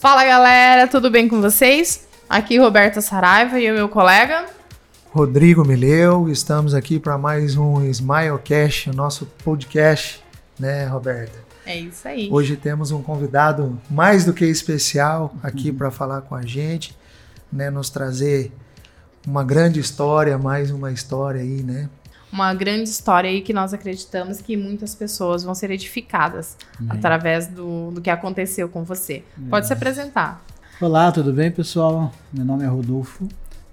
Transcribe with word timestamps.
Fala 0.00 0.24
galera, 0.24 0.86
tudo 0.86 1.10
bem 1.10 1.28
com 1.28 1.40
vocês? 1.40 2.06
Aqui 2.30 2.56
Roberta 2.56 3.00
Saraiva 3.00 3.58
e 3.58 3.68
o 3.68 3.74
meu 3.74 3.88
colega 3.88 4.46
Rodrigo 5.10 5.66
Mileu, 5.66 6.28
estamos 6.28 6.72
aqui 6.72 7.00
para 7.00 7.18
mais 7.18 7.56
um 7.56 7.84
Smilecast, 7.84 8.90
o 8.90 8.92
nosso 8.94 9.26
podcast, 9.42 10.22
né, 10.56 10.86
Roberta? 10.86 11.36
É 11.66 11.76
isso 11.76 12.06
aí. 12.06 12.28
Hoje 12.30 12.56
temos 12.56 12.92
um 12.92 13.02
convidado 13.02 13.76
mais 13.90 14.24
do 14.24 14.32
que 14.32 14.44
especial 14.44 15.34
aqui 15.42 15.70
uhum. 15.70 15.76
para 15.76 15.90
falar 15.90 16.20
com 16.20 16.36
a 16.36 16.42
gente, 16.42 16.96
né, 17.52 17.68
nos 17.68 17.90
trazer 17.90 18.52
uma 19.26 19.42
grande 19.42 19.80
história, 19.80 20.38
mais 20.38 20.70
uma 20.70 20.92
história 20.92 21.40
aí, 21.40 21.64
né? 21.64 21.90
Uma 22.30 22.52
grande 22.52 22.88
história 22.88 23.30
aí 23.30 23.40
que 23.40 23.52
nós 23.52 23.72
acreditamos 23.72 24.40
que 24.40 24.56
muitas 24.56 24.94
pessoas 24.94 25.42
vão 25.42 25.54
ser 25.54 25.70
edificadas 25.70 26.56
através 26.88 27.46
do, 27.46 27.90
do 27.90 28.00
que 28.00 28.10
aconteceu 28.10 28.68
com 28.68 28.84
você. 28.84 29.24
Pode 29.48 29.66
se 29.66 29.72
apresentar. 29.72 30.44
Olá, 30.80 31.10
tudo 31.10 31.32
bem, 31.32 31.50
pessoal? 31.50 32.12
Meu 32.32 32.44
nome 32.44 32.64
é 32.64 32.66
Rodolfo 32.66 33.26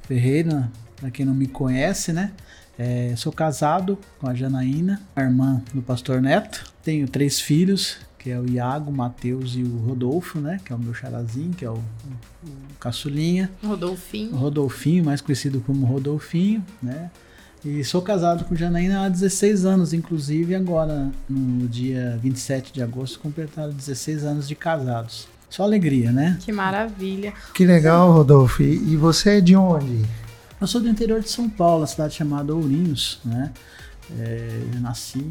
Ferreira, 0.04 0.72
para 0.96 1.12
quem 1.12 1.26
não 1.26 1.34
me 1.34 1.48
conhece, 1.48 2.14
né? 2.14 2.32
É, 2.78 3.14
sou 3.16 3.32
casado 3.32 3.98
com 4.20 4.28
a 4.28 4.34
Janaína, 4.34 5.02
a 5.16 5.22
irmã 5.22 5.62
do 5.74 5.82
pastor 5.82 6.22
Neto. 6.22 6.74
Tenho 6.84 7.08
três 7.08 7.40
filhos, 7.40 7.98
que 8.18 8.32
é 8.32 8.40
o 8.40 8.50
Iago, 8.50 8.90
o 8.90 8.94
Matheus 8.94 9.56
e 9.56 9.64
o 9.64 9.78
Rodolfo, 9.78 10.40
né? 10.40 10.60
Que 10.66 10.74
é 10.74 10.76
o 10.76 10.80
meu 10.80 10.94
charazinho, 10.94 11.54
que 11.54 11.64
é 11.64 11.70
o, 11.70 11.76
o, 11.76 12.76
caçulinha. 12.80 13.52
Rodolfinho. 13.64 14.34
O 14.34 14.38
Rodolfinho, 14.38 15.06
mais 15.06 15.22
conhecido 15.22 15.62
como 15.62 15.86
Rodolfinho, 15.86 16.66
né? 16.82 17.12
E 17.66 17.84
sou 17.84 18.02
casado 18.02 18.46
com 18.46 18.56
Janaína 18.56 19.06
há 19.06 19.10
16 19.10 19.66
anos, 19.66 19.92
inclusive 19.92 20.54
agora, 20.54 21.12
no 21.28 21.68
dia 21.68 22.18
27 22.22 22.72
de 22.72 22.84
agosto, 22.84 23.20
completaram 23.20 23.74
16 23.74 24.24
anos 24.24 24.48
de 24.48 24.54
casados. 24.54 25.28
Só 25.50 25.64
alegria, 25.64 26.12
né? 26.12 26.38
Que 26.42 26.52
maravilha. 26.52 27.34
Que 27.56 27.66
legal, 27.66 28.12
Rodolfo. 28.12 28.62
E 28.62 28.96
você 28.96 29.38
é 29.38 29.42
de 29.42 29.56
onde? 29.56 30.06
Eu 30.62 30.68
sou 30.68 30.80
do 30.80 30.88
interior 30.88 31.22
de 31.22 31.30
São 31.30 31.50
Paulo, 31.50 31.88
cidade 31.88 32.14
chamada 32.14 32.54
Ourinhos, 32.54 33.20
né? 33.26 33.52
É, 34.20 34.62
eu 34.74 34.80
nasci 34.80 35.26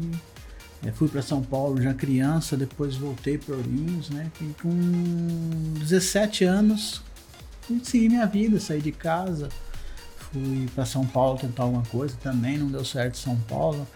é, 0.85 0.91
fui 0.91 1.07
para 1.07 1.21
São 1.21 1.41
Paulo 1.41 1.81
já 1.81 1.93
criança, 1.93 2.55
depois 2.55 2.95
voltei 2.95 3.37
para 3.37 3.55
Ourinhos, 3.55 4.09
né? 4.09 4.29
E 4.39 4.53
com 4.61 4.69
17 5.79 6.43
anos, 6.43 7.01
segui 7.81 8.07
minha 8.07 8.27
vida, 8.27 8.59
saí 8.59 8.81
de 8.81 8.91
casa, 8.91 9.49
fui 10.35 10.67
para 10.75 10.85
São 10.85 11.05
Paulo 11.05 11.39
tentar 11.39 11.63
alguma 11.63 11.83
coisa, 11.83 12.17
também 12.21 12.57
não 12.57 12.67
deu 12.67 12.83
certo 12.83 13.15
em 13.15 13.19
São 13.19 13.37
Paulo. 13.47 13.87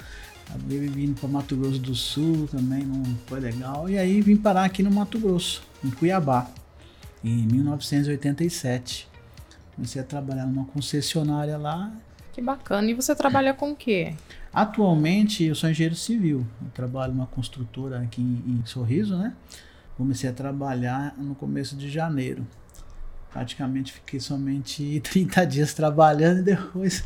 Acabei 0.48 0.80
vindo 0.88 1.20
para 1.20 1.28
Mato 1.28 1.56
Grosso 1.56 1.80
do 1.80 1.94
Sul, 1.94 2.48
também 2.48 2.84
não 2.84 3.04
foi 3.28 3.42
legal. 3.42 3.90
E 3.90 3.98
aí 3.98 4.22
vim 4.22 4.38
parar 4.38 4.64
aqui 4.64 4.82
no 4.82 4.90
Mato 4.90 5.20
Grosso, 5.20 5.62
em 5.84 5.90
Cuiabá, 5.90 6.50
em 7.24 7.46
1987. 7.46 9.08
Comecei 9.76 10.02
a 10.02 10.06
trabalhar 10.06 10.46
numa 10.48 10.66
concessionária 10.66 11.58
lá. 11.58 11.92
Que 12.32 12.42
bacana. 12.42 12.90
E 12.90 12.94
você 12.94 13.14
trabalha 13.14 13.54
com 13.54 13.72
o 13.72 13.76
quê? 13.76 14.16
Atualmente 14.52 15.44
eu 15.44 15.54
sou 15.54 15.70
engenheiro 15.70 15.96
civil, 15.96 16.48
eu 16.62 16.72
trabalho 16.74 17.14
numa 17.14 17.28
construtora 17.28 18.00
aqui 18.00 18.22
em 18.22 18.62
Sorriso, 18.66 19.18
né? 19.18 19.34
Comecei 19.98 20.30
a 20.30 20.34
trabalhar 20.34 21.14
no 21.18 21.36
começo 21.36 21.76
de 21.76 21.90
janeiro. 21.90 22.48
Praticamente 23.32 23.94
fiquei 23.94 24.20
somente 24.20 25.00
30 25.04 25.46
dias 25.46 25.74
trabalhando 25.74 26.40
e 26.40 26.44
depois 26.44 27.04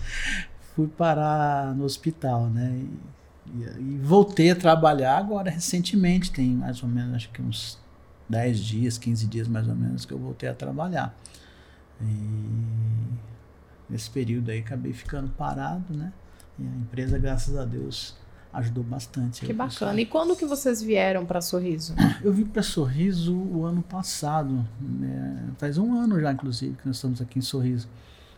fui 0.75 0.88
parar 0.88 1.73
no 1.75 1.83
hospital, 1.83 2.49
né? 2.49 2.71
E, 2.75 3.59
e, 3.59 3.95
e, 3.95 3.99
voltei 3.99 4.51
a 4.51 4.55
trabalhar 4.55 5.17
agora 5.17 5.51
recentemente, 5.51 6.31
tem 6.31 6.49
mais 6.49 6.81
ou 6.81 6.89
menos 6.89 7.16
acho 7.16 7.29
que 7.29 7.41
uns 7.41 7.77
10 8.29 8.59
dias, 8.59 8.97
15 8.97 9.27
dias 9.27 9.47
mais 9.47 9.67
ou 9.67 9.75
menos 9.75 10.05
que 10.05 10.13
eu 10.13 10.17
voltei 10.17 10.49
a 10.49 10.53
trabalhar. 10.53 11.16
E 12.01 12.73
nesse 13.89 14.09
período 14.09 14.50
aí 14.50 14.59
acabei 14.59 14.94
ficando 14.94 15.29
parado, 15.29 15.94
né? 15.94 16.11
E 16.57 16.63
a 16.63 16.75
empresa, 16.75 17.17
graças 17.17 17.57
a 17.57 17.66
Deus, 17.66 18.16
ajudou 18.53 18.84
bastante. 18.84 19.46
Que 19.46 19.52
bacana. 19.52 20.00
E 20.00 20.06
quando 20.06 20.36
que 20.36 20.46
vocês 20.46 20.81
vieram 20.81 21.25
para 21.25 21.41
Sorriso? 21.41 21.96
Eu 22.24 22.31
vim 22.31 22.46
para 22.46 22.62
Sorriso 22.62 23.36
o 23.36 23.66
ano 23.66 23.81
passado. 23.81 24.66
Né? 24.80 25.50
Faz 25.58 25.78
um 25.78 25.94
ano 25.97 26.19
já, 26.19 26.31
inclusive, 26.31 26.75
que 26.75 26.86
nós 26.86 26.97
estamos 26.97 27.19
aqui 27.19 27.40
em 27.40 27.41
Sorriso. 27.41 27.90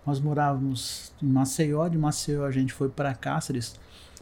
Nós 0.05 0.19
morávamos 0.19 1.11
em 1.21 1.27
Maceió. 1.27 1.87
De 1.89 1.97
Maceió 1.97 2.45
a 2.45 2.51
gente 2.51 2.71
foi 2.71 2.87
para 2.87 3.13
Cáceres 3.13 3.75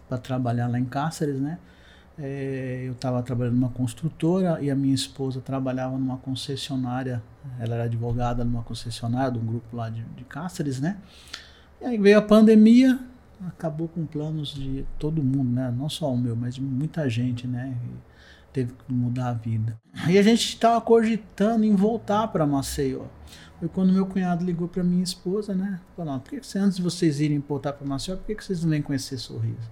para 0.09 0.18
trabalhar 0.18 0.68
lá 0.68 0.80
em 0.80 0.86
Cáceres, 0.86 1.40
né? 1.40 1.59
É, 2.18 2.84
eu 2.86 2.94
estava 2.94 3.24
trabalhando 3.24 3.56
numa 3.56 3.70
construtora 3.70 4.62
e 4.62 4.70
a 4.70 4.75
minha 4.75 4.94
esposa 4.94 5.42
trabalhava 5.42 5.98
numa 5.98 6.18
concessionária. 6.18 7.24
Ela 7.60 7.75
era 7.75 7.84
advogada 7.86 8.44
numa 8.44 8.64
concessionária 8.64 9.31
de 9.31 9.40
um 9.40 9.46
grupo 9.46 9.75
lá 9.75 9.90
de, 9.90 10.04
de 10.16 10.24
Cáceres, 10.24 10.80
né? 10.80 10.98
E 11.81 11.86
aí 11.86 11.98
veio 11.98 12.18
a 12.18 12.22
pandemia, 12.22 13.00
acabou 13.47 13.88
com 13.88 14.05
planos 14.05 14.53
de 14.53 14.85
todo 14.97 15.23
mundo, 15.23 15.51
né? 15.51 15.73
Não 15.75 15.89
só 15.89 16.11
o 16.11 16.17
meu, 16.17 16.35
mas 16.35 16.55
de 16.55 16.61
muita 16.61 17.09
gente, 17.09 17.47
né? 17.47 17.77
E 17.83 18.13
teve 18.53 18.73
que 18.73 18.94
mudar 18.94 19.29
a 19.29 19.33
vida. 19.33 19.79
E 20.07 20.17
a 20.17 20.21
gente 20.21 20.47
estava 20.47 20.79
cogitando 20.79 21.66
em 21.66 21.75
voltar 21.75 22.27
para 22.27 22.45
Maceió. 22.45 23.05
Foi 23.59 23.67
quando 23.67 23.94
meu 23.94 24.05
cunhado 24.05 24.45
ligou 24.45 24.67
para 24.67 24.83
minha 24.83 25.03
esposa, 25.03 25.55
né? 25.55 25.79
Falou: 25.95 26.19
por 26.19 26.29
que, 26.29 26.39
que 26.39 26.57
antes 26.57 26.77
de 26.77 26.83
vocês 26.83 27.19
irem 27.19 27.39
voltar 27.39 27.73
para 27.73 27.88
Maceió, 27.88 28.17
por 28.17 28.25
que, 28.25 28.35
que 28.35 28.44
vocês 28.44 28.63
não 28.63 28.69
vêm 28.69 28.81
conhecer 28.81 29.17
Sorriso? 29.17 29.71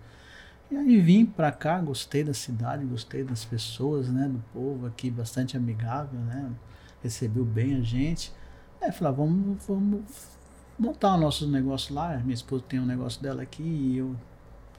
E 0.70 0.78
aí 0.78 1.02
vim 1.02 1.26
para 1.26 1.52
cá, 1.52 1.80
gostei 1.82 2.24
da 2.24 2.34
cidade, 2.34 2.86
gostei 2.86 3.24
das 3.24 3.44
pessoas, 3.44 4.10
né? 4.10 4.28
Do 4.28 4.42
povo 4.54 4.88
aqui, 4.88 5.12
bastante 5.12 5.58
amigável, 5.58 6.20
né? 6.20 6.50
Recebeu 7.04 7.44
bem 7.44 7.76
a 7.76 7.82
gente. 7.82 8.34
Aí 8.82 8.92
falei: 8.92 9.14
ah, 9.14 9.16
vamos, 9.16 9.66
vamos 9.68 10.02
montar 10.78 11.16
o 11.16 11.18
nosso 11.18 11.48
negócio 11.48 11.94
lá. 11.94 12.18
Minha 12.24 12.34
esposa 12.34 12.64
tem 12.68 12.80
um 12.80 12.86
negócio 12.86 13.22
dela 13.22 13.42
aqui 13.42 13.64
e 13.64 13.98
eu 13.98 14.16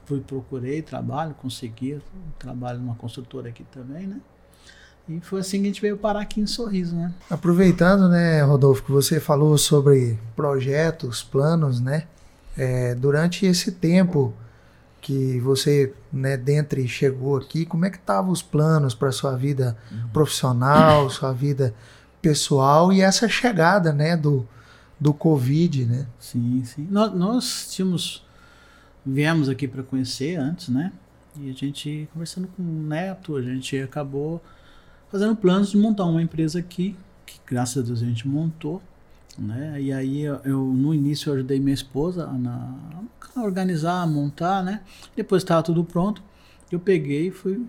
fui, 0.05 0.19
procurei 0.19 0.81
trabalho, 0.81 1.33
consegui. 1.35 2.01
Trabalho 2.39 2.79
numa 2.79 2.95
construtora 2.95 3.49
aqui 3.49 3.63
também, 3.71 4.07
né? 4.07 4.19
E 5.07 5.19
foi 5.19 5.41
assim 5.41 5.57
que 5.57 5.63
a 5.63 5.67
gente 5.67 5.81
veio 5.81 5.97
parar 5.97 6.21
aqui 6.21 6.39
em 6.39 6.47
Sorriso, 6.47 6.95
né? 6.95 7.13
Aproveitando, 7.29 8.07
né, 8.07 8.41
Rodolfo, 8.41 8.83
que 8.83 8.91
você 8.91 9.19
falou 9.19 9.57
sobre 9.57 10.17
projetos, 10.35 11.21
planos, 11.21 11.81
né? 11.81 12.07
É, 12.55 12.95
durante 12.95 13.45
esse 13.45 13.71
tempo 13.71 14.33
que 15.01 15.37
você, 15.41 15.93
né, 16.11 16.37
dentre 16.37 16.87
chegou 16.87 17.35
aqui, 17.35 17.65
como 17.65 17.83
é 17.83 17.89
que 17.89 17.97
estavam 17.97 18.31
os 18.31 18.41
planos 18.41 18.95
para 18.95 19.11
sua 19.11 19.35
vida 19.35 19.75
uhum. 19.91 20.07
profissional, 20.13 21.09
sua 21.09 21.33
vida 21.33 21.73
pessoal 22.21 22.93
e 22.93 23.01
essa 23.01 23.27
chegada, 23.27 23.91
né, 23.91 24.15
do, 24.15 24.47
do 24.99 25.13
Covid, 25.13 25.85
né? 25.85 26.07
Sim, 26.19 26.63
sim. 26.65 26.87
Nós, 26.89 27.13
nós 27.13 27.67
tínhamos. 27.71 28.23
Viemos 29.05 29.49
aqui 29.49 29.67
para 29.67 29.83
conhecer 29.83 30.37
antes, 30.37 30.69
né? 30.69 30.93
E 31.37 31.49
a 31.49 31.53
gente, 31.53 32.07
conversando 32.13 32.47
com 32.47 32.63
o 32.63 32.83
Neto, 32.83 33.35
a 33.35 33.41
gente 33.41 33.77
acabou 33.79 34.41
fazendo 35.11 35.35
planos 35.35 35.71
de 35.71 35.77
montar 35.77 36.05
uma 36.05 36.21
empresa 36.21 36.59
aqui, 36.59 36.95
que 37.25 37.39
graças 37.45 37.83
a 37.83 37.85
Deus 37.85 38.01
a 38.01 38.05
gente 38.05 38.27
montou. 38.27 38.81
Né? 39.37 39.81
E 39.81 39.91
aí 39.91 40.21
eu, 40.21 40.35
eu 40.45 40.63
no 40.63 40.93
início 40.93 41.29
eu 41.29 41.33
ajudei 41.35 41.59
minha 41.59 41.73
esposa 41.73 42.27
na, 42.27 42.73
a 43.35 43.41
organizar, 43.41 44.03
a 44.03 44.07
montar, 44.07 44.63
né? 44.63 44.81
Depois 45.15 45.41
estava 45.41 45.63
tudo 45.63 45.83
pronto, 45.83 46.21
eu 46.71 46.79
peguei 46.79 47.27
e 47.27 47.31
fui 47.31 47.65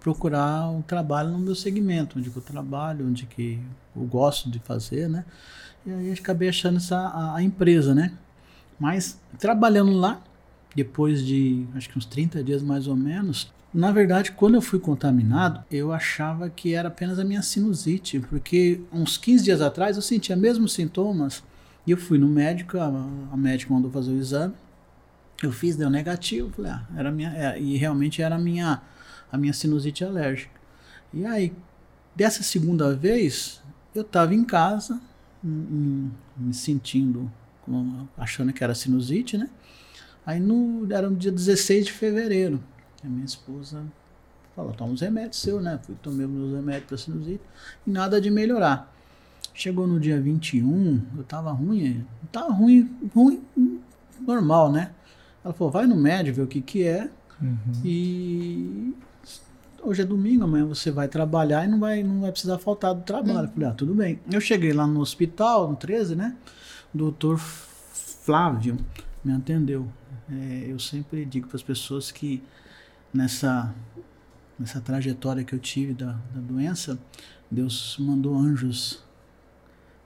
procurar 0.00 0.68
um 0.70 0.82
trabalho 0.82 1.30
no 1.30 1.38
meu 1.38 1.54
segmento, 1.54 2.18
onde 2.18 2.32
eu 2.34 2.42
trabalho, 2.42 3.06
onde 3.06 3.26
que 3.26 3.60
eu 3.94 4.02
gosto 4.02 4.50
de 4.50 4.58
fazer, 4.58 5.08
né? 5.08 5.24
E 5.86 5.92
aí 5.92 6.12
acabei 6.12 6.48
achando 6.48 6.78
essa 6.78 6.96
a, 6.96 7.36
a, 7.36 7.42
empresa, 7.42 7.94
né? 7.94 8.12
Mas 8.78 9.20
trabalhando 9.38 9.92
lá, 9.92 10.20
depois 10.74 11.24
de 11.24 11.66
acho 11.74 11.88
que 11.88 11.98
uns 11.98 12.06
30 12.06 12.42
dias 12.42 12.62
mais 12.62 12.86
ou 12.86 12.96
menos, 12.96 13.52
na 13.72 13.92
verdade, 13.92 14.32
quando 14.32 14.54
eu 14.54 14.62
fui 14.62 14.80
contaminado, 14.80 15.62
eu 15.70 15.92
achava 15.92 16.50
que 16.50 16.74
era 16.74 16.88
apenas 16.88 17.18
a 17.18 17.24
minha 17.24 17.42
sinusite, 17.42 18.18
porque 18.20 18.80
uns 18.92 19.16
15 19.16 19.44
dias 19.44 19.60
atrás 19.60 19.96
eu 19.96 20.02
sentia 20.02 20.34
mesmos 20.34 20.72
sintomas 20.72 21.42
e 21.86 21.90
eu 21.90 21.96
fui 21.96 22.18
no 22.18 22.26
médico, 22.26 22.78
a, 22.78 22.86
a 23.32 23.36
médica 23.36 23.72
mandou 23.72 23.90
fazer 23.90 24.10
o 24.10 24.16
exame, 24.16 24.54
eu 25.42 25.52
fiz, 25.52 25.76
deu 25.76 25.88
negativo, 25.88 26.50
falei, 26.50 26.72
ah, 26.72 26.84
era 26.96 27.10
minha, 27.10 27.30
é, 27.30 27.60
e 27.60 27.76
realmente 27.76 28.20
era 28.20 28.34
a 28.34 28.38
minha, 28.38 28.82
a 29.30 29.38
minha 29.38 29.52
sinusite 29.52 30.04
alérgica. 30.04 30.60
E 31.12 31.24
aí, 31.26 31.52
dessa 32.14 32.42
segunda 32.42 32.94
vez, 32.94 33.60
eu 33.94 34.02
estava 34.02 34.34
em 34.34 34.44
casa, 34.44 35.00
me 35.42 36.52
sentindo, 36.52 37.30
achando 38.16 38.52
que 38.52 38.62
era 38.62 38.74
sinusite, 38.74 39.36
né? 39.38 39.48
Aí 40.24 40.38
no, 40.38 40.86
era 40.92 41.08
no 41.08 41.16
dia 41.16 41.32
16 41.32 41.86
de 41.86 41.92
fevereiro. 41.92 42.62
A 43.02 43.08
minha 43.08 43.24
esposa 43.24 43.82
falou: 44.54 44.72
toma 44.72 44.92
uns 44.92 45.00
remédios 45.00 45.40
seu, 45.40 45.60
né? 45.60 45.80
Fui 45.82 45.94
tomei 46.02 46.26
meus 46.26 46.52
remédios 46.52 46.84
para 46.86 46.98
sinusite 46.98 47.40
e 47.86 47.90
nada 47.90 48.20
de 48.20 48.30
melhorar. 48.30 48.94
Chegou 49.54 49.86
no 49.86 49.98
dia 49.98 50.20
21, 50.20 51.02
eu 51.16 51.24
tava 51.24 51.50
ruim, 51.50 52.06
tava 52.30 52.52
ruim, 52.52 52.88
ruim, 53.14 53.42
normal, 54.20 54.70
né? 54.70 54.92
Ela 55.44 55.54
falou: 55.54 55.72
vai 55.72 55.86
no 55.86 55.96
médico 55.96 56.36
ver 56.36 56.42
o 56.42 56.46
que 56.46 56.60
que 56.60 56.84
é. 56.84 57.10
Uhum. 57.40 57.56
E 57.84 58.94
hoje 59.82 60.02
é 60.02 60.04
domingo, 60.04 60.44
amanhã 60.44 60.66
você 60.66 60.90
vai 60.90 61.08
trabalhar 61.08 61.64
e 61.64 61.68
não 61.68 61.78
vai, 61.78 62.02
não 62.02 62.20
vai 62.20 62.30
precisar 62.30 62.58
faltar 62.58 62.94
do 62.94 63.02
trabalho. 63.02 63.46
Eu 63.46 63.52
falei, 63.52 63.68
ah, 63.68 63.72
tudo 63.72 63.94
bem. 63.94 64.20
Eu 64.30 64.40
cheguei 64.40 64.72
lá 64.72 64.86
no 64.86 65.00
hospital, 65.00 65.68
no 65.68 65.76
13, 65.76 66.14
né? 66.16 66.36
Doutor 66.92 67.38
Flávio 67.38 68.78
me 69.24 69.32
atendeu. 69.32 69.88
É, 70.30 70.66
eu 70.68 70.78
sempre 70.78 71.24
digo 71.24 71.48
para 71.48 71.56
as 71.56 71.62
pessoas 71.62 72.10
que 72.10 72.42
nessa, 73.12 73.74
nessa 74.58 74.80
trajetória 74.80 75.44
que 75.44 75.54
eu 75.54 75.58
tive 75.58 75.94
da, 75.94 76.12
da 76.12 76.40
doença, 76.40 76.98
Deus 77.50 77.96
mandou 77.98 78.36
anjos 78.36 79.02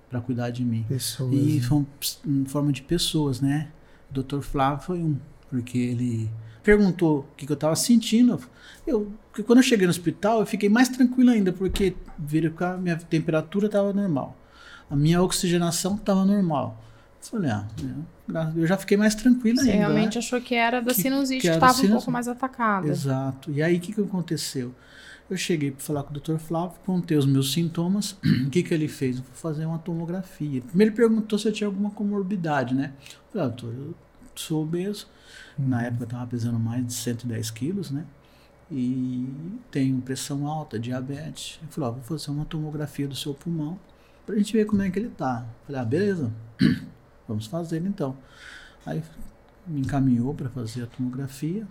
para 0.09 0.21
cuidar 0.21 0.51
de 0.51 0.65
mim. 0.65 0.85
Pessoas. 0.89 1.33
E 1.33 1.57
né? 1.57 1.61
foi 1.61 1.87
em 2.27 2.45
forma 2.45 2.73
de 2.73 2.83
pessoas, 2.83 3.41
né? 3.41 3.71
O 4.11 4.23
Dr. 4.23 4.41
Flávio 4.41 4.85
foi 4.85 4.99
um, 5.01 5.19
porque 5.55 5.79
ele 5.79 6.31
perguntou 6.63 7.21
o 7.21 7.37
que, 7.37 7.47
que 7.47 7.53
eu 7.53 7.55
estava 7.55 7.77
sentindo. 7.77 8.41
Eu, 8.87 9.13
quando 9.47 9.59
eu 9.59 9.63
cheguei 9.63 9.87
no 9.87 9.91
hospital, 9.91 10.41
eu 10.41 10.47
fiquei 10.47 10.69
mais 10.69 10.89
tranquilo 10.89 11.31
ainda, 11.31 11.53
porque 11.53 11.95
viram 12.19 12.51
que 12.51 12.65
a 12.65 12.77
minha 12.77 12.97
temperatura 12.97 13.67
estava 13.67 13.93
normal, 13.93 14.37
a 14.91 14.97
minha 14.97 15.23
oxigenação 15.23 15.95
estava 15.95 16.25
normal. 16.25 16.81
Eu 17.23 17.29
falei, 17.31 17.51
ah, 17.51 17.67
eu, 18.57 18.67
já 18.67 18.77
fiquei 18.77 18.97
mais 18.97 19.15
tranquilo 19.15 19.57
Você 19.59 19.71
ainda. 19.71 19.79
realmente 19.87 20.15
né? 20.15 20.19
achou 20.19 20.41
que 20.41 20.55
era 20.55 20.81
da 20.83 20.93
Que- 20.93 21.01
sinusite 21.03 21.41
que 21.43 21.49
estava 21.49 21.73
um 21.73 21.75
sinusite. 21.77 21.93
pouco 21.97 22.11
mais 22.11 22.29
atacada. 22.29 22.89
Exato. 22.89 23.51
E 23.51 23.63
aí, 23.63 23.77
o 23.77 23.81
que, 23.81 23.93
que 23.95 24.01
aconteceu? 24.01 24.75
Eu 25.31 25.39
cheguei 25.39 25.71
para 25.71 25.81
falar 25.83 26.03
com 26.03 26.15
o 26.15 26.21
Dr. 26.21 26.37
Flávio, 26.37 26.77
contei 26.85 27.17
os 27.17 27.25
meus 27.25 27.51
sintomas. 27.53 28.15
O 28.47 28.51
que, 28.51 28.63
que 28.63 28.75
ele 28.75 28.89
fez? 28.89 29.17
Eu 29.17 29.25
fui 29.25 29.35
fazer 29.35 29.65
uma 29.65 29.79
tomografia. 29.79 30.61
Primeiro 30.61 30.91
ele 30.91 30.97
perguntou 30.97 31.39
se 31.39 31.49
eu 31.49 31.53
tinha 31.53 31.67
alguma 31.67 31.91
comorbidade, 31.91 32.75
né? 32.75 32.93
Eu 33.01 33.33
falei, 33.33 33.47
ah, 33.47 33.49
doutor, 33.49 33.75
eu 33.75 33.95
sou 34.41 34.63
obeso. 34.63 35.07
Na 35.59 35.83
época 35.83 36.05
eu 36.05 36.07
estava 36.07 36.27
pesando 36.27 36.59
mais 36.59 36.87
de 36.87 36.93
110 36.93 37.51
quilos, 37.51 37.91
né? 37.91 38.05
E 38.71 39.29
tenho 39.71 40.01
pressão 40.01 40.47
alta, 40.47 40.79
diabetes. 40.79 41.59
Ele 41.63 41.71
falou, 41.71 41.91
ó, 41.91 41.93
vou 41.93 42.03
fazer 42.03 42.31
uma 42.31 42.45
tomografia 42.45 43.07
do 43.07 43.15
seu 43.15 43.35
pulmão 43.35 43.79
pra 44.27 44.37
gente 44.37 44.53
ver 44.53 44.65
como 44.65 44.83
é 44.83 44.91
que 44.91 44.99
ele 44.99 45.11
tá. 45.11 45.47
Eu 45.47 45.67
falei, 45.67 45.81
ah, 45.81 45.85
beleza, 45.85 46.33
vamos 47.29 47.47
fazer 47.47 47.85
então. 47.85 48.17
Aí 48.87 49.03
me 49.67 49.81
encaminhou 49.81 50.35
para 50.35 50.49
fazer 50.49 50.83
a 50.83 50.87
tomografia. 50.87 51.67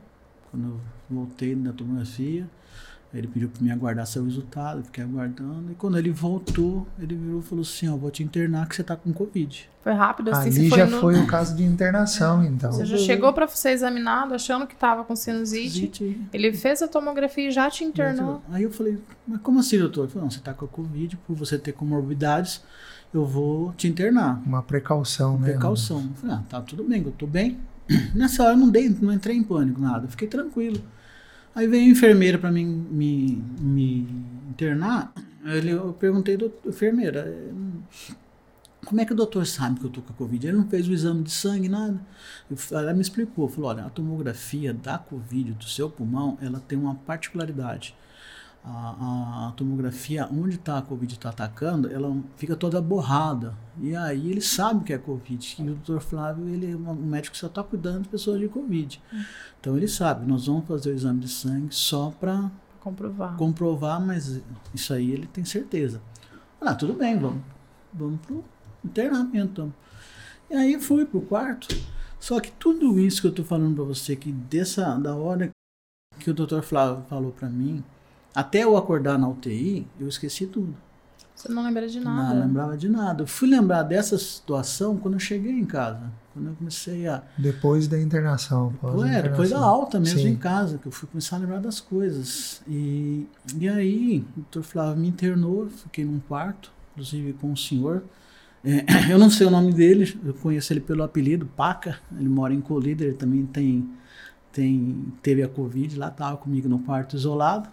Quando 0.50 0.66
eu 0.66 0.82
voltei 1.10 1.56
da 1.56 1.74
tomografia, 1.74 2.48
ele 3.14 3.28
pediu 3.28 3.48
para 3.48 3.62
me 3.62 3.72
aguardar 3.72 4.08
seu 4.08 4.24
resultado, 4.24 4.80
eu 4.80 4.84
fiquei 4.86 5.04
aguardando. 5.04 5.72
E 5.72 5.76
quando 5.76 5.98
ele 6.00 6.10
voltou, 6.10 6.88
ele 7.00 7.16
virou 7.16 7.42
e 7.42 7.44
falou 7.44 7.62
assim: 7.62 7.88
Ó, 7.88 7.96
vou 7.96 8.10
te 8.10 8.24
internar 8.24 8.68
que 8.68 8.76
você 8.76 8.84
tá 8.84 8.96
com 8.96 9.14
Covid. 9.14 9.70
Foi 9.84 9.94
rápido 9.94 10.32
assim, 10.32 10.50
Ali 10.50 10.70
você 10.70 10.78
já 10.78 10.88
foi 10.88 10.96
no... 10.96 11.02
foi 11.02 11.20
o 11.20 11.28
caso 11.28 11.56
de 11.56 11.64
internação, 11.64 12.44
então. 12.44 12.72
Você 12.72 12.86
já 12.86 12.98
chegou 12.98 13.32
pra 13.32 13.48
ser 13.48 13.72
examinado 13.72 14.34
achando 14.34 14.66
que 14.66 14.76
tava 14.76 15.04
com 15.04 15.16
sinusite. 15.16 15.80
Zite. 15.80 16.22
Ele 16.34 16.54
fez 16.54 16.82
a 16.82 16.88
tomografia 16.88 17.50
e 17.50 17.52
já 17.52 17.70
te 17.70 17.84
internou. 17.84 18.42
Aí 18.50 18.64
eu 18.64 18.72
falei: 18.72 18.98
Mas 19.28 19.42
como 19.42 19.60
assim, 19.60 19.78
doutor? 19.78 20.06
Ele 20.06 20.12
falou: 20.12 20.24
Não, 20.24 20.32
você 20.32 20.40
tá 20.40 20.54
com 20.54 20.66
a 20.66 20.68
Covid, 20.68 21.16
por 21.18 21.36
você 21.36 21.60
ter 21.60 21.74
comorbidades, 21.74 22.64
eu 23.14 23.26
vou 23.26 23.74
te 23.74 23.88
internar. 23.88 24.42
Uma 24.44 24.64
precaução, 24.64 25.38
né? 25.38 25.52
Precaução. 25.52 26.00
Eu 26.00 26.16
falei: 26.16 26.36
Ah, 26.36 26.44
tá 26.50 26.62
tudo 26.62 26.84
bem, 26.84 27.04
eu 27.06 27.12
tô 27.12 27.28
bem. 27.28 27.60
Nessa 28.16 28.44
hora 28.44 28.54
eu 28.54 28.58
não, 28.58 28.70
dei, 28.70 28.90
não 28.90 29.14
entrei 29.14 29.36
em 29.36 29.44
pânico, 29.44 29.80
nada, 29.80 30.06
eu 30.06 30.10
fiquei 30.10 30.28
tranquilo. 30.28 30.82
Aí 31.56 31.68
veio 31.68 31.84
a 31.84 31.92
enfermeira 31.92 32.38
para 32.38 32.52
mim 32.52 32.66
me, 32.66 33.44
me 33.60 34.08
internar. 34.50 35.14
Eu 35.46 35.94
perguntei, 35.94 36.38
doutor, 36.38 36.70
enfermeira, 36.70 37.20
eh, 37.28 38.14
como 38.86 39.00
é 39.00 39.06
que 39.06 39.14
o 39.14 39.16
doutor 39.16 39.46
sabe 39.46 39.80
que 39.80 39.86
eu 39.86 39.90
tô 39.90 40.02
com 40.02 40.12
a 40.12 40.16
Covid? 40.16 40.48
Ele 40.48 40.58
não 40.58 40.68
fez 40.68 40.88
o 40.88 40.92
exame 40.92 41.24
de 41.24 41.32
sangue, 41.32 41.70
nada. 41.70 42.00
Ela 42.72 42.94
me 42.94 43.02
explicou, 43.02 43.48
falou, 43.48 43.70
olha, 43.70 43.86
a 43.86 43.90
tomografia 43.90 44.74
da 44.74 44.98
Covid 44.98 45.54
do 45.54 45.66
seu 45.66 45.90
pulmão, 45.90 46.38
ela 46.42 46.60
tem 46.60 46.78
uma 46.78 46.96
particularidade. 46.96 47.96
A, 48.66 49.50
a 49.50 49.54
tomografia 49.58 50.26
onde 50.32 50.58
tá 50.58 50.78
a 50.78 50.82
Covid 50.82 51.14
está 51.14 51.30
atacando, 51.30 51.92
ela 51.92 52.16
fica 52.38 52.56
toda 52.56 52.82
borrada. 52.82 53.54
E 53.82 53.94
aí 53.94 54.32
ele 54.32 54.40
sabe 54.40 54.86
que 54.86 54.94
é 54.94 54.98
Covid. 54.98 55.56
E 55.60 55.62
o 55.64 55.66
doutor 55.76 56.00
Flávio, 56.00 56.48
ele 56.48 56.72
é 56.72 56.76
um 56.76 56.96
médico 56.96 57.34
que 57.34 57.40
só 57.40 57.48
está 57.48 57.62
cuidando 57.62 58.04
de 58.04 58.10
pessoas 58.10 58.40
de 58.40 58.48
Covid. 58.48 59.02
Então 59.60 59.76
ele 59.76 59.88
sabe, 59.88 60.26
nós 60.26 60.48
vamos 60.48 60.66
fazer 60.66 60.92
o 60.92 60.96
exame 60.96 61.20
de 61.20 61.28
sangue 61.28 61.76
só 61.76 62.10
para 62.12 62.50
comprovar. 62.80 63.36
comprovar, 63.36 64.00
mas 64.00 64.42
isso 64.74 64.94
aí 64.94 65.12
ele 65.12 65.28
tem 65.28 65.44
certeza. 65.44 66.02
Ah, 66.62 66.74
tudo 66.74 66.94
bem, 66.94 67.20
vamos, 67.20 67.42
vamos 67.94 68.20
pro 68.22 68.44
internamento. 68.84 69.38
então. 69.38 69.74
E 70.50 70.56
aí 70.56 70.80
fui 70.80 71.06
pro 71.06 71.22
quarto. 71.22 71.68
Só 72.20 72.40
que 72.40 72.52
tudo 72.52 73.00
isso 73.00 73.20
que 73.20 73.28
eu 73.28 73.34
tô 73.34 73.44
falando 73.44 73.76
para 73.76 73.84
você, 73.84 74.16
que 74.16 74.32
dessa, 74.32 74.96
da 74.98 75.14
hora 75.16 75.50
que 76.20 76.30
o 76.30 76.34
Dr. 76.34 76.62
Flávio 76.62 77.04
falou 77.10 77.32
para 77.32 77.50
mim, 77.50 77.84
até 78.34 78.64
eu 78.64 78.76
acordar 78.78 79.18
na 79.18 79.28
UTI, 79.28 79.88
eu 80.00 80.08
esqueci 80.08 80.48
tudo. 80.48 80.76
Você 81.36 81.52
não 81.52 81.64
lembra 81.64 81.88
de 81.88 82.00
nada. 82.00 82.34
Não 82.36 82.46
lembrava 82.48 82.78
de 82.78 82.88
nada. 82.88 83.24
Eu 83.24 83.28
fui 83.28 83.50
lembrar 83.50 83.84
dessa 83.84 84.18
situação 84.18 84.98
quando 84.98 85.16
eu 85.16 85.20
cheguei 85.20 85.52
em 85.52 85.66
casa. 85.66 86.12
Quando 86.34 86.48
eu 86.48 86.56
comecei 86.56 87.08
a, 87.08 87.22
Depois 87.38 87.88
da 87.88 88.00
internação. 88.00 88.74
pós 88.80 89.04
é, 89.04 89.22
depois 89.22 89.50
da 89.50 89.58
internação. 89.58 89.64
alta 89.64 90.00
mesmo 90.00 90.20
Sim. 90.20 90.30
em 90.30 90.36
casa, 90.36 90.78
que 90.78 90.88
eu 90.88 90.92
fui 90.92 91.08
começar 91.08 91.36
a 91.36 91.40
lembrar 91.40 91.60
das 91.60 91.80
coisas. 91.80 92.62
E, 92.68 93.28
e 93.60 93.68
aí, 93.68 94.26
o 94.38 94.42
doutor 94.42 94.64
Flávio 94.64 95.02
me 95.02 95.08
internou, 95.08 95.68
fiquei 95.70 96.06
num 96.06 96.20
quarto, 96.20 96.72
inclusive 96.92 97.34
com 97.34 97.52
o 97.52 97.58
senhor. 97.58 98.04
É, 98.64 98.86
eu 99.12 99.20
não 99.20 99.30
sei 99.30 99.46
o 99.46 99.52
nome 99.52 99.74
dele, 99.74 100.18
eu 100.24 100.34
conheço 100.36 100.72
ele 100.72 100.80
pelo 100.80 101.04
apelido, 101.04 101.46
Paca. 101.46 102.00
Ele 102.18 102.30
mora 102.30 102.54
em 102.54 102.62
Colíder, 102.62 103.10
ele 103.10 103.18
também 103.18 103.46
tem, 103.46 103.90
tem, 104.52 105.14
teve 105.22 105.44
a 105.44 105.48
Covid 105.48 106.00
lá, 106.00 106.08
estava 106.08 106.38
comigo 106.38 106.70
no 106.70 106.80
quarto 106.80 107.16
isolado. 107.16 107.70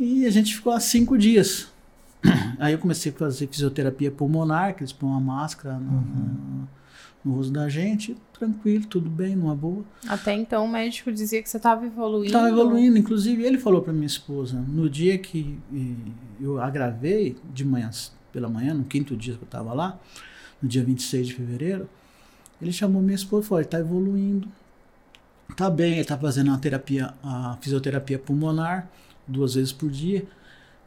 E 0.00 0.24
a 0.24 0.30
gente 0.30 0.56
ficou 0.56 0.72
lá 0.72 0.80
cinco 0.80 1.18
dias. 1.18 1.68
Aí 2.58 2.72
eu 2.72 2.78
comecei 2.78 3.12
a 3.12 3.14
fazer 3.14 3.46
fisioterapia 3.48 4.10
pulmonar, 4.10 4.74
que 4.74 4.80
eles 4.80 4.94
põem 4.94 5.10
uma 5.10 5.20
máscara 5.20 5.78
no, 5.78 6.00
no, 6.00 6.68
no 7.22 7.34
rosto 7.34 7.52
da 7.52 7.68
gente, 7.68 8.16
tranquilo, 8.32 8.86
tudo 8.86 9.10
bem, 9.10 9.36
numa 9.36 9.54
boa. 9.54 9.84
Até 10.08 10.32
então 10.32 10.64
o 10.64 10.68
médico 10.68 11.12
dizia 11.12 11.42
que 11.42 11.50
você 11.50 11.58
tava 11.58 11.84
evoluindo. 11.84 12.28
Estava 12.28 12.48
evoluindo, 12.48 12.96
inclusive 12.96 13.42
ele 13.42 13.58
falou 13.58 13.82
para 13.82 13.92
minha 13.92 14.06
esposa, 14.06 14.64
no 14.66 14.88
dia 14.88 15.18
que 15.18 15.58
eu 16.40 16.58
agravei, 16.58 17.36
de 17.52 17.62
manhã, 17.62 17.90
pela 18.32 18.48
manhã, 18.48 18.72
no 18.72 18.84
quinto 18.84 19.14
dia 19.14 19.34
que 19.34 19.42
eu 19.42 19.46
estava 19.46 19.74
lá, 19.74 20.00
no 20.62 20.68
dia 20.68 20.82
26 20.82 21.26
de 21.26 21.34
fevereiro, 21.34 21.86
ele 22.60 22.72
chamou 22.72 23.02
minha 23.02 23.16
esposa 23.16 23.44
e 23.44 23.48
falou, 23.48 23.62
está 23.62 23.78
evoluindo, 23.78 24.48
tá 25.54 25.68
bem, 25.68 25.92
ele 25.92 26.00
está 26.00 26.16
fazendo 26.16 26.48
uma 26.48 26.58
terapia, 26.58 27.12
a 27.22 27.58
fisioterapia 27.60 28.18
pulmonar, 28.18 28.88
duas 29.26 29.54
vezes 29.54 29.72
por 29.72 29.90
dia. 29.90 30.26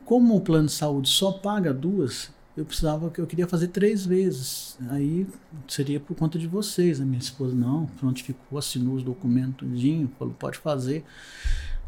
Como 0.05 0.35
o 0.35 0.41
plano 0.41 0.67
de 0.67 0.73
saúde 0.73 1.09
só 1.09 1.31
paga 1.31 1.73
duas, 1.73 2.31
eu 2.55 2.65
precisava 2.65 3.09
que 3.09 3.19
eu 3.19 3.25
queria 3.25 3.47
fazer 3.47 3.69
três 3.69 4.05
vezes. 4.05 4.77
Aí 4.89 5.25
seria 5.67 5.99
por 5.99 6.15
conta 6.15 6.37
de 6.37 6.47
vocês. 6.47 6.99
A 6.99 7.05
minha 7.05 7.19
esposa 7.19 7.55
não, 7.55 7.85
prontificou, 7.85 8.59
assinou 8.59 8.95
os 8.95 9.03
documentos, 9.03 9.67
falou 10.17 10.33
pode 10.37 10.57
fazer. 10.57 11.03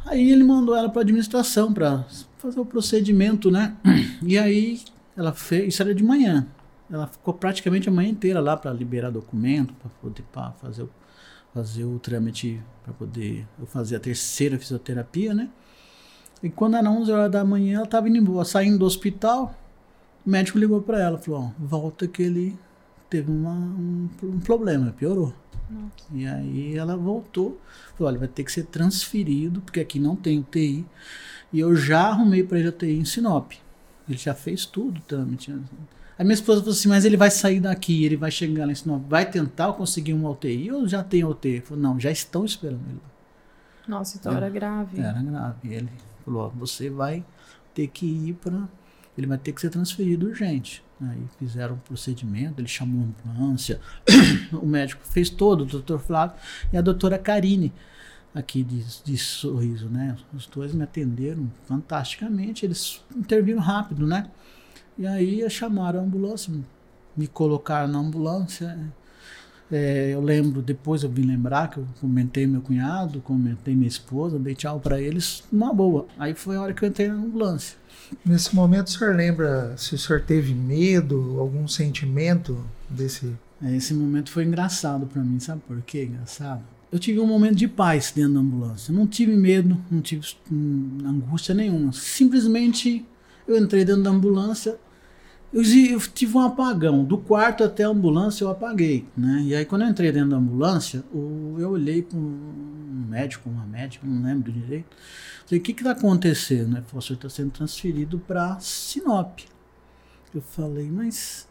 Aí 0.05 0.31
ele 0.31 0.43
mandou 0.43 0.75
ela 0.75 0.89
para 0.89 1.01
administração 1.01 1.74
para 1.74 2.05
fazer 2.38 2.60
o 2.60 2.65
procedimento, 2.65 3.51
né? 3.51 3.75
E 4.22 4.38
aí 4.38 4.81
ela 5.17 5.34
fez, 5.34 5.74
isso 5.74 5.81
era 5.81 5.93
de 5.93 6.03
manhã. 6.03 6.48
Ela 6.89 7.08
ficou 7.08 7.34
praticamente 7.34 7.89
a 7.89 7.91
manhã 7.91 8.10
inteira 8.10 8.39
lá 8.39 8.55
para 8.55 8.72
liberar 8.72 9.10
documento, 9.10 9.74
para 9.74 9.89
poder 10.01 10.24
pra 10.31 10.51
fazer 10.51 10.84
o 10.84 10.89
fazer 11.55 11.86
o 11.86 11.98
trâmite 11.98 12.62
para 12.84 12.93
poder 12.93 13.48
eu 13.58 13.65
fazer 13.65 13.96
a 13.96 14.00
terceira 14.00 14.60
fisioterapia, 14.60 15.34
né? 15.34 15.50
E 16.44 16.50
quando 16.50 16.75
era 16.77 16.89
11 16.89 17.12
horas 17.12 17.32
da 17.32 17.44
manhã, 17.44 17.77
ela 17.77 17.86
estava 17.86 18.08
indo 18.10 18.18
embora, 18.18 18.46
saindo 18.46 18.77
do 18.80 18.86
hospital. 18.86 19.56
O 20.25 20.30
médico 20.30 20.58
ligou 20.58 20.82
para 20.82 21.00
ela, 21.01 21.18
falou: 21.18 21.46
ó, 21.46 21.51
volta 21.63 22.08
que 22.08 22.22
ele 22.24 22.58
teve 23.10 23.32
uma, 23.32 23.51
um, 23.51 24.10
um 24.24 24.39
problema, 24.39 24.92
piorou. 24.98 25.34
Nossa. 25.70 26.06
E 26.13 26.27
aí 26.27 26.75
ela 26.77 26.96
voltou, 26.96 27.60
falou: 27.98 28.12
olha, 28.12 28.20
vai 28.20 28.27
ter 28.27 28.44
que 28.44 28.51
ser 28.51 28.65
transferido, 28.65 29.62
porque 29.62 29.80
aqui 29.80 30.00
não 30.00 30.15
tem 30.15 30.39
UTI. 30.39 30.86
E 31.54 31.60
eu 31.60 31.75
já 31.75 32.08
arrumei 32.10 32.44
para 32.44 32.60
ele 32.60 32.68
UTI 32.70 33.00
em 33.00 33.06
Sinop. 33.06 33.54
Ele 34.08 34.18
já 34.18 34.34
fez 34.36 34.65
tudo 34.65 34.98
o 35.00 35.01
trâmite. 35.01 35.51
A 36.18 36.24
minha 36.24 36.34
esposa 36.36 36.60
falou 36.60 36.74
assim: 36.74 36.89
mas 36.89 37.06
ele 37.06 37.18
vai 37.18 37.32
sair 37.32 37.60
daqui, 37.60 38.04
ele 38.06 38.18
vai 38.18 38.30
chegar 38.30 38.65
lá 38.65 38.72
em 38.72 38.75
Sinop, 38.75 39.01
vai 39.10 39.30
tentar 39.30 39.74
conseguir 39.74 40.13
uma 40.13 40.30
UTI 40.30 40.72
ou 40.72 40.88
já 40.88 41.04
tem 41.04 41.24
UTI? 41.24 41.50
Ele 41.50 41.62
falou: 41.62 41.82
não, 41.82 42.00
já 42.00 42.12
estão 42.12 42.46
esperando 42.46 42.82
ele. 42.88 43.01
Nossa, 43.88 44.18
então 44.18 44.34
É. 44.34 44.38
era 44.38 44.50
grave. 44.50 45.00
Era 45.00 45.22
grave. 45.22 45.74
Ele 45.74 45.89
falou: 46.25 46.48
ó, 46.48 46.50
você 46.50 46.89
vai 46.89 47.24
ter 47.74 47.88
que 47.88 48.05
ir 48.05 48.34
para. 48.34 48.67
Ele 49.17 49.27
vai 49.27 49.38
ter 49.38 49.53
que 49.53 49.62
ser 49.62 49.70
transferido 49.70 50.27
urgente. 50.27 50.84
Aí 51.01 51.24
fizeram 51.38 51.75
o 51.75 51.79
procedimento, 51.79 52.60
ele 52.62 52.67
chamou 52.67 53.01
a 53.01 53.32
ambulância, 53.34 53.82
o 54.51 54.65
médico 54.65 55.05
fez 55.05 55.29
todo, 55.29 55.62
o 55.62 55.65
doutor 55.65 56.00
Flávio 56.00 56.38
e 56.72 56.77
a 56.77 56.82
doutora 56.82 57.20
Karine, 57.20 57.74
aqui 58.34 58.63
de, 58.63 58.82
de 59.03 59.17
sorriso, 59.17 59.89
né? 59.89 60.15
Os 60.34 60.48
dois 60.48 60.74
me 60.74 60.84
atenderam 60.84 61.51
fantasticamente, 61.65 62.65
eles 62.65 63.03
interviram 63.13 63.60
rápido, 63.60 64.08
né? 64.08 64.32
E 64.98 65.05
aí 65.05 65.50
chamaram 65.50 66.00
a 66.00 66.03
ambulância, 66.03 66.53
me 67.15 67.27
colocaram 67.27 67.89
na 67.89 68.00
ambulância. 68.00 68.77
É, 69.77 70.13
eu 70.13 70.22
lembro, 70.22 70.62
depois 70.62 71.03
eu 71.03 71.10
vim 71.10 71.24
lembrar 71.24 71.70
que 71.70 71.79
eu 71.79 71.86
comentei 72.00 72.48
meu 72.48 72.62
cunhado, 72.62 73.20
comentei 73.20 73.75
minha 73.75 73.89
esposa, 73.89 74.39
dei 74.39 74.55
tchau 74.55 74.79
para 74.79 75.01
eles, 75.01 75.44
uma 75.51 75.74
boa. 75.74 76.08
Aí 76.17 76.34
foi 76.34 76.55
a 76.55 76.62
hora 76.62 76.74
que 76.74 76.82
eu 76.82 76.88
entrei 76.88 77.10
na 77.10 77.15
ambulância. 77.15 77.77
Nesse 78.25 78.55
momento, 78.55 78.88
o 78.88 78.91
senhor 78.91 79.13
lembra 79.13 79.75
se 79.75 79.94
o 79.94 79.98
senhor 79.98 80.22
teve 80.22 80.53
medo, 80.53 81.38
algum 81.41 81.67
sentimento 81.67 82.58
desse. 82.89 83.36
É, 83.62 83.75
esse 83.75 83.94
momento 83.94 84.32
foi 84.32 84.46
engraçado 84.46 85.05
para 85.08 85.22
mim, 85.22 85.41
sabe 85.41 85.62
por 85.67 85.82
quê? 85.82 86.05
Engraçado. 86.05 86.63
Eu 86.89 86.98
tive 86.98 87.20
um 87.20 87.27
momento 87.27 87.55
de 87.55 87.67
paz 87.67 88.13
dentro 88.15 88.36
da 88.36 88.39
ambulância. 88.39 88.94
Não 88.94 89.05
tive 89.05 89.36
medo, 89.36 89.77
não 89.91 90.00
tive 90.00 90.25
hum, 90.50 91.00
angústia 91.05 91.53
nenhuma. 91.53 91.91
Simplesmente 91.91 93.05
eu 93.46 93.58
entrei 93.58 93.84
dentro 93.84 94.03
da 94.03 94.10
ambulância, 94.10 94.77
eu, 95.55 95.63
eu, 95.63 96.00
tive 96.01 96.38
um 96.38 96.41
apagão. 96.41 97.05
Do 97.05 97.17
quarto 97.17 97.63
até 97.63 97.85
a 97.85 97.88
ambulância 97.88 98.43
eu 98.43 98.50
apaguei. 98.50 99.07
Né? 99.15 99.43
E 99.45 99.55
aí 99.55 99.63
quando 99.63 99.83
eu 99.83 99.88
entrei 99.88 100.12
dentro 100.12 100.31
da 100.31 100.35
ambulância, 100.35 101.01
eu 101.13 101.71
olhei 101.71 102.01
para 102.01 102.17
um 102.17 103.05
médico, 103.09 103.50
uma 103.50 103.65
médica, 103.65 104.05
não 104.05 104.21
lembro 104.21 104.51
direito. 104.51 104.95
Falei, 105.45 105.59
o 105.59 105.63
que 105.63 105.71
está 105.71 105.91
acontecendo? 105.91 106.75
Ele 106.75 106.85
falou, 106.85 107.00
o 107.00 107.01
senhor 107.01 107.17
está 107.17 107.29
sendo 107.29 107.51
transferido 107.51 108.19
para 108.19 108.59
Sinop. 108.59 109.39
Eu 110.33 110.41
falei, 110.41 110.91
mas 110.91 111.47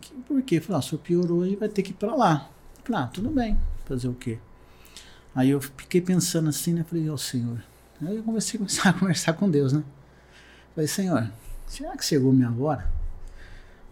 que, 0.00 0.14
por 0.14 0.40
quê? 0.42 0.60
Falou, 0.60 0.76
ah, 0.76 0.78
o 0.78 0.82
senhor 0.82 1.00
piorou 1.00 1.46
e 1.46 1.56
vai 1.56 1.68
ter 1.68 1.82
que 1.82 1.90
ir 1.90 1.94
para 1.94 2.14
lá. 2.14 2.48
Falei, 2.84 3.02
ah, 3.02 3.06
tudo 3.08 3.30
bem, 3.30 3.58
fazer 3.86 4.08
o 4.08 4.14
quê? 4.14 4.38
Aí 5.34 5.50
eu 5.50 5.60
fiquei 5.60 6.00
pensando 6.00 6.48
assim, 6.48 6.74
né? 6.74 6.84
Falei, 6.84 7.08
ó 7.10 7.14
oh, 7.14 7.18
senhor. 7.18 7.60
Aí 8.00 8.16
eu 8.16 8.22
comecei 8.22 8.60
a 8.60 8.88
a 8.88 8.92
conversar 8.92 9.32
com 9.32 9.50
Deus, 9.50 9.72
né? 9.72 9.82
Falei, 10.74 10.86
senhor, 10.86 11.30
será 11.66 11.96
que 11.96 12.04
chegou 12.04 12.32
minha 12.32 12.52
hora? 12.52 12.99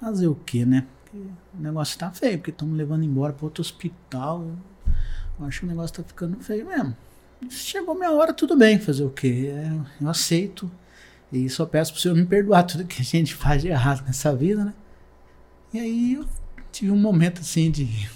Fazer 0.01 0.29
o 0.29 0.35
quê, 0.35 0.65
né? 0.65 0.87
Porque 1.05 1.19
o 1.19 1.63
negócio 1.63 1.99
tá 1.99 2.11
feio, 2.11 2.39
porque 2.39 2.51
estão 2.51 2.69
me 2.69 2.77
levando 2.77 3.05
embora 3.05 3.33
para 3.33 3.45
outro 3.45 3.61
hospital. 3.61 4.45
Eu 5.39 5.47
acho 5.47 5.61
que 5.61 5.67
o 5.67 5.69
negócio 5.69 5.97
tá 5.97 6.03
ficando 6.03 6.39
feio 6.41 6.67
mesmo. 6.67 6.97
Chegou 7.51 7.95
minha 7.95 8.11
hora, 8.11 8.33
tudo 8.33 8.57
bem, 8.57 8.79
fazer 8.79 9.05
o 9.05 9.11
quê? 9.11 9.53
É, 9.53 10.03
eu 10.03 10.09
aceito. 10.09 10.71
E 11.33 11.49
só 11.49 11.67
peço 11.67 11.93
pro 11.93 12.01
Senhor 12.01 12.15
me 12.15 12.25
perdoar 12.25 12.65
tudo 12.65 12.85
que 12.85 13.01
a 13.01 13.05
gente 13.05 13.35
faz 13.35 13.63
de 13.63 13.69
errado 13.69 14.05
nessa 14.07 14.35
vida, 14.35 14.65
né? 14.65 14.75
E 15.73 15.79
aí 15.79 16.15
eu 16.15 16.27
tive 16.73 16.91
um 16.91 16.97
momento 16.97 17.41
assim 17.41 17.71
de. 17.71 18.09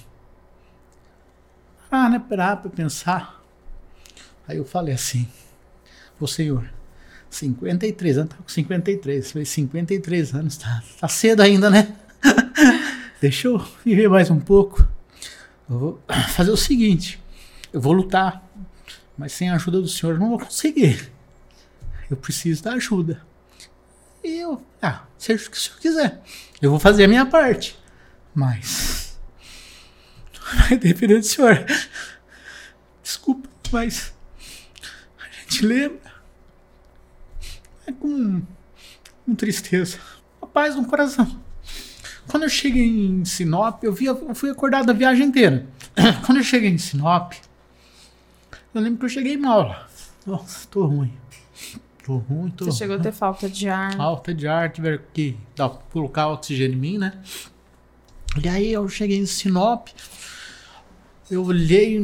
Ah, 1.91 2.09
né? 2.09 2.19
Parar 2.19 2.57
pra 2.57 2.71
pensar. 2.71 3.43
Aí 4.49 4.57
eu 4.57 4.65
falei 4.65 4.95
assim: 4.95 5.29
Ô 6.19 6.27
Senhor, 6.27 6.69
53 7.37 8.19
anos, 8.19 8.31
tá 8.31 8.37
com 8.37 8.49
53. 8.49 9.33
Falei, 9.33 9.47
53 9.47 10.35
anos, 10.35 10.57
tá, 10.57 10.83
tá 11.01 11.09
cedo 11.09 11.41
ainda, 11.41 11.71
né? 11.71 11.95
Deixa 13.21 13.49
eu 13.49 13.65
viver 13.85 14.09
mais 14.09 14.31
um 14.31 14.39
pouco. 14.39 14.87
Eu 15.69 15.79
vou 15.79 16.03
fazer 16.35 16.51
o 16.51 16.57
seguinte: 16.57 17.21
eu 17.73 17.81
vou 17.81 17.93
lutar 17.93 18.53
mas 19.17 19.33
sem 19.33 19.51
a 19.51 19.55
ajuda 19.55 19.81
do 19.81 19.89
Senhor 19.89 20.15
eu 20.15 20.19
não 20.19 20.31
vou 20.31 20.39
conseguir. 20.39 21.11
Eu 22.11 22.17
preciso 22.17 22.63
da 22.63 22.73
ajuda. 22.73 23.25
E 24.25 24.39
eu, 24.41 24.65
ah, 24.81 25.05
seja 25.19 25.47
o 25.47 25.51
que 25.51 25.57
o 25.57 25.61
Senhor 25.61 25.79
quiser. 25.79 26.23
Eu 26.61 26.71
vou 26.71 26.79
fazer 26.79 27.05
a 27.05 27.09
minha 27.09 27.27
parte. 27.27 27.79
Mas. 28.35 29.19
Vai 30.69 30.77
depender 30.77 31.19
do 31.19 31.25
Senhor. 31.25 31.65
Desculpa, 33.03 33.49
mas. 33.71 34.13
A 35.19 35.43
gente 35.43 35.67
lembra. 35.67 36.12
Com, 37.93 38.43
com 39.25 39.35
tristeza. 39.35 39.99
A 40.41 40.47
paz 40.47 40.77
no 40.77 40.85
coração. 40.87 41.41
Quando 42.29 42.45
eu 42.45 42.49
cheguei 42.49 42.87
em 42.87 43.25
Sinop, 43.25 43.83
eu, 43.83 43.93
vi, 43.93 44.07
eu 44.07 44.35
fui 44.35 44.51
acordado 44.51 44.91
a 44.91 44.93
viagem 44.93 45.27
inteira. 45.27 45.67
Quando 46.25 46.39
eu 46.39 46.45
cheguei 46.45 46.71
em 46.71 46.79
Sinop, 46.79 47.33
eu 48.75 48.81
lembro 48.81 49.01
que 49.01 49.05
eu 49.05 49.09
cheguei 49.09 49.37
mal. 49.37 49.87
Nossa, 50.27 50.67
tô 50.69 50.87
ruim. 50.87 51.13
Tô 52.05 52.17
ruim, 52.17 52.51
tô 52.51 52.65
Você 52.65 52.79
chegou 52.79 52.97
a 52.97 52.99
ter 52.99 53.13
falta 53.13 53.49
de 53.49 53.69
ar. 53.69 53.97
Falta 53.97 54.35
de 54.35 54.49
ar, 54.49 54.71
tiveram 54.71 55.01
que 55.13 55.37
dar, 55.55 55.69
colocar 55.69 56.29
oxigênio 56.29 56.77
em 56.77 56.81
mim, 56.81 56.99
né? 56.99 57.13
E 58.43 58.49
aí 58.49 58.73
eu 58.73 58.89
cheguei 58.89 59.19
em 59.19 59.27
Sinop, 59.27 59.89
eu 61.31 61.45
olhei, 61.45 61.99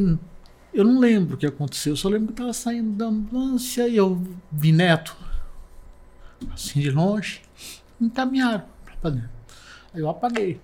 eu 0.73 0.83
não 0.83 0.99
lembro 0.99 1.35
o 1.35 1.37
que 1.37 1.45
aconteceu, 1.45 1.93
eu 1.93 1.97
só 1.97 2.07
lembro 2.07 2.27
que 2.27 2.33
eu 2.33 2.45
tava 2.45 2.53
saindo 2.53 2.91
da 2.91 3.05
ambulância 3.05 3.87
e 3.87 3.97
eu 3.97 4.21
vi 4.51 4.71
Neto, 4.71 5.17
assim 6.53 6.79
de 6.79 6.91
longe, 6.91 7.41
me 7.99 8.07
encaminharam 8.07 8.63
pra 9.01 9.09
dentro. 9.09 9.29
Aí 9.93 10.01
eu 10.01 10.09
apaguei. 10.09 10.59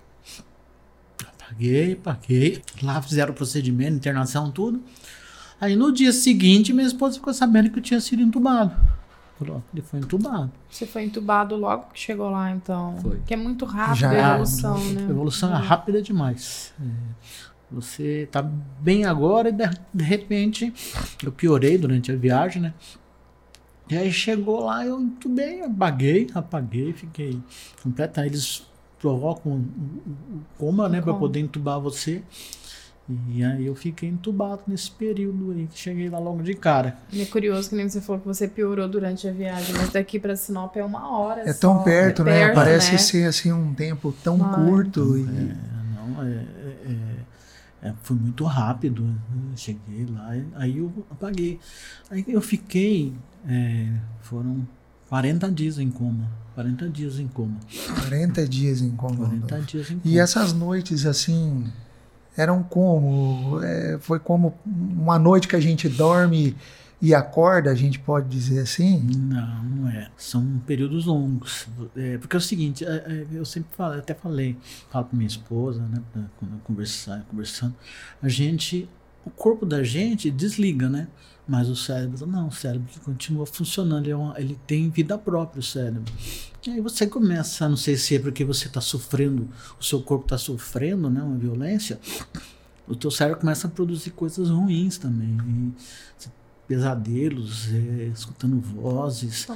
Apaguei, 1.26 1.92
apaguei. 1.94 2.62
Lá 2.82 3.00
fizeram 3.02 3.32
o 3.32 3.36
procedimento, 3.36 3.96
internação, 3.96 4.50
tudo. 4.50 4.82
Aí 5.60 5.74
no 5.76 5.92
dia 5.92 6.12
seguinte, 6.12 6.72
minha 6.72 6.86
esposa 6.86 7.16
ficou 7.16 7.32
sabendo 7.32 7.70
que 7.70 7.78
eu 7.78 7.82
tinha 7.82 8.00
sido 8.00 8.22
entubado. 8.22 8.74
Ele 9.72 9.82
foi 9.82 10.00
entubado. 10.00 10.50
Você 10.70 10.86
foi 10.86 11.04
entubado 11.04 11.56
logo 11.56 11.88
que 11.92 12.00
chegou 12.00 12.30
lá, 12.30 12.50
então? 12.50 12.96
Foi. 13.02 13.20
Que 13.26 13.34
é 13.34 13.36
muito 13.36 13.66
rápido 13.66 14.06
a 14.06 14.30
evolução, 14.30 14.92
né? 14.92 15.02
A 15.06 15.10
evolução 15.10 15.54
é 15.54 15.58
rápida 15.58 16.00
demais. 16.00 16.72
É. 16.80 16.84
Você 17.70 18.28
tá 18.30 18.42
bem 18.42 19.04
agora 19.04 19.50
e 19.50 19.52
de 19.52 20.04
repente 20.04 20.72
eu 21.22 21.32
piorei 21.32 21.76
durante 21.76 22.10
a 22.12 22.16
viagem, 22.16 22.62
né? 22.62 22.74
E 23.88 23.96
aí 23.96 24.12
chegou 24.12 24.64
lá, 24.64 24.84
eu 24.84 25.00
entubei, 25.00 25.62
apaguei, 25.62 26.28
apaguei, 26.34 26.92
fiquei 26.92 27.40
completa. 27.82 28.26
Eles 28.26 28.66
provocam 28.98 29.52
o 29.52 30.40
coma, 30.58 30.88
né, 30.88 31.00
para 31.00 31.14
poder 31.14 31.40
entubar 31.40 31.80
você. 31.80 32.22
E 33.28 33.44
aí 33.44 33.64
eu 33.66 33.74
fiquei 33.76 34.08
entubado 34.08 34.62
nesse 34.66 34.90
período 34.90 35.52
aí, 35.52 35.68
que 35.68 35.78
cheguei 35.78 36.08
lá 36.10 36.18
logo 36.18 36.42
de 36.42 36.54
cara. 36.54 36.96
E 37.12 37.22
é 37.22 37.24
curioso 37.24 37.68
que 37.70 37.76
nem 37.76 37.88
você 37.88 38.00
falou 38.00 38.20
que 38.20 38.26
você 38.26 38.48
piorou 38.48 38.88
durante 38.88 39.28
a 39.28 39.32
viagem, 39.32 39.76
mas 39.76 39.90
daqui 39.90 40.18
para 40.18 40.34
Sinop 40.34 40.74
é 40.76 40.84
uma 40.84 41.16
hora 41.16 41.42
É 41.48 41.52
só. 41.52 41.60
tão 41.60 41.84
perto, 41.84 42.22
é 42.22 42.24
né? 42.24 42.30
perto, 42.40 42.54
Parece 42.56 42.92
né? 42.92 42.98
ser 42.98 43.28
assim 43.28 43.52
um 43.52 43.72
tempo 43.72 44.12
tão 44.24 44.44
Ai. 44.44 44.54
curto. 44.56 45.16
e... 45.16 45.22
É, 45.22 45.56
não, 45.94 46.22
é, 46.24 46.30
é, 46.32 47.88
é, 47.90 47.92
foi 48.02 48.16
muito 48.16 48.42
rápido. 48.44 49.04
Eu 49.04 49.56
cheguei 49.56 50.04
lá, 50.10 50.34
aí 50.56 50.78
eu 50.78 50.92
apaguei. 51.08 51.60
Aí 52.10 52.24
eu 52.26 52.40
fiquei, 52.40 53.12
é, 53.48 53.92
foram 54.20 54.66
40 55.08 55.50
dias 55.50 55.78
em 55.78 55.90
coma. 55.90 56.28
40 56.54 56.88
dias 56.88 57.18
em 57.18 57.28
coma. 57.28 57.58
40 58.00 58.48
dias 58.48 58.80
em 58.80 58.90
coma. 58.90 59.28
40 59.28 59.60
dias 59.60 59.90
em 59.90 59.98
coma. 59.98 60.02
E 60.04 60.18
essas 60.18 60.52
noites, 60.52 61.04
assim, 61.06 61.64
eram 62.36 62.62
como? 62.62 63.62
É, 63.62 63.98
foi 64.00 64.18
como 64.18 64.54
uma 64.64 65.18
noite 65.18 65.48
que 65.48 65.56
a 65.56 65.60
gente 65.60 65.88
dorme 65.88 66.56
e 67.00 67.14
acorda, 67.14 67.70
a 67.70 67.74
gente 67.74 67.98
pode 67.98 68.28
dizer 68.28 68.60
assim? 68.60 69.00
Não, 69.00 69.64
não 69.64 69.88
é. 69.88 70.10
São 70.16 70.60
períodos 70.66 71.04
longos. 71.04 71.68
É, 71.94 72.16
porque 72.18 72.36
é 72.36 72.38
o 72.38 72.42
seguinte, 72.42 72.84
é, 72.84 72.88
é, 72.88 73.26
eu 73.32 73.44
sempre 73.44 73.68
falo, 73.76 73.98
até 73.98 74.14
falei, 74.14 74.56
falo 74.90 75.04
com 75.04 75.16
minha 75.16 75.26
esposa, 75.26 75.82
né, 75.82 76.02
quando 76.38 76.54
eu 76.54 76.58
conversar, 76.64 77.24
conversando, 77.30 77.74
a 78.22 78.28
gente, 78.28 78.88
o 79.24 79.30
corpo 79.30 79.66
da 79.66 79.82
gente 79.82 80.30
desliga, 80.30 80.88
né? 80.88 81.06
Mas 81.48 81.68
o 81.68 81.76
cérebro 81.76 82.26
não, 82.26 82.48
o 82.48 82.52
cérebro 82.52 82.88
continua 83.04 83.46
funcionando, 83.46 84.04
ele, 84.04 84.10
é 84.12 84.16
uma- 84.16 84.40
ele 84.40 84.58
tem 84.66 84.90
vida 84.90 85.16
própria, 85.16 85.60
o 85.60 85.62
cérebro. 85.62 86.12
E 86.66 86.70
aí 86.70 86.80
você 86.80 87.06
começa, 87.06 87.68
não 87.68 87.76
sei 87.76 87.96
se 87.96 88.16
é 88.16 88.18
porque 88.18 88.44
você 88.44 88.66
está 88.66 88.80
sofrendo, 88.80 89.48
o 89.78 89.84
seu 89.84 90.02
corpo 90.02 90.24
está 90.24 90.36
sofrendo, 90.38 91.08
né, 91.08 91.22
uma 91.22 91.36
violência, 91.38 92.00
o 92.88 92.96
teu 92.96 93.10
cérebro 93.12 93.40
começa 93.40 93.68
a 93.68 93.70
produzir 93.70 94.10
coisas 94.10 94.50
ruins 94.50 94.98
também. 94.98 95.36
E 95.46 96.28
pesadelos, 96.66 97.68
é, 97.72 98.04
escutando 98.12 98.60
vozes. 98.60 99.46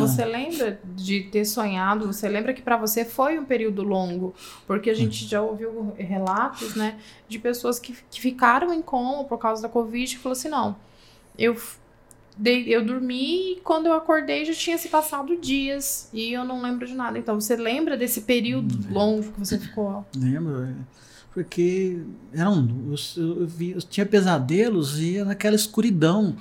Você 0.00 0.24
lembra 0.24 0.80
de 0.96 1.22
ter 1.24 1.44
sonhado? 1.44 2.06
Você 2.06 2.28
lembra 2.28 2.52
que 2.52 2.60
para 2.62 2.76
você 2.76 3.04
foi 3.04 3.38
um 3.38 3.44
período 3.44 3.82
longo? 3.82 4.34
Porque 4.66 4.90
a 4.90 4.94
gente 4.94 5.26
já 5.26 5.40
ouviu 5.42 5.92
relatos, 5.96 6.74
né, 6.74 6.98
de 7.28 7.38
pessoas 7.38 7.78
que, 7.78 7.96
que 8.10 8.20
ficaram 8.20 8.72
em 8.72 8.82
coma 8.82 9.24
por 9.24 9.38
causa 9.38 9.62
da 9.62 9.68
Covid 9.68 10.12
e 10.14 10.18
falou 10.18 10.32
assim: 10.36 10.48
não, 10.48 10.76
eu, 11.38 11.56
dei, 12.36 12.64
eu 12.74 12.84
dormi 12.84 13.52
e 13.52 13.60
quando 13.62 13.86
eu 13.86 13.94
acordei 13.94 14.44
já 14.44 14.54
tinha 14.54 14.78
se 14.78 14.88
passado 14.88 15.36
dias 15.36 16.08
e 16.12 16.32
eu 16.32 16.44
não 16.44 16.62
lembro 16.62 16.86
de 16.86 16.94
nada. 16.94 17.18
Então 17.18 17.40
você 17.40 17.56
lembra 17.56 17.96
desse 17.96 18.22
período 18.22 18.78
longo 18.92 19.32
que 19.32 19.38
você 19.38 19.58
ficou? 19.58 20.04
Lembro, 20.16 20.64
é. 20.64 20.74
porque 21.32 22.02
eram, 22.32 22.68
eu, 22.88 22.96
eu, 23.22 23.46
vi, 23.46 23.70
eu 23.72 23.82
tinha 23.82 24.06
pesadelos 24.06 25.00
e 25.00 25.16
era 25.16 25.26
naquela 25.26 25.56
escuridão. 25.56 26.36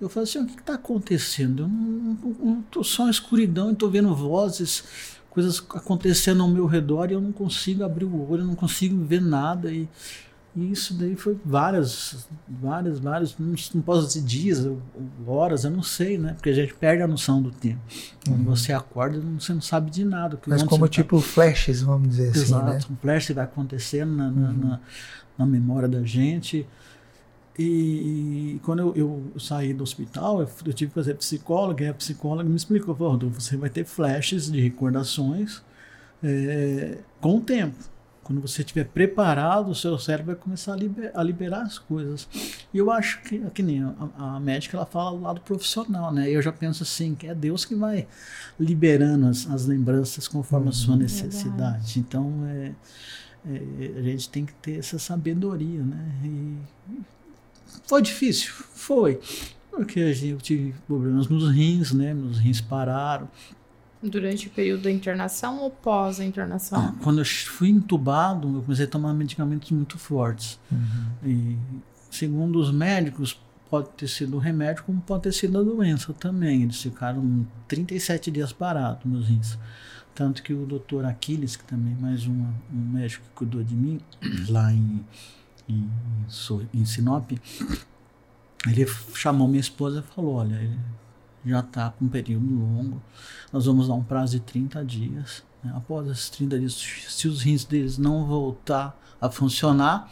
Eu 0.00 0.08
falei 0.08 0.28
assim, 0.28 0.40
o 0.40 0.46
que 0.46 0.58
está 0.60 0.74
acontecendo? 0.74 1.62
Eu 1.62 1.68
não, 1.68 2.18
não, 2.42 2.64
não 2.74 2.82
só 2.82 3.06
em 3.06 3.10
escuridão, 3.10 3.68
eu 3.70 3.76
tô 3.76 3.88
vendo 3.88 4.14
vozes, 4.14 4.84
coisas 5.30 5.58
acontecendo 5.70 6.42
ao 6.42 6.48
meu 6.48 6.66
redor 6.66 7.10
e 7.10 7.14
eu 7.14 7.20
não 7.20 7.32
consigo 7.32 7.84
abrir 7.84 8.04
o 8.04 8.30
olho, 8.30 8.42
eu 8.42 8.46
não 8.46 8.54
consigo 8.54 8.96
ver 9.04 9.20
nada. 9.20 9.72
E 9.72 9.88
E 10.56 10.70
isso 10.70 10.94
daí 10.94 11.16
foi 11.16 11.36
várias, 11.44 12.28
várias, 12.48 13.00
várias, 13.00 13.36
não 13.38 13.82
posso 13.82 14.06
dizer 14.06 14.22
dias, 14.22 14.64
horas, 15.26 15.64
eu 15.64 15.70
não 15.70 15.82
sei, 15.82 16.16
né? 16.16 16.34
Porque 16.34 16.48
a 16.48 16.52
gente 16.52 16.72
perde 16.74 17.02
a 17.02 17.08
noção 17.08 17.42
do 17.42 17.50
tempo. 17.50 17.80
Quando 18.24 18.38
uhum. 18.38 18.44
você 18.44 18.72
acorda, 18.72 19.20
você 19.36 19.52
não 19.52 19.60
sabe 19.60 19.90
de 19.90 20.04
nada. 20.04 20.38
Mas 20.46 20.62
como 20.62 20.86
tá 20.86 20.92
tipo 20.92 21.16
tá... 21.16 21.22
flashes, 21.26 21.82
vamos 21.82 22.08
dizer 22.08 22.28
Exato, 22.36 22.68
assim, 22.68 22.88
né? 22.88 22.94
um 22.94 22.96
flash 22.96 23.30
vai 23.30 23.44
acontecendo 23.44 24.14
na, 24.14 24.28
uhum. 24.28 24.52
na, 24.52 24.80
na, 25.38 25.46
memória 25.46 25.88
da 25.88 26.04
gente. 26.04 26.64
E, 27.58 27.64
e 28.54 28.60
quando 28.62 28.80
eu, 28.80 28.94
eu, 28.94 29.40
saí 29.40 29.74
do 29.74 29.82
hospital, 29.82 30.40
eu, 30.40 30.48
eu, 30.66 30.72
tive 30.72 30.90
que 30.90 30.94
fazer 30.94 31.14
psicóloga, 31.14 31.84
e 31.84 31.88
a 31.88 31.94
psicóloga 31.94 32.48
me 32.48 32.56
explicou, 32.56 32.94
Rodolfo, 32.94 33.40
você 33.40 33.56
vai 33.56 33.70
ter 33.70 33.84
flashes 33.84 34.52
de 34.52 34.60
recordações 34.60 35.62
é, 36.22 36.98
com 37.20 37.38
o 37.38 37.40
tempo. 37.40 37.93
Quando 38.24 38.40
você 38.40 38.62
estiver 38.62 38.86
preparado, 38.86 39.70
o 39.70 39.74
seu 39.74 39.98
cérebro 39.98 40.32
vai 40.32 40.34
começar 40.34 40.72
a, 40.72 40.76
liber, 40.76 41.12
a 41.14 41.22
liberar 41.22 41.62
as 41.62 41.78
coisas. 41.78 42.26
E 42.72 42.78
eu 42.78 42.90
acho 42.90 43.22
que, 43.22 43.38
que 43.50 43.62
nem 43.62 43.82
a, 43.82 43.94
a, 44.16 44.40
médica, 44.40 44.76
ela 44.76 44.86
fala 44.86 45.16
do 45.16 45.22
lado 45.22 45.40
profissional, 45.42 46.12
né? 46.12 46.30
Eu 46.30 46.40
já 46.40 46.50
penso 46.50 46.82
assim, 46.82 47.14
que 47.14 47.26
é 47.26 47.34
Deus 47.34 47.64
que 47.64 47.74
vai 47.74 48.08
liberando 48.58 49.26
as, 49.26 49.48
as 49.48 49.66
lembranças 49.66 50.26
conforme 50.26 50.70
a 50.70 50.72
sua 50.72 50.94
uhum. 50.94 51.00
necessidade. 51.00 52.00
Então, 52.00 52.32
é, 52.46 52.72
é, 53.46 53.98
a 53.98 54.02
gente 54.02 54.28
tem 54.30 54.46
que 54.46 54.54
ter 54.54 54.78
essa 54.78 54.98
sabedoria, 54.98 55.82
né? 55.82 56.08
E 56.24 56.56
foi 57.86 58.00
difícil? 58.00 58.52
Foi. 58.52 59.20
Porque 59.70 60.00
eu 60.00 60.38
tive 60.38 60.74
problemas 60.86 61.28
nos 61.28 61.50
rins, 61.50 61.92
né? 61.92 62.14
Meus 62.14 62.38
rins 62.38 62.60
pararam. 62.60 63.28
Durante 64.04 64.48
o 64.48 64.50
período 64.50 64.82
da 64.82 64.90
internação 64.90 65.60
ou 65.60 65.70
pós 65.70 66.20
a 66.20 66.24
internação? 66.24 66.78
Ah, 66.78 66.94
quando 67.02 67.20
eu 67.20 67.24
fui 67.24 67.70
entubado, 67.70 68.56
eu 68.56 68.62
comecei 68.62 68.84
a 68.84 68.88
tomar 68.88 69.14
medicamentos 69.14 69.70
muito 69.70 69.98
fortes. 69.98 70.58
Uhum. 70.70 71.06
E, 71.24 71.58
segundo 72.10 72.58
os 72.58 72.70
médicos, 72.70 73.40
pode 73.70 73.88
ter 73.90 74.08
sido 74.08 74.36
o 74.36 74.38
remédio, 74.38 74.84
como 74.84 75.00
pode 75.00 75.24
ter 75.24 75.32
sido 75.32 75.58
a 75.58 75.62
doença 75.62 76.12
também. 76.12 76.62
Eles 76.62 76.80
ficaram 76.80 77.46
37 77.66 78.30
dias 78.30 78.52
parados 78.52 79.04
nos 79.04 79.26
rins. 79.26 79.58
Tanto 80.14 80.42
que 80.42 80.54
o 80.54 80.64
doutor 80.64 81.04
Aquiles, 81.04 81.56
que 81.56 81.64
também 81.64 81.92
é 81.92 82.00
mais 82.00 82.24
uma, 82.26 82.54
um 82.72 82.92
médico 82.92 83.24
que 83.24 83.30
cuidou 83.34 83.64
de 83.64 83.74
mim, 83.74 84.00
lá 84.48 84.72
em, 84.72 85.04
em, 85.68 85.90
em 86.72 86.84
Sinop, 86.84 87.32
ele 88.66 88.86
chamou 89.14 89.48
minha 89.48 89.60
esposa 89.60 90.04
e 90.06 90.14
falou: 90.14 90.34
Olha, 90.36 90.70
já 91.44 91.60
está 91.60 91.90
com 91.90 92.06
um 92.06 92.08
período 92.08 92.46
longo. 92.46 93.02
Nós 93.52 93.66
vamos 93.66 93.88
dar 93.88 93.94
um 93.94 94.02
prazo 94.02 94.32
de 94.32 94.40
30 94.40 94.84
dias. 94.84 95.42
Né? 95.62 95.72
Após 95.74 96.08
esses 96.08 96.30
30 96.30 96.58
dias, 96.58 96.72
se 97.08 97.28
os 97.28 97.42
rins 97.42 97.64
deles 97.64 97.98
não 97.98 98.26
voltar 98.26 98.98
a 99.20 99.30
funcionar, 99.30 100.10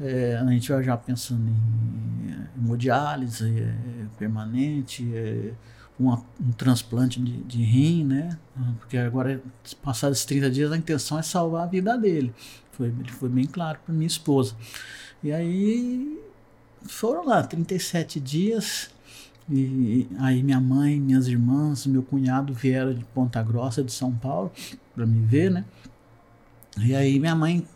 é, 0.00 0.36
a 0.36 0.50
gente 0.50 0.70
vai 0.70 0.82
já 0.82 0.96
pensando 0.96 1.48
em 1.48 2.46
hemodiálise 2.56 3.60
é, 3.60 4.06
permanente, 4.18 5.08
é, 5.14 5.52
uma, 5.98 6.24
um 6.40 6.50
transplante 6.52 7.20
de, 7.20 7.42
de, 7.42 7.62
rim, 7.62 8.04
né? 8.04 8.36
Porque 8.78 8.98
agora, 8.98 9.40
passados 9.82 10.18
esses 10.18 10.26
30 10.26 10.50
dias, 10.50 10.72
a 10.72 10.76
intenção 10.76 11.18
é 11.18 11.22
salvar 11.22 11.64
a 11.64 11.66
vida 11.66 11.96
dele. 11.96 12.34
Foi, 12.72 12.92
foi 13.06 13.28
bem 13.28 13.46
claro 13.46 13.78
para 13.84 13.94
minha 13.94 14.06
esposa. 14.06 14.56
E 15.22 15.32
aí 15.32 16.20
foram 16.82 17.26
lá, 17.26 17.42
37 17.42 18.18
dias. 18.18 18.90
E 19.50 20.08
aí 20.18 20.42
minha 20.42 20.60
mãe, 20.60 20.98
minhas 20.98 21.28
irmãs, 21.28 21.86
meu 21.86 22.02
cunhado 22.02 22.54
vieram 22.54 22.94
de 22.94 23.04
Ponta 23.04 23.42
Grossa, 23.42 23.82
de 23.82 23.92
São 23.92 24.12
Paulo, 24.12 24.50
para 24.94 25.04
me 25.04 25.24
ver, 25.26 25.50
né? 25.50 25.64
E 26.78 26.94
aí 26.94 27.20
minha 27.20 27.34
mãe, 27.34 27.66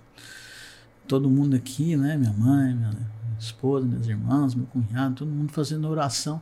todo 1.07 1.29
mundo 1.29 1.55
aqui, 1.55 1.97
né? 1.97 2.17
Minha 2.17 2.33
mãe, 2.33 2.75
minha 2.75 2.91
esposa, 3.39 3.87
minhas 3.87 4.09
irmãs, 4.09 4.55
meu 4.55 4.67
cunhado, 4.67 5.17
todo 5.17 5.31
mundo 5.31 5.53
fazendo 5.53 5.89
oração. 5.89 6.41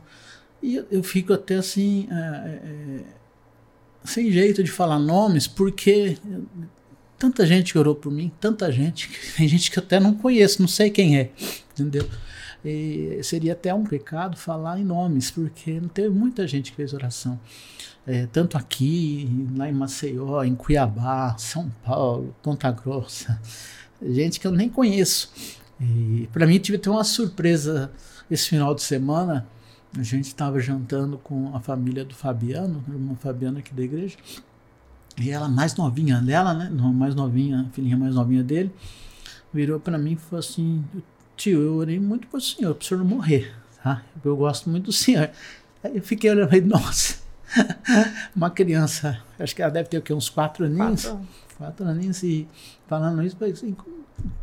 E 0.61 0.75
eu, 0.75 0.87
eu 0.89 1.03
fico 1.03 1.33
até 1.33 1.55
assim, 1.55 2.07
é, 2.09 2.15
é, 2.15 3.03
sem 4.03 4.31
jeito 4.31 4.63
de 4.63 4.71
falar 4.71 4.97
nomes, 4.97 5.45
porque 5.45 6.17
tanta 7.19 7.45
gente 7.45 7.77
orou 7.77 7.95
por 7.95 8.11
mim, 8.11 8.31
tanta 8.39 8.71
gente, 8.71 9.09
tem 9.35 9.47
gente 9.47 9.69
que 9.69 9.77
eu 9.77 9.83
até 9.83 9.99
não 9.99 10.13
conheço, 10.13 10.61
não 10.61 10.69
sei 10.69 10.89
quem 10.89 11.17
é, 11.17 11.31
entendeu? 11.73 12.07
E 12.69 13.23
seria 13.23 13.53
até 13.53 13.73
um 13.73 13.85
pecado 13.85 14.35
falar 14.35 14.77
em 14.77 14.83
nomes, 14.83 15.31
porque 15.31 15.79
não 15.79 15.87
teve 15.87 16.09
muita 16.09 16.45
gente 16.45 16.71
que 16.71 16.75
fez 16.75 16.93
oração. 16.93 17.39
É, 18.05 18.25
tanto 18.25 18.57
aqui, 18.57 19.47
lá 19.55 19.69
em 19.69 19.71
Maceió, 19.71 20.43
em 20.43 20.53
Cuiabá, 20.53 21.37
São 21.37 21.69
Paulo, 21.85 22.35
Ponta 22.43 22.69
Grossa, 22.69 23.41
gente 24.01 24.37
que 24.37 24.45
eu 24.45 24.51
nem 24.51 24.67
conheço. 24.67 25.31
E 25.79 26.27
para 26.33 26.45
mim 26.45 26.59
tive 26.59 26.77
até 26.77 26.89
uma 26.89 27.05
surpresa 27.05 27.89
esse 28.29 28.49
final 28.49 28.75
de 28.75 28.81
semana. 28.81 29.47
A 29.97 30.03
gente 30.03 30.25
estava 30.25 30.59
jantando 30.59 31.17
com 31.17 31.55
a 31.55 31.61
família 31.61 32.03
do 32.03 32.13
Fabiano, 32.13 32.83
a 32.85 32.91
irmã 32.91 33.15
Fabiana 33.15 33.59
aqui 33.59 33.73
da 33.73 33.81
igreja, 33.81 34.17
e 35.17 35.31
ela 35.31 35.47
mais 35.47 35.73
novinha 35.77 36.19
dela, 36.21 36.53
né? 36.53 36.69
Mais 36.69 37.15
novinha, 37.15 37.61
a 37.61 37.73
filhinha 37.73 37.95
mais 37.95 38.13
novinha 38.13 38.43
dele, 38.43 38.71
virou 39.53 39.79
para 39.79 39.97
mim 39.97 40.11
e 40.11 40.15
falou 40.17 40.39
assim: 40.39 40.83
tio, 41.37 41.61
eu 41.61 41.75
orei 41.75 41.99
muito 41.99 42.27
pro 42.27 42.41
senhor, 42.41 42.75
pro 42.75 42.85
senhor 42.85 42.99
não 42.99 43.05
morrer, 43.05 43.53
tá? 43.81 44.03
Eu 44.25 44.35
gosto 44.35 44.69
muito 44.69 44.85
do 44.85 44.91
senhor. 44.91 45.29
Aí 45.83 45.95
eu 45.95 46.01
fiquei 46.01 46.29
olhando 46.29 46.47
e 46.47 46.49
falei, 46.49 46.65
nossa, 46.65 47.15
uma 48.35 48.49
criança, 48.49 49.21
acho 49.39 49.55
que 49.55 49.61
ela 49.61 49.71
deve 49.71 49.87
ter 49.87 49.97
o 49.99 50.01
quê? 50.01 50.13
Uns 50.13 50.29
quatro 50.29 50.65
aninhos? 50.65 51.05
Quatro, 51.05 51.27
quatro 51.57 51.85
aninhos 51.87 52.21
e 52.23 52.47
falando 52.87 53.23
isso, 53.23 53.37
assim, 53.43 53.75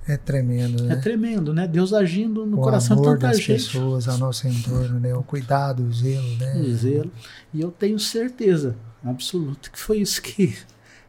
é 0.07 0.17
tremendo, 0.17 0.85
né? 0.85 0.95
É 0.95 0.97
tremendo, 0.97 1.53
né? 1.55 1.67
Deus 1.67 1.93
agindo 1.93 2.45
no 2.47 2.59
o 2.59 2.61
coração 2.61 2.97
de 2.97 3.03
tanta 3.03 3.29
das 3.29 3.39
gente. 3.39 3.65
pessoas 3.65 4.07
ao 4.07 4.19
nosso 4.19 4.47
entorno, 4.47 5.01
né? 5.01 5.15
O 5.15 5.23
cuidado, 5.23 5.83
o 5.83 5.93
zelo, 5.93 6.37
né? 6.37 6.57
O 6.57 6.75
zelo. 6.75 7.11
E 7.53 7.61
eu 7.61 7.71
tenho 7.71 7.99
certeza 7.99 8.77
absoluta 9.03 9.71
que 9.71 9.79
foi 9.79 9.99
isso 9.99 10.21
que 10.21 10.57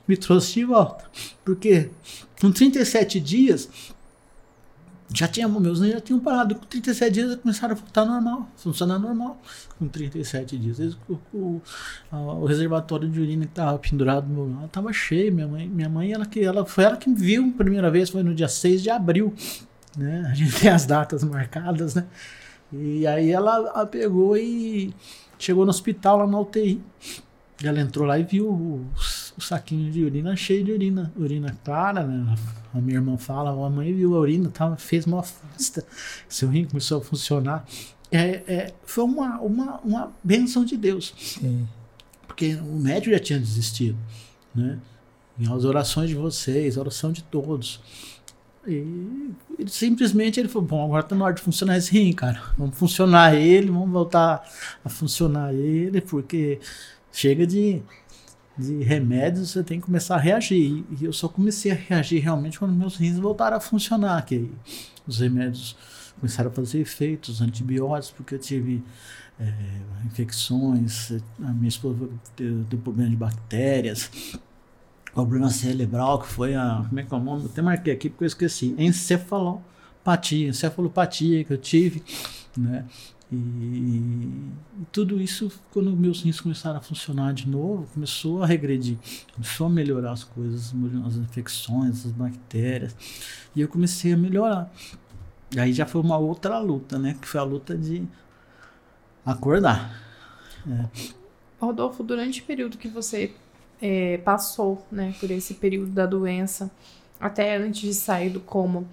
me 0.08 0.16
trouxe 0.16 0.54
de 0.54 0.66
volta. 0.66 1.06
Porque 1.44 1.90
com 2.40 2.52
37 2.52 3.20
dias, 3.20 3.70
já 5.14 5.28
tinha, 5.28 5.48
meus 5.48 5.80
já 5.80 6.02
tinham 6.02 6.20
parado. 6.20 6.56
Com 6.56 6.66
37 6.66 7.14
dias 7.14 7.26
eles 7.28 7.42
começaram 7.42 7.76
a 7.76 7.78
voltar 7.78 8.06
normal, 8.06 8.50
funcionar 8.56 9.00
normal. 9.00 9.40
Com 9.78 9.88
37 9.88 10.58
dias. 10.58 10.80
Eles, 10.80 10.98
o, 11.08 11.20
o, 11.34 11.62
o, 12.12 12.46
reservatório 12.46 13.08
de 13.08 13.20
urina 13.20 13.46
que 13.46 13.52
estava 13.52 13.78
pendurado 13.78 14.28
no 14.28 14.48
meu 14.48 14.66
estava 14.66 14.92
cheio. 14.92 15.34
Minha 15.34 15.48
mãe, 15.48 15.68
minha 15.68 15.90
mãe 15.90 16.12
ela, 16.12 16.26
que, 16.26 16.44
ela, 16.44 16.66
foi 16.66 16.86
ela 16.86 16.98
que 16.98 17.10
me 17.10 17.16
viu 17.16 17.54
a 17.54 17.58
primeira 17.58 17.92
vez, 17.92 18.10
foi 18.10 18.24
no 18.24 18.34
dia 18.34 18.48
6 18.48 18.82
de 18.82 18.90
abril. 18.90 19.34
Né? 19.96 20.28
A 20.30 20.34
gente 20.34 20.60
tem 20.60 20.70
as 20.70 20.86
datas 20.86 21.24
marcadas, 21.24 21.96
né? 21.96 22.06
E 22.74 23.06
aí 23.06 23.32
ela, 23.32 23.56
ela 23.56 23.86
pegou 23.86 24.36
e 24.36 24.94
chegou 25.38 25.66
no 25.66 25.70
hospital 25.70 26.18
lá 26.18 26.28
na 26.28 26.40
UTI. 26.40 26.82
Ela 27.64 27.80
entrou 27.80 28.06
lá 28.06 28.20
e 28.20 28.24
viu 28.24 28.86
os 28.96 29.25
o 29.38 29.42
saquinho 29.42 29.92
de 29.92 30.04
urina 30.04 30.36
cheio 30.36 30.64
de 30.64 30.72
urina, 30.72 31.12
urina 31.16 31.58
clara, 31.64 32.04
né? 32.06 32.36
A 32.74 32.80
minha 32.80 32.98
irmã 32.98 33.18
fala, 33.18 33.52
a 33.52 33.70
mãe 33.70 33.94
viu 33.94 34.16
a 34.16 34.20
urina, 34.20 34.50
tava, 34.50 34.76
fez 34.78 35.06
uma 35.06 35.24
festa, 35.24 35.86
seu 36.28 36.50
rim 36.50 36.66
começou 36.66 37.00
a 37.00 37.04
funcionar. 37.04 37.66
É, 38.12 38.44
é, 38.48 38.74
foi 38.86 39.04
uma, 39.04 39.40
uma, 39.40 39.80
uma 39.82 40.12
benção 40.24 40.64
de 40.64 40.78
Deus. 40.78 41.14
Sim. 41.18 41.68
Porque 42.28 42.56
o 42.56 42.80
médico 42.80 43.12
já 43.12 43.20
tinha 43.20 43.40
desistido, 43.40 43.98
né? 44.54 44.80
E 45.38 45.46
as 45.52 45.66
orações 45.66 46.10
de 46.10 46.16
vocês, 46.16 46.78
a 46.78 46.82
oração 46.82 47.12
de 47.12 47.24
todos. 47.24 47.82
E 48.68 49.36
simplesmente 49.68 50.40
ele 50.40 50.48
falou: 50.48 50.68
Bom, 50.68 50.86
agora 50.86 51.04
tá 51.04 51.16
na 51.16 51.26
hora 51.26 51.34
de 51.34 51.42
funcionar 51.42 51.78
esse 51.78 51.92
rim, 51.92 52.14
cara. 52.14 52.42
Vamos 52.58 52.78
funcionar 52.78 53.36
ele, 53.36 53.70
vamos 53.70 53.90
voltar 53.90 54.44
a 54.84 54.90
funcionar 54.90 55.54
ele, 55.54 56.02
porque 56.02 56.60
chega 57.12 57.46
de 57.46 57.82
de 58.58 58.84
remédios, 58.84 59.52
você 59.52 59.64
tem 59.64 59.80
que 59.80 59.86
começar 59.86 60.16
a 60.16 60.20
reagir. 60.20 60.84
E 61.00 61.06
eu 61.06 61.14
só 61.14 61.28
comecei 61.28 61.72
a 61.72 61.76
reagir 61.76 62.20
realmente 62.20 62.58
quando 62.58 62.74
meus 62.74 62.96
rins 62.96 63.18
voltaram 63.18 63.58
a 63.58 63.60
funcionar, 63.60 64.26
que 64.26 64.52
os 65.08 65.20
remédios 65.20 65.76
começaram 66.20 66.50
a 66.50 66.54
fazer 66.54 66.80
efeitos, 66.80 67.42
antibióticos, 67.42 68.12
porque 68.12 68.36
eu 68.36 68.40
tive 68.40 68.84
é, 69.40 69.54
infecções, 70.06 71.12
a 71.42 71.52
minha 71.52 71.68
esposa 71.68 72.10
teve 72.36 72.78
problema 72.78 73.10
de 73.10 73.16
bactérias, 73.16 74.10
problema 75.14 75.50
cerebral, 75.50 76.20
que 76.20 76.28
foi 76.28 76.56
a. 76.56 76.86
Como 76.88 77.00
é 77.00 77.04
que 77.04 77.14
é 77.14 77.18
o 77.18 77.20
nome? 77.20 77.44
Eu 77.44 77.50
até 77.50 77.62
marquei 77.62 77.94
aqui 77.94 78.10
porque 78.10 78.24
eu 78.24 78.28
esqueci. 78.28 78.76
Encefalopatia, 78.78 80.50
encefalopatia 80.50 81.44
que 81.44 81.54
eu 81.54 81.58
tive, 81.58 82.04
né? 82.58 82.86
E, 83.32 83.36
e, 83.36 84.52
tudo 84.92 85.20
isso, 85.20 85.52
quando 85.72 85.96
meus 85.96 86.22
rins 86.22 86.40
começaram 86.40 86.78
a 86.78 86.82
funcionar 86.82 87.34
de 87.34 87.48
novo, 87.48 87.88
começou 87.94 88.44
a 88.44 88.46
regredir, 88.46 88.98
começou 89.34 89.68
a 89.68 89.70
melhorar 89.70 90.12
as 90.12 90.24
coisas, 90.24 90.74
as 91.06 91.16
infecções, 91.16 92.06
as 92.06 92.12
bactérias, 92.12 92.96
e 93.56 93.62
eu 93.62 93.68
comecei 93.68 94.14
a 94.14 94.18
melhorar. 94.18 94.72
Aí 95.58 95.74
já 95.74 95.86
foi 95.86 96.02
uma 96.02 96.18
outra 96.18 96.60
luta, 96.60 97.00
né? 97.00 97.18
Que 97.20 97.28
foi 97.28 97.40
a 97.40 97.44
luta 97.44 97.78
de 97.78 98.08
acordar. 99.26 100.02
É. 100.70 100.86
Rodolfo, 101.60 102.04
durante 102.04 102.42
o 102.42 102.44
período 102.44 102.78
que 102.78 102.88
você 102.88 103.34
é, 103.82 104.18
passou, 104.20 104.86
né, 104.92 105.14
por 105.20 105.32
esse 105.32 105.56
período 105.56 105.92
da 105.92 106.06
doença, 106.06 106.72
até 107.20 107.58
antes 107.58 107.82
de 107.82 107.94
sair 107.94 108.30
do 108.30 108.40
coma, 108.40 108.84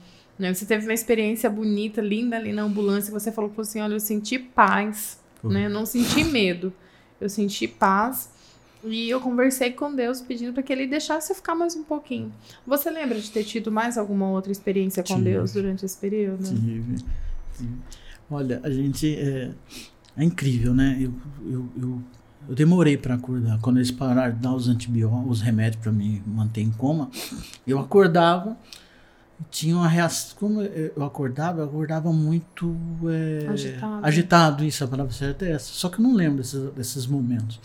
Né? 0.42 0.52
Você 0.52 0.66
teve 0.66 0.85
uma 0.85 0.92
experiência 0.92 1.48
bonita, 1.48 2.00
linda 2.00 2.35
ali 2.37 2.52
na 2.52 2.62
ambulância. 2.62 3.12
Você 3.12 3.31
falou 3.31 3.52
assim: 3.59 3.81
olha, 3.81 3.94
eu 3.94 4.00
senti 4.00 4.40
paz, 4.40 5.20
né? 5.44 5.66
Eu 5.66 5.70
não 5.70 5.87
senti 5.87 6.24
medo, 6.24 6.72
eu 7.20 7.28
senti 7.28 7.68
paz. 7.68 8.28
E 8.85 9.09
eu 9.09 9.20
conversei 9.20 9.70
com 9.70 9.94
Deus 9.94 10.20
pedindo 10.20 10.52
para 10.52 10.64
que 10.64 10.72
ele 10.72 10.88
deixasse 10.88 11.31
eu 11.31 11.37
ficar 11.37 11.55
mais 11.55 11.76
um 11.76 11.85
pouquinho. 11.85 12.33
Você 12.66 12.90
lembra 12.90 13.20
de 13.20 13.31
ter 13.31 13.44
tido 13.44 13.70
mais 13.70 13.96
alguma 13.96 14.28
outra 14.31 14.50
experiência 14.50 15.05
com 15.05 15.14
Tive. 15.14 15.31
Deus 15.31 15.52
durante 15.52 15.85
esse 15.87 15.96
período? 15.96 16.42
Tive, 16.42 16.96
tive. 17.57 17.70
Olha, 18.28 18.61
a 18.64 18.70
gente 18.70 19.14
é, 19.16 19.52
é 20.16 20.24
incrível, 20.24 20.74
né? 20.74 20.98
Eu, 21.00 21.12
eu, 21.48 21.68
eu, 21.81 22.02
eu 22.48 22.55
demorei 22.57 22.96
para 22.96 23.14
acordar. 23.14 23.61
Quando 23.61 23.76
eles 23.76 23.92
pararam 23.92 24.35
de 24.35 24.40
dar 24.40 24.52
os 24.52 24.66
antibióticos, 24.66 25.38
os 25.38 25.40
remédios 25.40 25.81
para 25.81 25.92
me 25.92 26.20
manter 26.26 26.62
em 26.62 26.72
coma, 26.72 27.09
eu 27.64 27.78
acordava 27.78 28.59
tinha 29.51 29.75
uma 29.77 29.88
reação. 29.88 30.37
Como 30.38 30.61
eu 30.62 31.05
acordava, 31.05 31.61
eu 31.61 31.64
acordava 31.64 32.12
muito 32.12 32.75
é, 33.11 33.47
Agitado. 33.49 34.07
agitado, 34.07 34.64
isso, 34.64 34.85
a 34.85 34.88
palavra 34.88 35.12
certa 35.12 35.45
é 35.45 35.53
essa. 35.53 35.73
Só 35.73 35.88
que 35.88 35.99
eu 35.99 36.03
não 36.03 36.14
lembro 36.14 36.38
desses, 36.38 36.71
desses 36.73 37.07
momentos. 37.07 37.61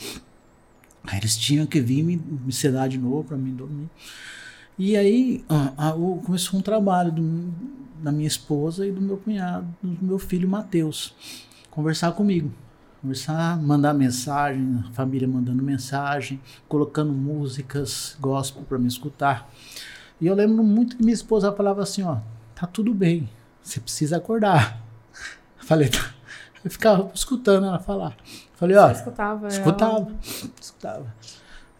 Aí 1.04 1.20
eles 1.20 1.38
tinham 1.38 1.66
que 1.66 1.80
vir 1.80 2.04
me, 2.04 2.18
me 2.18 2.52
sedar 2.52 2.90
de 2.90 2.98
novo 2.98 3.24
para 3.24 3.38
mim 3.38 3.54
dormir. 3.56 3.90
E 4.78 4.96
aí 4.98 5.44
ah, 5.50 5.74
ah, 5.78 5.96
o- 5.96 6.22
começou 6.26 6.60
um 6.60 6.62
trabalho 6.64 7.12
do- 7.12 7.54
da 8.04 8.12
minha 8.12 8.28
esposa 8.28 8.86
e 8.86 8.92
do 8.92 9.02
meu 9.02 9.18
cunhado, 9.18 9.66
do 9.82 10.06
meu 10.06 10.20
filho 10.20 10.48
Matheus, 10.48 11.16
conversar 11.72 12.12
comigo. 12.12 12.52
Conversar, 13.02 13.62
mandar 13.62 13.94
mensagem, 13.94 14.84
a 14.88 14.92
família 14.92 15.28
mandando 15.28 15.64
mensagem, 15.64 16.40
colocando 16.68 17.14
músicas 17.14 18.18
gospel 18.20 18.64
para 18.64 18.78
me 18.78 18.88
escutar. 18.88 19.50
E 20.20 20.28
eu 20.28 20.36
lembro 20.36 20.64
muito 20.64 20.98
que 20.98 21.04
minha 21.04 21.14
esposa 21.14 21.52
falava 21.52 21.82
assim, 21.84 22.04
ó, 22.04 22.18
tá 22.56 22.66
tudo 22.66 22.94
bem, 22.94 23.30
você 23.62 23.80
precisa 23.80 24.18
acordar. 24.18 24.82
Falei, 25.58 25.90
tá. 25.90 26.14
Eu 26.64 26.72
ficava 26.72 27.12
escutando 27.14 27.68
ela 27.68 27.80
falar. 27.80 28.16
Falei, 28.56 28.76
ó, 28.76 28.88
Você 28.88 29.00
escutava? 29.00 29.40
ela? 29.48 29.48
Escutava, 29.48 30.12
escutava. 30.60 31.16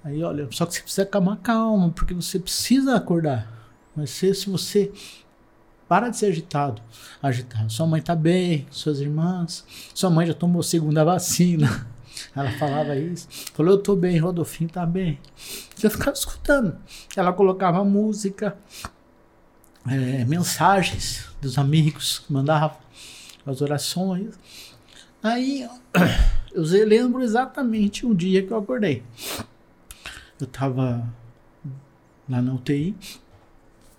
Aí, 0.04 0.24
olha, 0.24 0.48
só 0.52 0.66
que 0.66 0.76
você 0.76 0.82
precisa 0.82 1.06
calmar 1.06 1.38
calma, 1.38 1.90
porque 1.90 2.14
você 2.14 2.40
precisa 2.40 2.96
acordar. 2.96 3.52
Mas 3.96 4.12
se, 4.12 4.34
se 4.36 4.50
você 4.50 4.92
para 5.88 6.10
de 6.10 6.18
ser 6.18 6.28
agitado, 6.28 6.82
agitado. 7.22 7.72
Sua 7.72 7.88
mãe 7.88 8.02
tá 8.02 8.16
bem, 8.16 8.68
suas 8.70 9.00
irmãs, 9.00 9.66
sua 9.94 10.10
mãe 10.10 10.28
já 10.28 10.34
tomou 10.34 10.62
segunda 10.62 11.04
vacina. 11.04 11.88
Ela 12.36 12.52
falava 12.54 12.96
isso. 12.96 13.28
Falou, 13.54 13.74
eu 13.74 13.78
tô 13.82 13.96
bem, 13.96 14.18
Rodolfinho 14.18 14.70
tá 14.70 14.86
bem. 14.86 15.20
Eu 15.82 15.90
ficava 15.90 16.12
escutando. 16.12 16.78
Ela 17.16 17.34
colocava 17.34 17.84
música, 17.84 18.58
eh, 19.90 20.26
mensagens 20.26 21.28
dos 21.42 21.58
amigos 21.58 22.20
que 22.20 22.32
as 23.46 23.62
orações. 23.62 24.36
Aí 25.22 25.68
eu 26.54 26.64
lembro 26.86 27.22
exatamente 27.22 28.06
o 28.06 28.14
dia 28.14 28.46
que 28.46 28.52
eu 28.52 28.58
acordei. 28.58 29.04
Eu 30.40 30.48
tava 30.48 31.08
lá 32.30 32.42
na 32.42 32.54
UTI. 32.54 32.96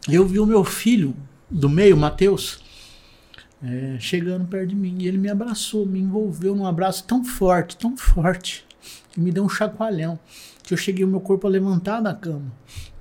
Eu 0.09 0.26
vi 0.26 0.38
o 0.38 0.46
meu 0.46 0.64
filho 0.64 1.14
do 1.50 1.68
meio, 1.68 1.96
Matheus, 1.96 2.62
é, 3.62 3.97
chegando 3.99 4.47
perto 4.47 4.68
de 4.68 4.77
mim. 4.77 4.97
E 5.01 5.09
ele 5.09 5.18
me 5.18 5.29
abraçou, 5.29 5.87
me 5.87 6.01
envolveu 6.01 6.55
num 6.55 6.66
abraço 6.66 7.05
tão 7.05 7.25
forte, 7.25 7.77
tão 7.77 7.97
forte, 7.97 8.66
que 9.11 9.21
me 9.21 9.31
deu 9.31 9.44
um 9.44 9.49
chacoalhão. 9.49 10.18
Que 10.62 10.75
eu 10.75 10.79
cheguei 10.79 11.05
o 11.05 11.09
meu 11.09 11.21
corpo 11.21 11.47
a 11.47 11.51
levantar 11.51 12.01
da 12.01 12.14
cama. 12.14 12.53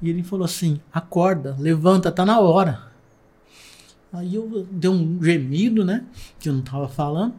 E 0.01 0.09
ele 0.09 0.23
falou 0.23 0.45
assim: 0.45 0.79
acorda, 0.91 1.55
levanta, 1.59 2.11
tá 2.11 2.25
na 2.25 2.39
hora. 2.39 2.87
Aí 4.13 4.35
eu 4.35 4.65
dei 4.71 4.89
um 4.89 5.21
gemido, 5.21 5.83
né? 5.83 6.05
Que 6.39 6.49
eu 6.49 6.53
não 6.53 6.61
tava 6.61 6.87
falando. 6.87 7.35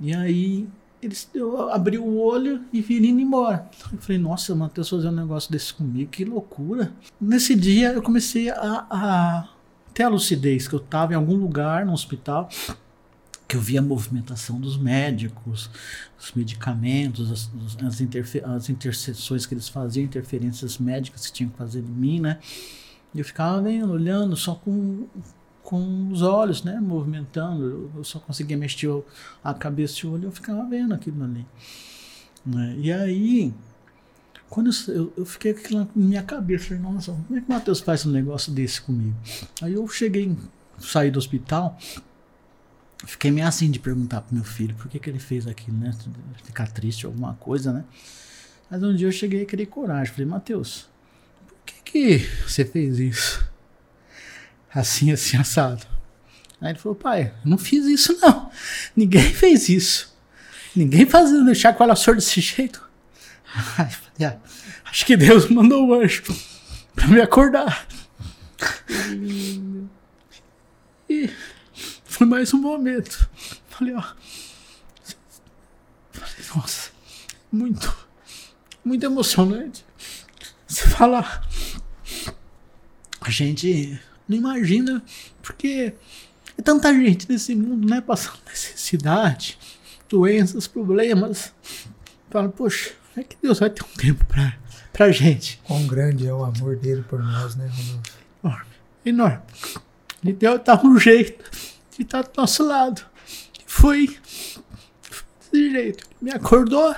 E 0.00 0.14
aí 0.14 0.68
eles, 1.04 1.28
eu 1.34 1.70
abri 1.70 1.98
o 1.98 2.16
olho 2.16 2.62
e 2.72 2.80
vi 2.80 2.96
ele 2.96 3.08
indo 3.08 3.20
embora. 3.20 3.68
Eu 3.92 3.98
falei, 3.98 4.18
nossa, 4.18 4.54
Matheus 4.54 4.88
fazer 4.88 5.08
um 5.08 5.12
negócio 5.12 5.52
desse 5.52 5.74
comigo, 5.74 6.10
que 6.10 6.24
loucura. 6.24 6.92
Nesse 7.20 7.54
dia 7.54 7.92
eu 7.92 8.02
comecei 8.02 8.48
a, 8.48 8.86
a 8.90 9.48
ter 9.94 10.02
a 10.02 10.08
lucidez 10.08 10.66
que 10.66 10.74
eu 10.74 10.80
estava 10.80 11.12
em 11.12 11.16
algum 11.16 11.36
lugar 11.36 11.86
no 11.86 11.92
hospital, 11.92 12.48
que 13.46 13.56
eu 13.56 13.60
via 13.60 13.78
a 13.78 13.82
movimentação 13.82 14.58
dos 14.58 14.76
médicos, 14.76 15.70
os 16.18 16.32
medicamentos, 16.32 17.30
as, 17.30 17.50
as, 17.80 18.00
as 18.42 18.68
interseções 18.68 19.46
que 19.46 19.54
eles 19.54 19.68
faziam, 19.68 20.04
interferências 20.04 20.78
médicas 20.78 21.26
que 21.26 21.32
tinham 21.32 21.50
que 21.50 21.56
fazer 21.56 21.78
em 21.78 21.82
mim, 21.82 22.20
né? 22.20 22.38
E 23.14 23.20
eu 23.20 23.24
ficava 23.24 23.62
vendo, 23.62 23.92
olhando, 23.92 24.36
só 24.36 24.56
com, 24.56 25.06
com 25.62 26.08
os 26.10 26.20
olhos, 26.22 26.64
né? 26.64 26.80
Movimentando. 26.80 27.90
Eu, 27.94 28.02
só 28.02 28.18
conseguia 28.18 28.56
mexer 28.56 28.90
a 29.42 29.54
cabeça 29.54 30.00
e 30.02 30.08
o 30.08 30.12
olho, 30.12 30.24
eu 30.24 30.32
ficava 30.32 30.64
vendo 30.68 30.92
aquilo 30.92 31.22
ali. 31.22 31.46
né? 32.44 32.74
E 32.76 32.92
aí, 32.92 33.54
quando 34.54 34.70
eu, 34.86 35.12
eu, 35.16 35.26
fiquei 35.26 35.50
aquilo 35.50 35.80
na 35.80 35.88
minha 35.96 36.22
cabeça, 36.22 36.66
falei, 36.66 36.80
nossa, 36.80 37.10
como 37.10 37.36
é 37.36 37.40
que 37.40 37.48
o 37.48 37.52
Matheus 37.52 37.80
faz 37.80 38.06
um 38.06 38.12
negócio 38.12 38.52
desse 38.52 38.80
comigo? 38.80 39.16
Aí 39.60 39.72
eu 39.72 39.88
cheguei, 39.88 40.32
saí 40.78 41.10
do 41.10 41.18
hospital, 41.18 41.76
fiquei 43.04 43.32
meio 43.32 43.48
assim 43.48 43.68
de 43.68 43.80
perguntar 43.80 44.20
pro 44.20 44.32
meu 44.32 44.44
filho 44.44 44.72
por 44.76 44.88
que, 44.88 45.00
que 45.00 45.10
ele 45.10 45.18
fez 45.18 45.48
aquilo, 45.48 45.76
né? 45.76 45.92
Ficar 46.44 46.68
triste, 46.68 47.04
alguma 47.04 47.34
coisa, 47.34 47.72
né? 47.72 47.84
Mas 48.70 48.80
um 48.84 48.94
dia 48.94 49.08
eu 49.08 49.12
cheguei 49.12 49.42
a 49.42 49.44
querer 49.44 49.66
coragem, 49.66 50.14
falei, 50.14 50.26
Matheus, 50.26 50.88
por 51.48 51.56
que, 51.66 51.74
que 51.82 52.18
você 52.48 52.64
fez 52.64 53.00
isso? 53.00 53.44
Assim, 54.72 55.10
assim, 55.10 55.36
assado. 55.36 55.84
Aí 56.60 56.70
ele 56.70 56.78
falou, 56.78 56.96
pai, 56.96 57.32
eu 57.44 57.50
não 57.50 57.58
fiz 57.58 57.86
isso 57.86 58.16
não. 58.20 58.50
Ninguém 58.96 59.32
fez 59.32 59.68
isso. 59.68 60.16
Ninguém 60.74 61.06
fazendo 61.06 61.44
deixar 61.44 61.72
com 61.74 61.84
ela 61.84 61.94
sorda 61.94 62.20
desse 62.20 62.40
jeito. 62.40 62.83
Acho 64.84 65.06
que 65.06 65.16
Deus 65.16 65.48
mandou 65.48 65.88
o 65.88 65.94
anjo 65.94 66.22
pra 66.94 67.06
me 67.06 67.20
acordar. 67.20 67.86
E 71.08 71.30
foi 72.04 72.26
mais 72.26 72.54
um 72.54 72.60
momento. 72.60 73.28
Falei, 73.68 73.94
ó. 73.94 74.02
Falei, 76.12 76.46
nossa, 76.54 76.90
muito, 77.50 77.96
muito 78.84 79.04
emocionante. 79.04 79.84
Você 80.66 80.88
falar. 80.88 81.46
A 83.20 83.30
gente 83.30 83.98
não 84.28 84.36
imagina, 84.36 85.02
porque 85.42 85.94
é 86.56 86.62
tanta 86.62 86.92
gente 86.92 87.28
nesse 87.30 87.54
mundo, 87.54 87.88
né? 87.88 88.00
Passando 88.00 88.38
necessidade, 88.46 89.58
doenças, 90.08 90.66
problemas. 90.66 91.52
Fala, 92.30 92.48
poxa, 92.48 92.92
é 93.16 93.22
que 93.22 93.36
Deus 93.42 93.60
vai 93.60 93.70
ter 93.70 93.84
um 93.84 93.96
tempo 93.96 94.24
pra, 94.26 94.56
pra 94.92 95.10
gente. 95.12 95.60
Quão 95.64 95.86
grande 95.86 96.26
é 96.26 96.32
o 96.34 96.44
amor 96.44 96.76
dele 96.76 97.02
por 97.02 97.22
nós, 97.22 97.54
né, 97.56 97.66
Rodolfo? 97.66 98.12
Enorme. 98.42 98.66
Enorme. 99.04 99.42
Ele 100.24 100.32
deu 100.32 100.58
tá 100.58 100.80
um 100.82 100.98
jeito 100.98 101.44
de 101.96 102.02
estar 102.02 102.22
do 102.22 102.30
nosso 102.36 102.66
lado. 102.66 103.02
Foi 103.66 104.18
desse 105.54 105.70
jeito. 105.70 106.08
Me 106.20 106.32
acordou. 106.32 106.94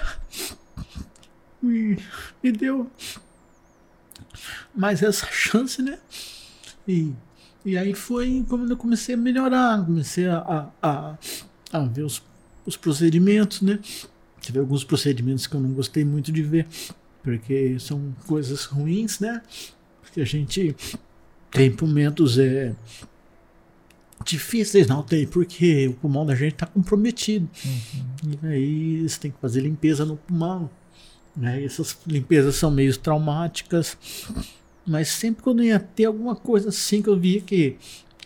Me, 1.61 1.99
me 2.43 2.53
deu 2.53 2.91
mais 4.75 5.03
essa 5.03 5.27
chance, 5.27 5.83
né? 5.83 5.99
E, 6.87 7.13
e 7.65 7.77
aí 7.77 7.95
foi 7.95 8.45
quando 8.49 8.71
eu 8.71 8.77
comecei 8.77 9.15
a 9.15 9.19
melhorar. 9.19 9.85
Comecei 9.85 10.27
a, 10.29 10.39
a, 10.39 10.69
a, 10.83 11.19
a 11.73 11.81
ver 11.81 12.03
os, 12.03 12.23
os 12.65 12.77
procedimentos, 12.77 13.61
né? 13.61 13.79
Tive 14.47 14.61
alguns 14.61 14.85
procedimentos 14.85 15.45
que 15.49 15.57
eu 15.57 15.61
não 15.61 15.73
gostei 15.73 16.05
muito 16.05 16.31
de 16.31 16.41
ver. 16.41 16.69
Porque 17.21 17.77
são 17.81 18.15
coisas 18.29 18.65
ruins, 18.65 19.19
né? 19.19 19.43
Porque 20.01 20.21
a 20.21 20.25
gente 20.25 20.77
tem 21.51 21.75
momentos 21.81 22.39
é, 22.39 22.73
difíceis 24.25 24.87
na 24.87 25.01
UTI, 25.01 25.27
porque 25.27 25.89
o 25.89 25.95
pulmão 25.95 26.25
da 26.25 26.37
gente 26.37 26.53
está 26.53 26.65
comprometido. 26.65 27.49
E 28.23 28.47
aí 28.47 29.09
você 29.09 29.19
tem 29.19 29.31
que 29.33 29.41
fazer 29.41 29.63
limpeza 29.63 30.05
no 30.05 30.17
pulmão. 30.17 30.71
Né? 31.37 31.65
Essas 31.65 31.99
limpezas 32.07 32.55
são 32.55 32.71
meio 32.71 32.97
traumáticas. 32.97 33.99
Mas 34.87 35.09
sempre 35.09 35.43
quando 35.43 35.65
ia 35.65 35.81
ter 35.81 36.05
alguma 36.05 36.37
coisa 36.37 36.69
assim 36.69 37.03
que 37.03 37.09
eu 37.09 37.19
via 37.19 37.41
que 37.41 37.77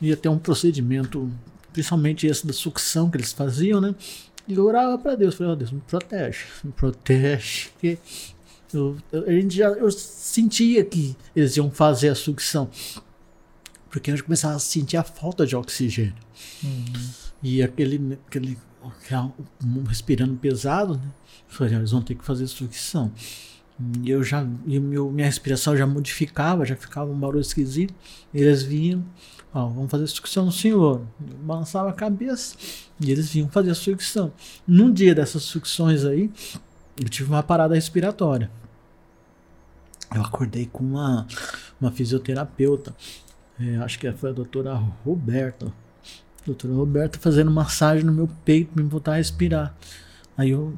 ia 0.03 0.19
ter 0.19 0.29
um 0.29 0.39
procedimento, 0.39 1.31
principalmente 1.73 2.27
esse 2.27 2.47
da 2.47 2.53
sucção 2.53 3.09
que 3.09 3.17
eles 3.17 3.33
faziam, 3.33 3.81
né? 3.81 3.95
E 4.51 4.55
eu 4.55 4.65
orava 4.67 4.99
para 4.99 5.15
Deus, 5.15 5.35
falei, 5.37 5.53
ó 5.53 5.57
Deus, 5.57 5.71
me 5.71 5.81
protege, 5.81 6.45
me 6.65 6.73
protege, 6.73 7.69
porque 7.71 7.99
eu, 8.73 8.97
eu- 9.13 9.25
a 9.29 9.33
gente 9.33 9.57
já, 9.57 9.69
eu 9.69 9.91
sentia 9.91 10.85
que 10.85 11.17
eles 11.37 11.57
iam 11.57 11.71
fazer 11.71 12.09
a 12.09 12.15
sucção. 12.15 12.69
Porque 13.91 14.11
eu 14.11 14.25
começava 14.25 14.55
a 14.55 14.59
sentir 14.59 14.97
a 14.97 15.03
falta 15.03 15.47
de 15.47 15.57
oxigênio. 15.57 16.15
E 17.43 17.63
aquele, 17.63 18.19
aquele, 18.27 18.59
aquele 18.85 19.33
respirando 19.89 20.35
pesado, 20.37 20.95
né? 20.95 21.03
Eu 21.49 21.55
Falei, 21.57 21.75
"Ah, 21.75 21.79
eles 21.79 21.91
vão 21.91 22.01
ter 22.03 22.15
que 22.15 22.25
fazer 22.25 22.47
sucção. 22.47 23.11
E 24.03 24.11
eu 24.11 24.23
já, 24.23 24.47
e 24.67 24.79
meu, 24.79 25.11
minha 25.11 25.27
respiração 25.27 25.77
já 25.77 25.87
modificava, 25.87 26.67
já 26.67 26.77
ficava 26.77 27.11
um 27.11 27.19
barulho 27.19 27.41
esquisito. 27.41 27.95
Eles 28.33 28.63
vinham, 28.63 29.05
ó, 29.55 29.67
vamos 29.67 29.91
fazer 29.91 30.07
sucção 30.07 30.45
no 30.45 30.53
senhor. 30.53 31.03
Eu 31.21 31.37
balançava 31.39 31.89
a 31.89 31.93
cabeça 31.93 32.57
e 33.01 33.11
eles 33.11 33.31
vinham 33.31 33.49
fazer 33.49 33.71
a 33.71 33.75
sucção. 33.75 34.33
Num 34.67 34.93
dia 34.93 35.15
dessas 35.15 35.43
sucções 35.43 36.05
aí, 36.05 36.31
eu 37.01 37.09
tive 37.09 37.31
uma 37.31 37.43
parada 37.43 37.75
respiratória. 37.75 38.51
Eu 40.15 40.23
acordei 40.23 40.67
com 40.67 40.85
uma, 40.85 41.27
uma 41.81 41.91
fisioterapeuta, 41.91 42.95
é, 43.59 43.77
acho 43.77 43.99
que 43.99 44.11
foi 44.13 44.31
a 44.31 44.33
doutora 44.33 44.75
Roberta. 44.75 45.73
Doutora 46.45 46.75
Roberta 46.75 47.19
fazendo 47.19 47.51
massagem 47.51 48.05
no 48.05 48.13
meu 48.13 48.29
peito 48.45 48.73
para 48.73 48.83
me 48.83 48.89
voltar 48.89 49.13
a 49.13 49.17
respirar. 49.17 49.75
Aí 50.37 50.51
eu 50.51 50.75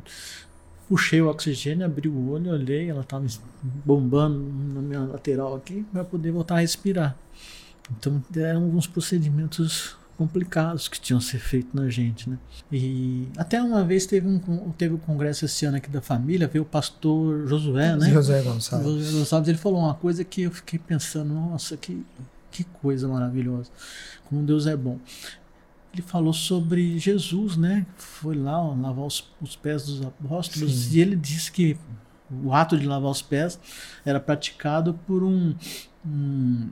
puxei 0.93 1.23
o 1.23 1.29
oxigênio, 1.29 1.87
abri 1.87 2.07
o 2.07 2.29
olho, 2.29 2.51
olhei, 2.51 2.91
ela 2.91 3.01
estava 3.01 3.25
bombando 3.83 4.39
na 4.75 4.83
minha 4.83 5.01
lateral 5.01 5.57
aqui 5.57 5.87
para 5.91 6.05
poder 6.05 6.31
voltar 6.31 6.57
a 6.57 6.59
respirar. 6.59 7.17
Então 7.91 8.23
eram 8.37 8.65
alguns 8.65 8.87
procedimentos 8.87 9.97
complicados 10.19 10.89
que 10.89 11.01
tinham 11.01 11.19
que 11.19 11.25
ser 11.25 11.39
feitos 11.39 11.73
na 11.73 11.89
gente, 11.89 12.29
né? 12.29 12.39
E 12.71 13.27
até 13.39 13.63
uma 13.63 13.83
vez 13.83 14.05
teve 14.05 14.29
um 14.29 14.39
teve 14.77 14.95
um 14.95 14.99
congresso 14.99 15.47
esse 15.47 15.65
ano 15.65 15.79
aqui 15.79 15.89
da 15.89 16.03
família, 16.03 16.47
veio 16.47 16.63
o 16.63 16.67
pastor 16.67 17.49
Josué, 17.49 17.97
né? 17.97 18.11
José 18.11 18.43
Gonçalves. 18.43 19.13
Gonçalves, 19.13 19.49
ele 19.49 19.59
falou 19.59 19.79
uma 19.79 19.95
coisa 19.95 20.23
que 20.23 20.43
eu 20.43 20.51
fiquei 20.51 20.79
pensando, 20.79 21.33
nossa, 21.33 21.75
que 21.75 22.05
que 22.51 22.65
coisa 22.65 23.09
maravilhosa. 23.09 23.71
Como 24.29 24.43
Deus 24.43 24.67
é 24.67 24.77
bom 24.77 24.99
ele 25.93 26.03
falou 26.03 26.33
sobre 26.33 26.99
Jesus, 26.99 27.57
né? 27.57 27.87
Foi 27.97 28.35
lá 28.35 28.61
lavar 28.61 29.05
os, 29.05 29.25
os, 29.41 29.55
pés 29.55 29.85
dos 29.85 30.03
apóstolos 30.05 30.73
Sim. 30.73 30.97
e 30.97 31.01
ele 31.01 31.17
disse 31.17 31.53
que 31.53 31.77
o 32.43 32.53
ato 32.55 32.79
de 32.79 32.87
lavar 32.87 33.11
os 33.11 33.21
pés 33.21 33.61
era 34.05 34.19
praticado 34.19 34.95
por 35.07 35.23
um, 35.23 35.55
um 36.05 36.71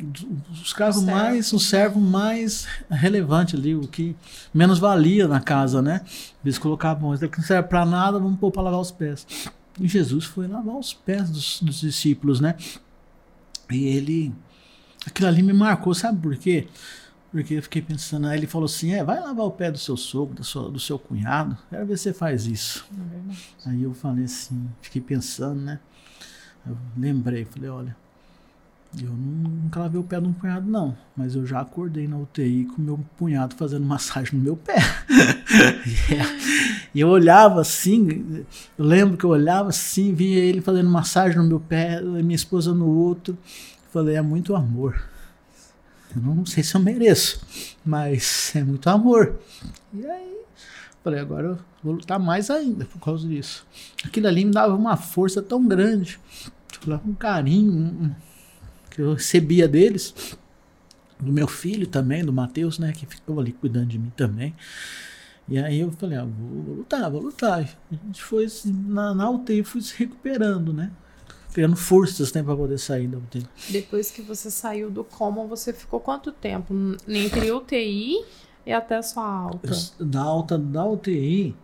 o 0.00 0.52
escravo 0.54 1.00
servo. 1.00 1.10
mais, 1.10 1.52
o 1.52 1.58
servo 1.58 2.00
mais 2.00 2.66
relevante 2.90 3.56
ali, 3.56 3.74
o 3.74 3.86
que 3.86 4.16
menos 4.52 4.78
valia 4.78 5.28
na 5.28 5.40
casa, 5.40 5.82
né? 5.82 6.02
Eles 6.44 6.58
colocavam, 6.58 7.12
isso 7.14 7.24
não 7.24 7.44
serve 7.44 7.68
para 7.68 7.84
nada, 7.84 8.18
vamos 8.18 8.38
pôr 8.38 8.50
para 8.50 8.62
lavar 8.62 8.80
os 8.80 8.90
pés. 8.90 9.26
E 9.80 9.86
Jesus 9.86 10.24
foi 10.24 10.46
lavar 10.46 10.76
os 10.76 10.92
pés 10.92 11.30
dos, 11.30 11.60
dos 11.60 11.80
discípulos, 11.80 12.40
né? 12.40 12.54
E 13.70 13.84
ele, 13.84 14.32
aquilo 15.06 15.28
ali 15.28 15.42
me 15.42 15.52
marcou, 15.52 15.94
sabe 15.94 16.20
por 16.20 16.36
quê? 16.36 16.68
Porque 17.32 17.54
eu 17.54 17.62
fiquei 17.62 17.80
pensando, 17.80 18.26
aí 18.26 18.38
ele 18.38 18.46
falou 18.46 18.66
assim: 18.66 18.92
é, 18.92 19.02
vai 19.02 19.18
lavar 19.18 19.46
o 19.46 19.50
pé 19.50 19.72
do 19.72 19.78
seu 19.78 19.96
sogro, 19.96 20.34
do 20.34 20.44
seu, 20.44 20.70
do 20.70 20.78
seu 20.78 20.98
cunhado, 20.98 21.56
quero 21.70 21.86
ver 21.86 21.96
se 21.96 22.04
você 22.04 22.12
faz 22.12 22.46
isso. 22.46 22.84
É 23.64 23.70
aí 23.70 23.82
eu 23.82 23.94
falei 23.94 24.24
assim, 24.24 24.68
fiquei 24.82 25.00
pensando, 25.00 25.58
né? 25.58 25.80
Eu 26.66 26.76
lembrei, 26.94 27.46
falei: 27.46 27.70
olha, 27.70 27.96
eu 29.00 29.08
nunca 29.08 29.80
lavei 29.80 29.98
o 29.98 30.04
pé 30.04 30.20
de 30.20 30.26
um 30.26 30.34
cunhado, 30.34 30.70
não, 30.70 30.94
mas 31.16 31.34
eu 31.34 31.46
já 31.46 31.62
acordei 31.62 32.06
na 32.06 32.18
UTI 32.18 32.66
com 32.66 32.82
meu 32.82 33.00
cunhado 33.18 33.56
fazendo 33.56 33.84
massagem 33.86 34.38
no 34.38 34.44
meu 34.44 34.56
pé. 34.56 34.76
e 36.94 37.00
eu 37.00 37.08
olhava 37.08 37.62
assim, 37.62 38.44
eu 38.78 38.84
lembro 38.84 39.16
que 39.16 39.24
eu 39.24 39.30
olhava 39.30 39.70
assim, 39.70 40.12
via 40.12 40.38
ele 40.38 40.60
fazendo 40.60 40.90
massagem 40.90 41.38
no 41.38 41.44
meu 41.44 41.60
pé, 41.60 41.98
minha 42.02 42.36
esposa 42.36 42.74
no 42.74 42.86
outro. 42.86 43.38
Falei: 43.90 44.16
é 44.16 44.22
muito 44.22 44.54
amor. 44.54 45.11
Eu 46.14 46.22
não 46.22 46.44
sei 46.44 46.62
se 46.62 46.74
eu 46.74 46.80
mereço, 46.80 47.40
mas 47.84 48.52
é 48.54 48.62
muito 48.62 48.88
amor. 48.88 49.38
E 49.92 50.06
aí, 50.06 50.36
falei, 51.02 51.20
agora 51.20 51.48
eu 51.48 51.58
vou 51.82 51.94
lutar 51.94 52.18
mais 52.18 52.50
ainda 52.50 52.84
por 52.84 53.00
causa 53.00 53.26
disso. 53.26 53.66
Aquilo 54.04 54.28
ali 54.28 54.44
me 54.44 54.52
dava 54.52 54.74
uma 54.74 54.96
força 54.96 55.40
tão 55.40 55.66
grande, 55.66 56.20
um 57.06 57.14
carinho 57.14 58.14
que 58.90 59.00
eu 59.00 59.14
recebia 59.14 59.66
deles, 59.66 60.36
do 61.18 61.32
meu 61.32 61.46
filho 61.46 61.86
também, 61.86 62.24
do 62.24 62.32
Matheus, 62.32 62.78
né, 62.78 62.92
que 62.92 63.06
ficou 63.06 63.38
ali 63.40 63.52
cuidando 63.52 63.86
de 63.86 63.98
mim 63.98 64.12
também. 64.16 64.54
E 65.48 65.58
aí 65.58 65.80
eu 65.80 65.90
falei, 65.92 66.18
ah, 66.18 66.24
vou, 66.24 66.62
vou 66.62 66.74
lutar, 66.76 67.10
vou 67.10 67.20
lutar. 67.20 67.60
A 67.60 67.94
gente 68.06 68.22
foi 68.22 68.46
na, 68.64 69.14
na 69.14 69.30
UTI, 69.30 69.62
fui 69.62 69.80
se 69.80 69.96
recuperando, 69.98 70.72
né? 70.72 70.90
Criando 71.52 71.76
forças 71.76 72.32
né, 72.32 72.42
para 72.42 72.56
poder 72.56 72.78
sair 72.78 73.06
da 73.06 73.18
UTI. 73.18 73.46
Depois 73.68 74.10
que 74.10 74.22
você 74.22 74.50
saiu 74.50 74.90
do 74.90 75.04
coma, 75.04 75.44
você 75.46 75.72
ficou 75.72 76.00
quanto 76.00 76.32
tempo 76.32 76.74
entre 77.06 77.52
UTI 77.52 78.24
e 78.64 78.72
até 78.72 78.96
a 78.96 79.02
sua 79.02 79.26
alta? 79.26 79.70
Da 80.00 80.22
alta 80.22 80.56
da 80.56 80.84
UTI, 80.86 81.54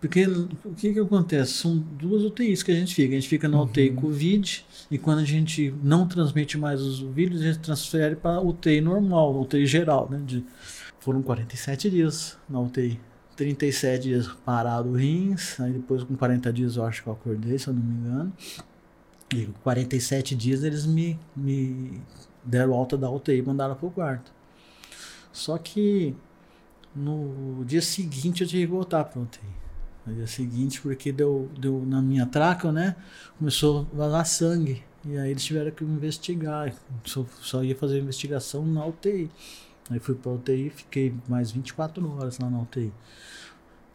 porque 0.00 0.26
o 0.26 0.74
que, 0.74 0.94
que 0.94 0.98
acontece? 0.98 1.52
São 1.52 1.76
duas 1.76 2.22
UTIs 2.22 2.62
que 2.62 2.72
a 2.72 2.74
gente 2.74 2.94
fica. 2.94 3.10
A 3.10 3.20
gente 3.20 3.28
fica 3.28 3.46
na 3.46 3.62
UTI 3.62 3.90
uhum. 3.90 3.96
Covid 3.96 4.64
e 4.90 4.98
quando 4.98 5.18
a 5.18 5.24
gente 5.24 5.74
não 5.82 6.08
transmite 6.08 6.56
mais 6.56 6.80
os 6.80 7.00
vírus, 7.00 7.42
a 7.42 7.44
gente 7.44 7.58
transfere 7.58 8.16
para 8.16 8.40
UTI 8.40 8.80
normal, 8.80 9.38
UTI 9.42 9.66
geral. 9.66 10.08
Né? 10.10 10.22
De, 10.24 10.44
foram 11.00 11.20
47 11.20 11.90
dias 11.90 12.38
na 12.48 12.60
UTI. 12.60 12.98
37 13.36 14.02
dias 14.02 14.28
parado 14.44 14.92
rins, 14.92 15.58
aí 15.60 15.72
depois 15.72 16.02
com 16.02 16.14
40 16.14 16.52
dias 16.52 16.76
eu 16.76 16.84
acho 16.84 17.02
que 17.02 17.08
eu 17.08 17.12
acordei, 17.14 17.58
se 17.58 17.68
eu 17.68 17.74
não 17.74 17.82
me 17.82 17.94
engano. 17.94 18.32
E 19.34 19.46
47 19.62 20.34
dias 20.34 20.64
eles 20.64 20.86
me, 20.86 21.18
me 21.36 22.00
deram 22.44 22.74
alta 22.74 22.96
da 22.96 23.10
UTI 23.10 23.38
e 23.38 23.42
mandaram 23.42 23.74
pro 23.74 23.90
quarto. 23.90 24.32
Só 25.32 25.56
que 25.56 26.16
no 26.94 27.64
dia 27.64 27.80
seguinte 27.80 28.42
eu 28.42 28.48
tive 28.48 28.66
que 28.66 28.72
voltar 28.72 29.04
pra 29.04 29.20
UTI. 29.20 29.40
No 30.06 30.14
dia 30.14 30.26
seguinte, 30.26 30.80
porque 30.80 31.12
deu, 31.12 31.48
deu 31.58 31.84
na 31.86 32.02
minha 32.02 32.26
traca, 32.26 32.72
né? 32.72 32.96
Começou 33.38 33.86
a 33.92 33.96
vazar 33.96 34.26
sangue. 34.26 34.82
E 35.04 35.16
aí 35.16 35.30
eles 35.30 35.44
tiveram 35.44 35.70
que 35.70 35.84
investigar. 35.84 36.74
Só, 37.04 37.24
só 37.40 37.62
ia 37.62 37.76
fazer 37.76 38.00
investigação 38.00 38.66
na 38.66 38.84
UTI. 38.84 39.30
Aí 39.90 39.98
fui 39.98 40.14
pra 40.14 40.32
UTI 40.32 40.70
fiquei 40.70 41.14
mais 41.28 41.50
24 41.50 42.16
horas 42.16 42.38
lá 42.38 42.48
na 42.50 42.60
UTI. 42.60 42.92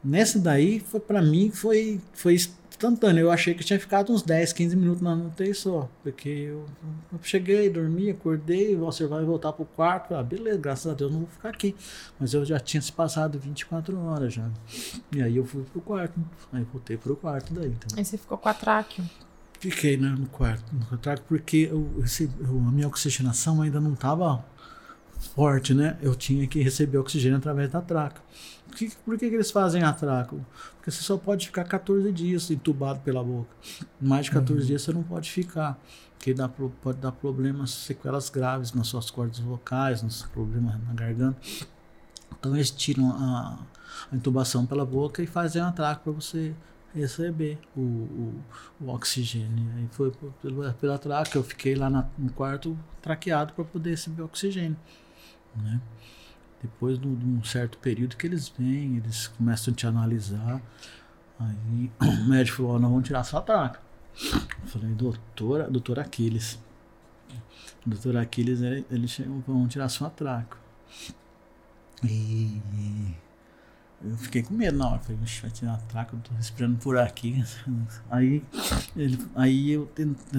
Nessa 0.05 0.37
daí, 0.37 0.79
foi 0.79 0.99
para 0.99 1.19
mim, 1.19 1.49
foi, 1.49 1.99
foi 2.13 2.35
instantâneo. 2.35 3.21
Eu 3.21 3.31
achei 3.31 3.55
que 3.55 3.63
tinha 3.63 3.79
ficado 3.79 4.13
uns 4.13 4.21
10, 4.21 4.53
15 4.53 4.75
minutos 4.75 5.01
na 5.01 5.15
UTI 5.15 5.53
só. 5.55 5.89
Porque 6.03 6.29
eu, 6.29 6.65
eu, 7.11 7.19
cheguei, 7.23 7.69
dormi, 7.71 8.11
acordei, 8.11 8.75
você 8.75 9.07
vai 9.07 9.23
voltar 9.23 9.51
pro 9.51 9.65
quarto. 9.65 10.13
Ah, 10.13 10.21
beleza, 10.21 10.59
graças 10.59 10.91
a 10.91 10.93
Deus 10.93 11.11
não 11.11 11.21
vou 11.21 11.29
ficar 11.29 11.49
aqui. 11.49 11.75
Mas 12.19 12.35
eu 12.35 12.45
já 12.45 12.59
tinha 12.59 12.81
se 12.81 12.91
passado 12.91 13.39
24 13.39 13.97
horas 14.05 14.31
já. 14.31 14.47
E 15.11 15.23
aí 15.23 15.35
eu 15.35 15.45
fui 15.45 15.63
pro 15.63 15.81
quarto. 15.81 16.19
Aí 16.53 16.63
voltei 16.71 16.97
pro 16.97 17.15
quarto 17.15 17.51
daí. 17.51 17.69
Então. 17.69 17.97
Aí 17.97 18.05
você 18.05 18.15
ficou 18.17 18.37
com 18.37 18.49
a 18.49 18.53
tráqueo? 18.53 19.03
Fiquei 19.59 19.97
né, 19.97 20.09
no 20.09 20.27
quarto, 20.27 20.63
no 20.91 20.97
tráqueo, 20.97 21.25
porque 21.27 21.69
eu, 21.71 22.03
esse, 22.03 22.29
eu, 22.39 22.49
a 22.49 22.71
minha 22.71 22.87
oxigenação 22.87 23.63
ainda 23.63 23.79
não 23.79 23.93
estava 23.93 24.45
forte, 25.33 25.73
né? 25.73 25.97
Eu 26.01 26.13
tinha 26.13 26.45
que 26.45 26.61
receber 26.61 26.97
oxigênio 26.97 27.37
através 27.37 27.71
da 27.71 27.81
traca. 27.81 28.21
Por 28.67 28.75
que, 28.75 28.91
por 29.05 29.17
que, 29.17 29.29
que 29.29 29.35
eles 29.35 29.51
fazem 29.51 29.83
a 29.83 29.93
traca? 29.93 30.35
Porque 30.75 30.91
você 30.91 31.01
só 31.01 31.17
pode 31.17 31.47
ficar 31.47 31.63
14 31.63 32.11
dias 32.11 32.49
entubado 32.51 32.99
pela 32.99 33.23
boca. 33.23 33.49
Mais 34.01 34.25
de 34.25 34.31
14 34.31 34.59
uhum. 34.59 34.67
dias 34.67 34.81
você 34.81 34.93
não 34.93 35.03
pode 35.03 35.31
ficar. 35.31 35.79
Porque 36.17 36.33
dá, 36.33 36.49
pode 36.49 36.97
dar 36.99 37.11
problemas, 37.11 37.71
sequelas 37.71 38.29
graves 38.29 38.73
nas 38.73 38.87
suas 38.87 39.09
cordas 39.11 39.39
vocais, 39.39 40.01
nos 40.01 40.23
problemas 40.23 40.81
na 40.83 40.93
garganta. 40.93 41.37
Então 42.39 42.55
eles 42.55 42.71
tiram 42.71 43.09
a, 43.11 43.59
a 44.11 44.15
intubação 44.15 44.65
pela 44.65 44.85
boca 44.85 45.21
e 45.21 45.27
fazem 45.27 45.61
a 45.61 45.71
traca 45.71 46.01
para 46.03 46.11
você 46.11 46.55
receber 46.93 47.59
o, 47.75 47.81
o, 47.81 48.43
o, 48.81 48.89
oxigênio. 48.89 49.69
Aí 49.75 49.87
foi 49.91 50.11
pela, 50.41 50.73
pela 50.73 50.97
traca, 50.97 51.37
eu 51.37 51.43
fiquei 51.43 51.75
lá 51.75 51.89
na, 51.89 52.07
no 52.17 52.31
quarto 52.31 52.77
traqueado 53.01 53.53
para 53.53 53.65
poder 53.65 53.91
receber 53.91 54.21
oxigênio. 54.21 54.77
Né? 55.55 55.81
Depois 56.65 56.99
de 56.99 57.07
um 57.07 57.43
certo 57.43 57.77
período 57.77 58.15
que 58.17 58.25
eles 58.25 58.49
vêm, 58.49 58.97
eles 58.97 59.27
começam 59.27 59.71
a 59.71 59.75
te 59.75 59.85
analisar. 59.85 60.59
Aí 61.39 61.91
o 62.01 62.25
médico 62.25 62.57
falou, 62.57 62.75
oh, 62.75 62.79
não 62.79 62.89
vamos 62.89 63.05
tirar 63.05 63.23
sua 63.23 63.41
traca. 63.41 63.79
Eu 64.23 64.67
falei, 64.67 64.89
doutora, 64.95 65.69
doutor 65.69 65.99
Aquiles. 65.99 66.59
Doutor 67.85 68.17
Aquiles, 68.17 68.61
ele, 68.61 68.85
ele 68.89 69.07
chegou, 69.07 69.43
vamos 69.45 69.71
tirar 69.71 69.89
sua 69.89 70.09
traca. 70.09 70.57
E 72.03 72.61
eu 74.03 74.17
fiquei 74.17 74.41
com 74.41 74.55
medo 74.55 74.77
na 74.77 74.89
hora. 74.89 74.99
Falei, 74.99 75.19
vai 75.41 75.51
tirar 75.51 75.73
a 75.73 75.77
traca, 75.77 76.15
eu 76.15 76.19
tô 76.19 76.33
respirando 76.33 76.77
por 76.77 76.97
aqui. 76.97 77.43
Aí, 78.09 78.43
ele, 78.95 79.19
aí 79.35 79.71
eu 79.71 79.91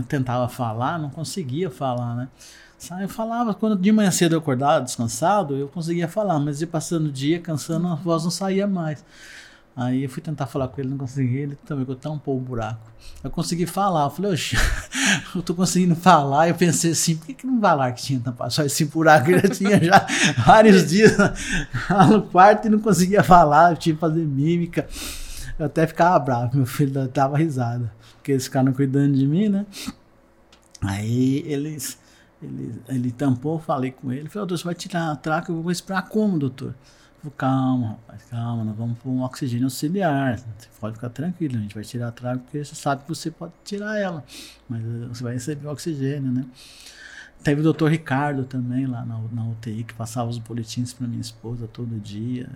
tentava 0.09 0.49
falar, 0.49 0.99
não 0.99 1.11
conseguia 1.11 1.71
falar, 1.71 2.17
né? 2.17 2.29
Eu 3.01 3.09
falava, 3.09 3.55
quando 3.55 3.77
de 3.77 3.91
manhã 3.91 4.11
cedo 4.11 4.35
eu 4.35 4.39
acordava 4.39 4.85
descansado, 4.85 5.57
eu 5.57 5.67
conseguia 5.69 6.07
falar, 6.07 6.39
mas 6.39 6.61
ia 6.61 6.67
passando 6.67 7.07
o 7.07 7.13
dia, 7.13 7.41
cansando, 7.41 7.89
a 7.89 7.95
voz 7.95 8.25
não 8.25 8.31
saía 8.31 8.67
mais. 8.67 9.05
Aí 9.77 10.05
eu 10.05 10.09
fui 10.09 10.23
tentar 10.23 10.47
falar 10.47 10.69
com 10.69 10.81
ele, 10.81 10.89
não 10.89 10.97
consegui, 10.97 11.37
ele 11.37 11.59
também 11.67 11.85
tampou 11.97 12.35
o 12.35 12.41
buraco. 12.41 12.91
Eu 13.23 13.31
consegui 13.31 13.67
falar, 13.67 14.05
eu 14.05 14.11
falei, 14.11 14.33
oxe, 14.33 14.57
eu 15.37 15.43
tô 15.43 15.55
conseguindo 15.55 15.95
falar. 15.95 16.49
Eu 16.49 16.55
pensei 16.55 16.93
assim, 16.93 17.15
por 17.15 17.27
que, 17.27 17.35
que 17.35 17.47
não 17.47 17.61
lá 17.61 17.93
que 17.93 18.03
tinha 18.03 18.19
tampado 18.19 18.51
só 18.55 18.63
esse 18.65 18.87
buraco? 18.87 19.29
Eu 19.31 19.41
já 19.41 19.49
tinha 19.49 19.85
já 19.85 20.07
vários 20.47 20.89
dias 20.89 21.15
no 22.09 22.23
quarto 22.23 22.67
e 22.67 22.71
não 22.71 22.79
conseguia 22.79 23.23
falar, 23.23 23.73
eu 23.73 23.77
tinha 23.77 23.95
que 23.95 24.01
fazer 24.01 24.25
mímica. 24.25 24.89
eu 25.59 25.67
até 25.67 25.87
ficava 25.87 26.19
bravo, 26.21 26.57
meu 26.57 26.67
filho 26.67 27.09
dava 27.09 27.37
risada, 27.37 27.93
porque 28.17 28.33
eles 28.33 28.45
ficaram 28.45 28.73
cuidando 28.73 29.15
de 29.15 29.27
mim, 29.27 29.49
né? 29.49 29.67
Aí 30.81 31.43
eles, 31.47 31.99
ele, 32.43 32.83
ele 32.89 33.11
tampou, 33.11 33.59
falei 33.59 33.91
com 33.91 34.13
ele, 34.13 34.29
falou, 34.29 34.47
doutor, 34.47 34.59
você 34.59 34.65
vai 34.65 34.75
tirar 34.75 35.11
a 35.11 35.17
traca, 35.17 35.51
eu 35.51 35.63
vou 35.63 35.73
esperar 35.73 36.09
como, 36.09 36.39
doutor? 36.39 36.75
Falei, 37.19 37.35
calma, 37.37 37.89
rapaz, 37.89 38.23
calma, 38.25 38.65
nós 38.65 38.77
vamos 38.77 38.99
pôr 38.99 39.11
um 39.11 39.23
oxigênio 39.23 39.67
auxiliar, 39.67 40.39
você 40.39 40.69
pode 40.81 40.97
ficar 40.97 41.09
tranquilo, 41.11 41.57
a 41.57 41.61
gente 41.61 41.75
vai 41.75 41.85
tirar 41.85 42.09
a 42.09 42.13
traca 42.13 42.39
porque 42.39 42.65
você 42.65 42.75
sabe 42.75 43.03
que 43.03 43.09
você 43.09 43.31
pode 43.31 43.53
tirar 43.65 43.99
ela, 43.99 44.25
mas 44.69 44.83
você 45.09 45.23
vai 45.23 45.33
receber 45.35 45.67
oxigênio, 45.69 46.31
né? 46.31 46.45
Teve 47.43 47.61
o 47.61 47.65
doutor 47.65 47.91
Ricardo 47.91 48.45
também 48.45 48.87
lá 48.87 49.05
na, 49.05 49.19
na 49.33 49.45
UTI, 49.47 49.85
que 49.85 49.95
passava 49.95 50.29
os 50.29 50.39
boletins 50.39 50.93
para 50.93 51.07
minha 51.07 51.21
esposa 51.21 51.69
todo 51.69 52.01
dia, 52.01 52.51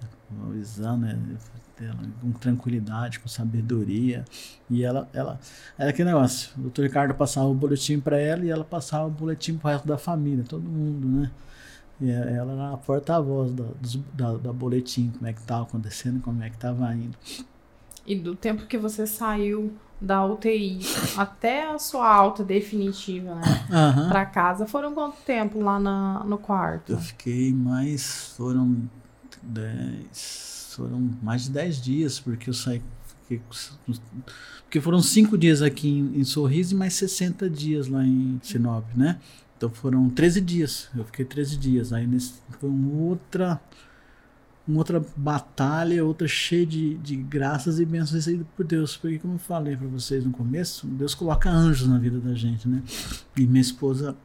avisando 0.49 1.07
ela 1.07 1.97
com 2.21 2.33
tranquilidade, 2.33 3.21
com 3.21 3.29
sabedoria. 3.29 4.25
E 4.69 4.83
ela, 4.83 5.09
ela 5.13 5.39
era 5.79 5.91
aquele 5.91 6.09
negócio: 6.09 6.51
o 6.59 6.63
doutor 6.63 6.83
Ricardo 6.83 7.15
passava 7.15 7.47
o 7.47 7.55
boletim 7.55 8.01
para 8.01 8.19
ela 8.19 8.45
e 8.45 8.51
ela 8.51 8.65
passava 8.65 9.07
o 9.07 9.11
boletim 9.11 9.57
para 9.57 9.69
o 9.69 9.73
resto 9.73 9.89
da 9.89 9.97
família, 9.97 10.45
todo 10.45 10.63
mundo, 10.63 11.07
né? 11.09 11.31
E 12.01 12.11
ela 12.11 12.53
era 12.53 12.73
a 12.73 12.77
porta-voz 12.79 13.53
da, 13.53 13.65
da, 14.15 14.33
da 14.39 14.53
boletim, 14.53 15.11
como 15.11 15.27
é 15.27 15.33
que 15.33 15.41
estava 15.41 15.63
acontecendo, 15.65 16.21
como 16.21 16.43
é 16.43 16.49
que 16.49 16.57
estava 16.57 16.95
indo. 16.95 17.17
E 18.11 18.17
do 18.17 18.35
tempo 18.35 18.67
que 18.67 18.77
você 18.77 19.07
saiu 19.07 19.73
da 20.01 20.27
UTI 20.27 20.81
até 21.17 21.71
a 21.71 21.79
sua 21.79 22.13
alta 22.13 22.43
definitiva, 22.43 23.37
né? 23.37 23.43
Uhum. 23.71 24.09
Pra 24.09 24.27
casa, 24.27 24.67
foram 24.67 24.93
quanto 24.93 25.19
tempo 25.25 25.61
lá 25.61 25.79
na, 25.79 26.25
no 26.25 26.37
quarto? 26.37 26.91
Eu 26.91 26.99
fiquei 26.99 27.53
mais. 27.53 28.35
Foram 28.37 28.83
10. 29.41 30.73
Foram 30.77 31.11
mais 31.23 31.45
de 31.45 31.51
10 31.51 31.81
dias, 31.81 32.19
porque 32.19 32.51
eu 32.51 32.55
saí. 32.55 32.83
Fiquei, 33.23 33.41
porque 34.65 34.81
foram 34.81 35.01
5 35.01 35.39
dias 35.39 35.63
aqui 35.63 35.89
em, 35.89 36.19
em 36.19 36.25
Sorriso 36.25 36.75
e 36.75 36.77
mais 36.77 36.95
60 36.95 37.49
dias 37.49 37.87
lá 37.87 38.05
em 38.05 38.41
Sinop, 38.43 38.87
né? 38.97 39.21
Então 39.57 39.71
foram 39.71 40.11
13 40.11 40.41
dias. 40.41 40.89
Eu 40.97 41.05
fiquei 41.05 41.25
13 41.25 41.57
dias. 41.57 41.93
Aí 41.93 42.09
nesse, 42.09 42.35
foi 42.59 42.69
uma 42.69 42.93
outra 43.03 43.61
uma 44.67 44.79
outra 44.79 45.03
batalha, 45.17 46.05
outra 46.05 46.29
cheia 46.29 46.67
de, 46.67 46.95
de 46.99 47.17
graças 47.17 47.81
e 47.81 47.85
bênçãos 47.85 48.13
recebidas 48.13 48.47
por 48.57 48.65
Deus. 48.65 48.97
Porque, 48.97 49.19
como 49.19 49.35
eu 49.35 49.39
falei 49.39 49.77
para 49.77 49.89
vocês 49.89 50.25
no 50.25 50.31
começo, 50.31 50.87
Deus 50.87 51.15
coloca 51.15 51.51
anjos 51.51 51.89
na 51.89 51.99
vida 51.99 52.19
da 52.19 52.35
gente, 52.35 52.69
né? 52.69 52.83
E 53.37 53.47
minha 53.47 53.61
esposa 53.61 54.17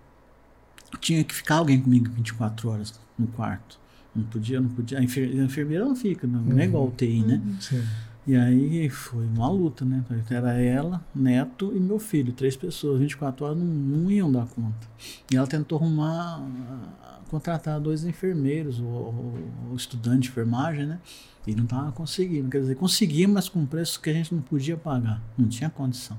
tinha 0.99 1.23
que 1.23 1.33
ficar 1.33 1.55
alguém 1.55 1.81
comigo 1.81 2.09
24 2.11 2.69
horas 2.69 2.93
no 3.17 3.27
quarto. 3.27 3.79
Não 4.15 4.23
podia, 4.23 4.61
não 4.61 4.69
podia. 4.69 4.99
A 4.99 5.03
enfermeira 5.03 5.83
não 5.83 5.95
fica, 5.95 6.25
não, 6.25 6.41
não 6.41 6.59
é 6.59 6.65
igual 6.65 6.87
UTI, 6.87 7.21
né? 7.21 7.41
Sim. 7.59 7.83
E 8.27 8.35
aí 8.35 8.89
foi 8.89 9.23
uma 9.25 9.47
luta, 9.49 9.85
né? 9.85 10.03
Era 10.31 10.53
ela, 10.53 11.05
neto 11.13 11.71
e 11.75 11.79
meu 11.79 11.99
filho, 11.99 12.33
três 12.33 12.55
pessoas, 12.55 12.99
24 12.99 13.45
horas 13.45 13.57
não, 13.57 13.65
não 13.65 14.09
iam 14.09 14.31
dar 14.31 14.47
conta. 14.47 14.87
E 15.31 15.35
ela 15.35 15.45
tentou 15.45 15.77
arrumar 15.77 16.41
contratar 17.29 17.79
dois 17.79 18.03
enfermeiros 18.03 18.79
ou 18.79 19.38
estudante 19.75 20.21
de 20.21 20.29
enfermagem, 20.29 20.85
né? 20.85 20.99
E 21.45 21.55
não 21.55 21.63
estava 21.63 21.91
conseguindo. 21.91 22.49
Quer 22.49 22.61
dizer, 22.61 22.75
conseguia, 22.75 23.27
mas 23.27 23.49
com 23.49 23.65
preço 23.65 23.99
que 23.99 24.09
a 24.09 24.13
gente 24.13 24.33
não 24.33 24.41
podia 24.41 24.77
pagar. 24.77 25.21
Não 25.38 25.47
tinha 25.47 25.69
condição. 25.69 26.17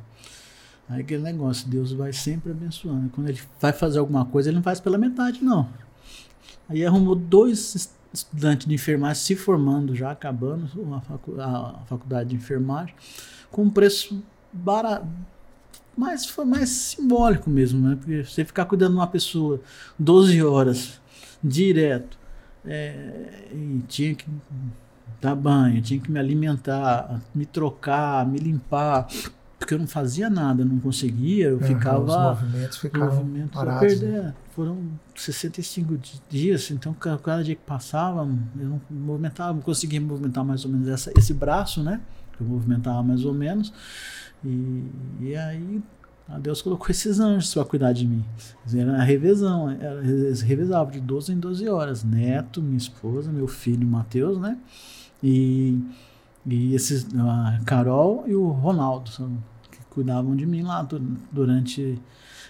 Aí 0.89 1.01
aquele 1.01 1.23
negócio, 1.23 1.69
Deus 1.69 1.93
vai 1.93 2.13
sempre 2.13 2.53
abençoando. 2.53 3.09
Quando 3.11 3.29
ele 3.29 3.41
vai 3.61 3.73
fazer 3.73 3.99
alguma 3.99 4.25
coisa, 4.25 4.49
ele 4.49 4.57
não 4.57 4.63
faz 4.63 4.79
pela 4.79 4.97
metade, 4.97 5.43
não. 5.43 5.69
Aí 6.69 6.85
arrumou 6.85 7.17
dois 7.17 7.91
estudantes 8.13 8.67
de 8.67 8.75
enfermagem 8.75 9.23
se 9.23 9.37
formando, 9.37 9.95
já 9.95 10.11
acabando 10.13 10.69
a, 10.95 11.01
facu 11.01 11.41
a 11.41 11.83
faculdade 11.87 12.31
de 12.31 12.37
enfermagem, 12.37 12.95
com 13.51 13.65
um 13.65 13.71
preço 13.71 14.23
barato 14.53 15.07
mas 15.97 16.27
foi 16.27 16.45
mais 16.45 16.69
simbólico 16.69 17.49
mesmo, 17.49 17.89
né? 17.89 17.97
Porque 17.97 18.23
você 18.25 18.45
ficar 18.45 18.67
cuidando 18.67 18.93
de 18.93 18.99
uma 18.99 19.07
pessoa 19.07 19.61
12 19.99 20.43
horas 20.43 21.01
direto, 21.43 22.19
é, 22.65 23.49
e 23.53 23.83
tinha 23.87 24.15
que 24.15 24.27
dar 25.21 25.35
banho, 25.35 25.81
tinha 25.81 26.01
que 26.01 26.11
me 26.11 26.19
alimentar, 26.19 27.21
me 27.35 27.47
trocar, 27.47 28.27
me 28.27 28.39
limpar, 28.39 29.07
porque 29.59 29.73
eu 29.73 29.79
não 29.79 29.87
fazia 29.87 30.29
nada, 30.29 30.65
não 30.65 30.79
conseguia, 30.79 31.49
eu 31.49 31.59
uhum, 31.59 31.63
ficava. 31.63 32.33
Os 32.33 32.41
movimentos 32.41 32.79
ficavam 32.79 33.17
movimentos 33.17 33.53
parados. 33.53 33.81
Perder, 33.81 34.23
né? 34.23 34.35
Foram 34.55 34.79
65 35.15 35.99
dias, 36.31 36.71
então 36.71 36.95
cada 36.95 37.43
dia 37.43 37.55
que 37.55 37.63
passava, 37.63 38.21
eu 38.59 38.69
não 38.69 38.81
movimentava, 38.91 39.53
não 39.53 39.61
conseguia 39.61 40.01
movimentar 40.01 40.45
mais 40.45 40.65
ou 40.65 40.71
menos 40.71 40.89
essa, 40.89 41.13
esse 41.17 41.35
braço, 41.35 41.83
né? 41.83 42.01
Eu 42.41 42.47
movimentava 42.47 43.03
mais 43.03 43.25
ou 43.25 43.33
menos. 43.33 43.73
E, 44.45 44.85
e 45.21 45.37
aí 45.37 45.83
Deus 46.41 46.61
colocou 46.61 46.89
esses 46.91 47.21
anjos 47.21 47.55
para 47.55 47.65
cuidar 47.65 47.93
de 47.93 48.07
mim. 48.07 48.25
Era 48.75 48.97
a 48.97 49.05
revezão, 49.05 49.71
eles 49.71 50.41
revezavam 50.41 50.93
de 50.93 51.01
12 51.01 51.33
em 51.33 51.39
12 51.39 51.69
horas. 51.69 52.03
Neto, 52.03 52.61
minha 52.61 52.77
esposa, 52.77 53.31
meu 53.31 53.47
filho 53.47 53.87
Mateus, 53.87 54.39
né? 54.39 54.59
E, 55.23 55.81
e 56.45 56.75
esses, 56.75 57.07
a 57.17 57.61
Carol 57.65 58.25
e 58.27 58.35
o 58.35 58.49
Ronaldo, 58.49 59.11
que 59.71 59.79
cuidavam 59.89 60.35
de 60.35 60.45
mim 60.45 60.63
lá 60.63 60.87
durante 61.31 62.01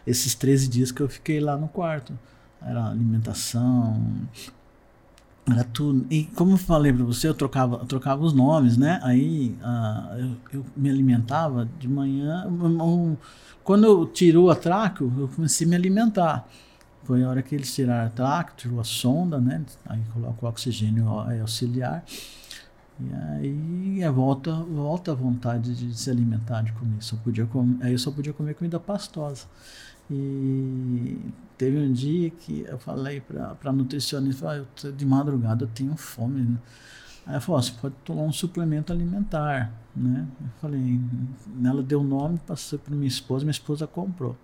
esses 0.07 0.35
13 0.35 0.69
dias 0.69 0.91
que 0.91 1.03
eu 1.03 1.09
fiquei 1.09 1.39
lá 1.39 1.57
no 1.57 1.69
quarto. 1.69 2.19
Era 2.63 2.89
alimentação, 2.89 4.03
era 5.51 5.63
tudo. 5.65 6.07
E 6.11 6.25
como 6.25 6.53
eu 6.53 6.57
falei 6.57 6.93
para 6.93 7.05
você, 7.05 7.29
eu 7.29 7.35
trocava, 7.35 7.77
eu 7.77 7.87
trocava 7.87 8.23
os 8.23 8.33
nomes, 8.33 8.77
né? 8.77 9.01
Aí 9.03 9.57
uh, 9.63 10.19
eu, 10.19 10.59
eu, 10.59 10.67
me 10.77 10.91
alimentava 10.91 11.69
de 11.79 11.89
manhã. 11.89 12.47
Um, 12.49 13.17
quando 13.63 13.85
eu 13.85 14.07
tirou 14.07 14.51
a 14.51 14.57
traco, 14.57 15.13
eu 15.19 15.29
comecei 15.29 15.67
a 15.67 15.71
me 15.71 15.77
alimentar. 15.77 16.49
Foi 17.05 17.23
a 17.23 17.29
hora 17.29 17.43
que 17.43 17.55
eles 17.55 17.73
tiraram 17.73 18.07
a 18.07 18.11
traco, 18.11 18.53
tirou 18.57 18.81
a 18.81 18.85
sonda, 18.85 19.41
né? 19.41 19.65
Aí 19.87 20.01
colocou 20.13 20.49
o 20.49 20.51
oxigênio 20.51 21.09
auxiliar. 21.41 22.05
E 22.99 23.13
aí 23.15 24.03
é 24.03 24.11
volta, 24.11 24.53
volta 24.53 25.13
a 25.13 25.15
vontade 25.15 25.75
de 25.75 25.97
se 25.97 26.11
alimentar, 26.11 26.63
de 26.63 26.73
comer. 26.73 26.97
Só 27.01 27.15
podia 27.17 27.47
comer, 27.47 27.85
aí 27.85 27.93
eu 27.93 27.99
só 27.99 28.11
podia 28.11 28.33
comer 28.33 28.55
comida 28.55 28.81
pastosa. 28.81 29.45
E 30.11 31.19
teve 31.59 31.79
um 31.79 31.93
dia 31.93 32.31
que 32.31 32.65
eu 32.69 32.79
falei 32.79 33.21
para 33.21 33.57
a 33.65 33.73
nutricionista, 33.73 34.51
ah, 34.51 34.57
eu 34.57 34.93
de 34.93 35.05
madrugada 35.05 35.65
eu 35.65 35.69
tenho 35.69 35.97
fome. 35.97 36.43
Né? 36.43 36.59
Aí 37.27 37.33
ela 37.33 37.41
falou, 37.41 37.61
você 37.61 37.73
pode 37.73 37.95
tomar 38.05 38.23
um 38.23 38.33
suplemento 38.33 38.93
alimentar, 38.93 39.73
né? 39.95 40.29
Eu 40.41 40.49
falei, 40.61 41.01
ela 41.65 41.83
deu 41.83 42.01
o 42.01 42.05
nome, 42.05 42.39
passou 42.47 42.79
para 42.79 42.95
minha 42.95 43.09
esposa, 43.09 43.45
minha 43.45 43.51
esposa 43.51 43.87
comprou. 43.87 44.37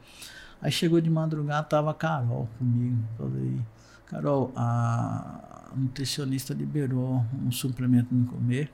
Aí 0.61 0.73
chegou 0.73 1.01
de 1.01 1.09
madrugada, 1.09 1.65
tava 1.65 1.93
a 1.93 1.95
Carol 1.95 2.49
comigo. 2.59 2.99
Falei, 3.17 3.61
Carol, 4.07 4.53
a 4.57 5.71
nutricionista 5.77 6.53
liberou 6.55 7.25
um 7.45 7.53
suplemento 7.53 8.09
para 8.09 8.19
me 8.19 8.27
comer 8.27 8.73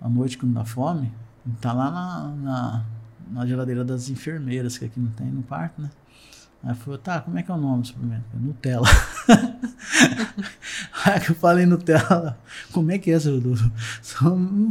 à 0.00 0.08
noite 0.08 0.38
quando 0.38 0.54
dá 0.54 0.64
fome. 0.64 1.12
Tá 1.60 1.72
lá 1.72 1.90
na, 1.90 2.28
na 2.36 2.84
na 3.30 3.46
geladeira 3.46 3.84
das 3.84 4.08
enfermeiras, 4.08 4.78
que 4.78 4.84
aqui 4.84 5.00
não 5.00 5.10
tem 5.10 5.26
no 5.26 5.42
parque, 5.42 5.80
né? 5.80 5.90
Aí 6.66 6.74
falou, 6.74 6.98
tá, 6.98 7.20
como 7.20 7.38
é 7.38 7.42
que 7.42 7.50
é 7.50 7.54
o 7.54 7.58
nome 7.58 7.82
do 7.82 7.88
suplemento? 7.88 8.24
Nutella. 8.34 8.88
Aí 11.04 11.22
eu 11.28 11.34
falei 11.34 11.66
Nutella, 11.66 12.38
como 12.72 12.90
é 12.90 12.96
que 12.98 13.10
é, 13.10 13.20
senhor 13.20 13.36
Rodolfo? 13.36 13.70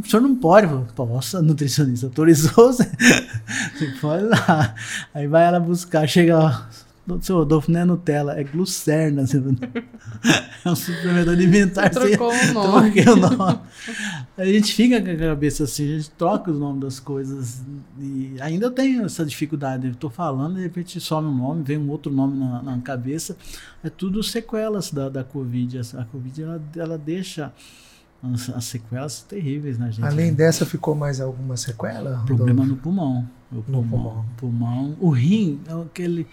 O 0.00 0.08
senhor 0.08 0.20
não 0.20 0.34
pode. 0.34 0.66
Poxa, 0.94 1.40
nutricionista 1.40 2.06
autorizou 2.06 2.72
você. 2.72 2.82
Você 3.74 3.86
pode 4.00 4.24
lá. 4.24 4.74
Aí 5.12 5.28
vai 5.28 5.44
ela 5.44 5.60
buscar, 5.60 6.08
chega 6.08 6.36
lá, 6.36 6.68
seu 7.20 7.36
Rodolfo 7.36 7.70
não 7.70 7.80
é 7.80 7.84
Nutella, 7.84 8.38
é 8.38 8.44
Glucerna. 8.44 9.24
é 10.64 10.70
um 10.70 10.74
suplemento 10.74 11.30
alimentar. 11.30 11.92
Você 11.92 12.16
trocou 12.16 12.32
o 12.32 12.52
nome. 12.52 13.02
Troquei 13.02 13.12
o 13.12 13.16
nome. 13.16 13.60
A 14.36 14.44
gente 14.46 14.72
fica 14.72 15.00
com 15.02 15.10
a 15.10 15.16
cabeça 15.16 15.64
assim, 15.64 15.84
a 15.84 15.98
gente 15.98 16.10
troca 16.12 16.50
os 16.50 16.58
nomes 16.58 16.80
das 16.80 17.00
coisas. 17.00 17.62
E 18.00 18.36
ainda 18.40 18.66
eu 18.66 18.70
tenho 18.70 19.04
essa 19.04 19.24
dificuldade. 19.24 19.86
Eu 19.86 19.92
estou 19.92 20.08
falando, 20.08 20.56
de 20.56 20.62
repente 20.62 20.98
some 21.00 21.28
um 21.28 21.36
nome, 21.36 21.62
vem 21.62 21.76
um 21.76 21.90
outro 21.90 22.10
nome 22.10 22.38
na, 22.38 22.62
na 22.62 22.78
cabeça. 22.80 23.36
É 23.82 23.90
tudo 23.90 24.22
sequelas 24.22 24.90
da, 24.90 25.08
da 25.08 25.22
Covid. 25.22 25.80
A 25.96 26.04
Covid 26.06 26.42
ela, 26.42 26.62
ela 26.74 26.98
deixa 26.98 27.52
as, 28.32 28.64
sequelas 28.64 29.20
terríveis 29.22 29.78
na 29.78 29.90
gente. 29.90 30.06
Além 30.06 30.30
né? 30.30 30.36
dessa, 30.36 30.64
ficou 30.64 30.94
mais 30.94 31.20
alguma 31.20 31.56
sequela? 31.56 32.22
Problema 32.24 32.64
no 32.64 32.76
pulmão. 32.76 33.28
O 33.52 33.62
pulmão, 33.62 33.82
no 33.82 33.88
pulmão. 33.88 34.26
pulmão. 34.38 34.96
O 34.98 35.10
rim, 35.10 35.60
é 35.68 35.72
aquele 35.74 36.26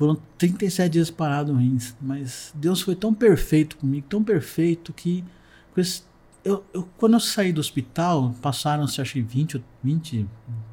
foram 0.00 0.16
37 0.38 0.92
dias 0.92 1.10
parado 1.10 1.52
no 1.52 1.58
rins, 1.58 1.94
mas 2.00 2.54
Deus 2.54 2.80
foi 2.80 2.96
tão 2.96 3.12
perfeito 3.12 3.76
comigo, 3.76 4.06
tão 4.08 4.24
perfeito 4.24 4.94
que 4.94 5.22
eu, 6.42 6.64
eu, 6.72 6.88
quando 6.96 7.12
eu 7.12 7.20
saí 7.20 7.52
do 7.52 7.60
hospital, 7.60 8.34
passaram-se 8.40 8.98
acho 8.98 9.12
que 9.12 9.20
20, 9.20 9.62
20, 9.84 10.26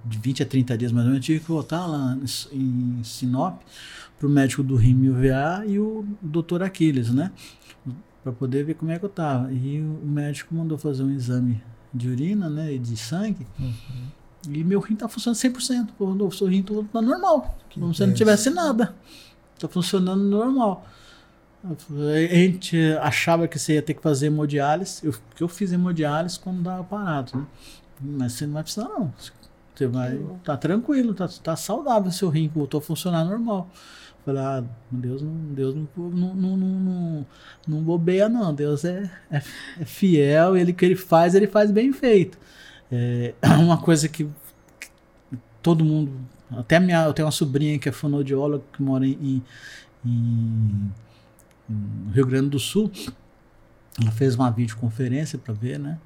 de 0.05 0.17
20 0.17 0.43
a 0.43 0.45
30 0.45 0.77
dias 0.77 0.91
mais 0.93 1.05
ou 1.05 1.11
menos, 1.11 1.25
eu 1.25 1.33
tive 1.33 1.39
que 1.41 1.51
voltar 1.51 1.85
lá 1.85 2.17
em 2.53 3.03
Sinop 3.03 3.63
para 4.17 4.27
o 4.27 4.29
médico 4.29 4.63
do 4.63 4.77
rim 4.77 4.93
me 4.93 5.09
ver 5.09 5.35
e 5.67 5.77
o 5.77 6.07
doutor 6.21 6.63
Aquiles, 6.63 7.13
né? 7.13 7.33
Para 8.23 8.31
poder 8.31 8.63
ver 8.63 8.75
como 8.75 8.91
é 8.91 8.97
que 8.97 9.03
eu 9.03 9.09
tava. 9.09 9.51
E 9.51 9.81
o 9.81 10.07
médico 10.07 10.55
mandou 10.55 10.77
fazer 10.77 11.03
um 11.03 11.11
exame 11.11 11.61
de 11.93 12.07
urina, 12.07 12.49
né? 12.49 12.73
E 12.73 12.79
de 12.79 12.95
sangue. 12.95 13.45
Uhum. 13.59 14.07
E 14.49 14.63
meu 14.63 14.79
rim 14.79 14.95
tá 14.95 15.07
funcionando 15.07 15.37
100%. 15.37 15.89
Pô, 15.97 16.05
o 16.05 16.31
seu 16.31 16.47
rim 16.47 16.63
tá 16.63 17.01
normal. 17.01 17.57
Que 17.69 17.79
como 17.79 17.93
se 17.93 18.05
não 18.05 18.13
tivesse 18.13 18.49
nada. 18.49 18.95
Tá 19.59 19.67
funcionando 19.67 20.23
normal. 20.23 20.85
A 21.63 22.35
gente 22.35 22.77
achava 23.01 23.47
que 23.47 23.57
você 23.57 23.73
ia 23.73 23.81
ter 23.81 23.93
que 23.93 24.01
fazer 24.01 24.27
hemodiálise. 24.27 25.05
Eu, 25.05 25.13
que 25.35 25.43
eu 25.43 25.47
fiz 25.47 25.71
hemodiálise 25.73 26.39
quando 26.39 26.61
dava 26.61 26.83
parado, 26.83 27.37
né? 27.37 27.45
Mas 27.99 28.33
você 28.33 28.45
não 28.45 28.53
vai 28.53 28.63
precisar, 28.63 28.87
não. 28.87 29.13
Você 29.75 29.87
vai. 29.87 30.19
Tá 30.43 30.55
tranquilo, 30.55 31.13
tá, 31.13 31.27
tá 31.27 31.55
saudável 31.55 32.11
seu 32.11 32.29
rim, 32.29 32.49
voltou 32.53 32.79
a 32.79 32.81
funcionar 32.81 33.25
normal. 33.25 33.69
Falei, 34.23 34.41
ah, 34.41 34.63
Deus, 34.91 35.21
não, 35.21 35.33
Deus 35.53 35.75
não, 35.75 35.87
não, 35.95 36.35
não, 36.35 36.57
não, 36.57 37.25
não 37.67 37.81
bobeia, 37.81 38.27
não. 38.27 38.53
Deus 38.53 38.83
é, 38.85 39.09
é, 39.31 39.41
é 39.79 39.85
fiel, 39.85 40.57
ele 40.57 40.73
que 40.73 40.85
ele 40.85 40.95
faz, 40.95 41.33
ele 41.33 41.47
faz 41.47 41.71
bem 41.71 41.93
feito. 41.93 42.37
É 42.91 43.33
uma 43.59 43.77
coisa 43.77 44.07
que, 44.07 44.25
que 44.79 44.89
todo 45.61 45.83
mundo. 45.83 46.11
Até 46.51 46.79
minha, 46.79 47.03
eu 47.03 47.13
tenho 47.13 47.25
uma 47.25 47.31
sobrinha 47.31 47.77
que 47.77 47.89
é 47.89 47.91
fonoaudióloga 47.91 48.63
que 48.71 48.81
mora 48.81 49.05
em, 49.05 49.43
em, 50.05 50.93
em 51.69 52.11
Rio 52.13 52.25
Grande 52.25 52.49
do 52.49 52.59
Sul. 52.59 52.91
Ela 54.01 54.11
fez 54.11 54.35
uma 54.35 54.49
videoconferência 54.49 55.37
para 55.37 55.53
ver, 55.53 55.79
né? 55.79 55.97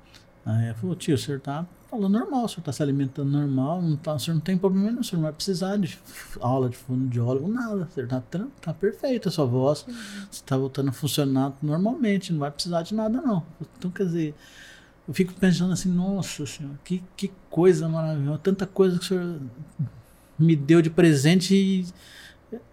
Aí 0.46 0.66
ela 0.66 0.74
falou, 0.74 0.96
tio, 0.96 1.14
o 1.14 1.18
senhor 1.18 1.40
tá 1.40 1.66
falando 1.90 2.18
normal, 2.18 2.46
o 2.46 2.48
senhor 2.48 2.64
tá 2.64 2.72
se 2.72 2.82
alimentando 2.82 3.30
normal, 3.30 3.82
não 3.82 3.96
tá, 3.96 4.16
o 4.16 4.20
senhor 4.20 4.36
não 4.36 4.42
tem 4.42 4.58
problema 4.58 4.88
nenhum, 4.88 5.02
o 5.02 5.04
senhor 5.04 5.18
não 5.18 5.24
vai 5.24 5.34
precisar 5.34 5.78
de 5.78 6.00
aula 6.40 6.70
de 6.70 6.78
fonoaudiólogo, 6.78 7.48
nada, 7.48 7.84
o 7.84 7.94
senhor 7.94 8.08
tá, 8.08 8.24
tá 8.62 8.74
perfeito 8.74 9.28
a 9.28 9.32
sua 9.32 9.46
voz, 9.46 9.86
uhum. 9.86 9.94
você 10.32 10.42
tá 10.44 10.58
voltando 10.58 10.90
a 10.90 10.94
funcionar 10.94 11.54
normalmente, 11.62 12.32
não 12.32 12.40
vai 12.40 12.50
precisar 12.50 12.82
de 12.82 12.96
nada 12.96 13.22
não. 13.22 13.46
Então, 13.78 13.92
quer 13.92 14.06
dizer, 14.06 14.36
eu 15.12 15.14
fico 15.14 15.34
pensando 15.34 15.74
assim, 15.74 15.90
nossa 15.90 16.46
senhora, 16.46 16.80
que, 16.86 17.04
que 17.18 17.30
coisa 17.50 17.90
maravilhosa, 17.90 18.40
tanta 18.40 18.66
coisa 18.66 18.98
que 18.98 19.04
o 19.04 19.08
senhor 19.10 19.42
me 20.40 20.56
deu 20.56 20.82
de 20.82 20.90
presente 20.90 21.54
e 21.54 21.86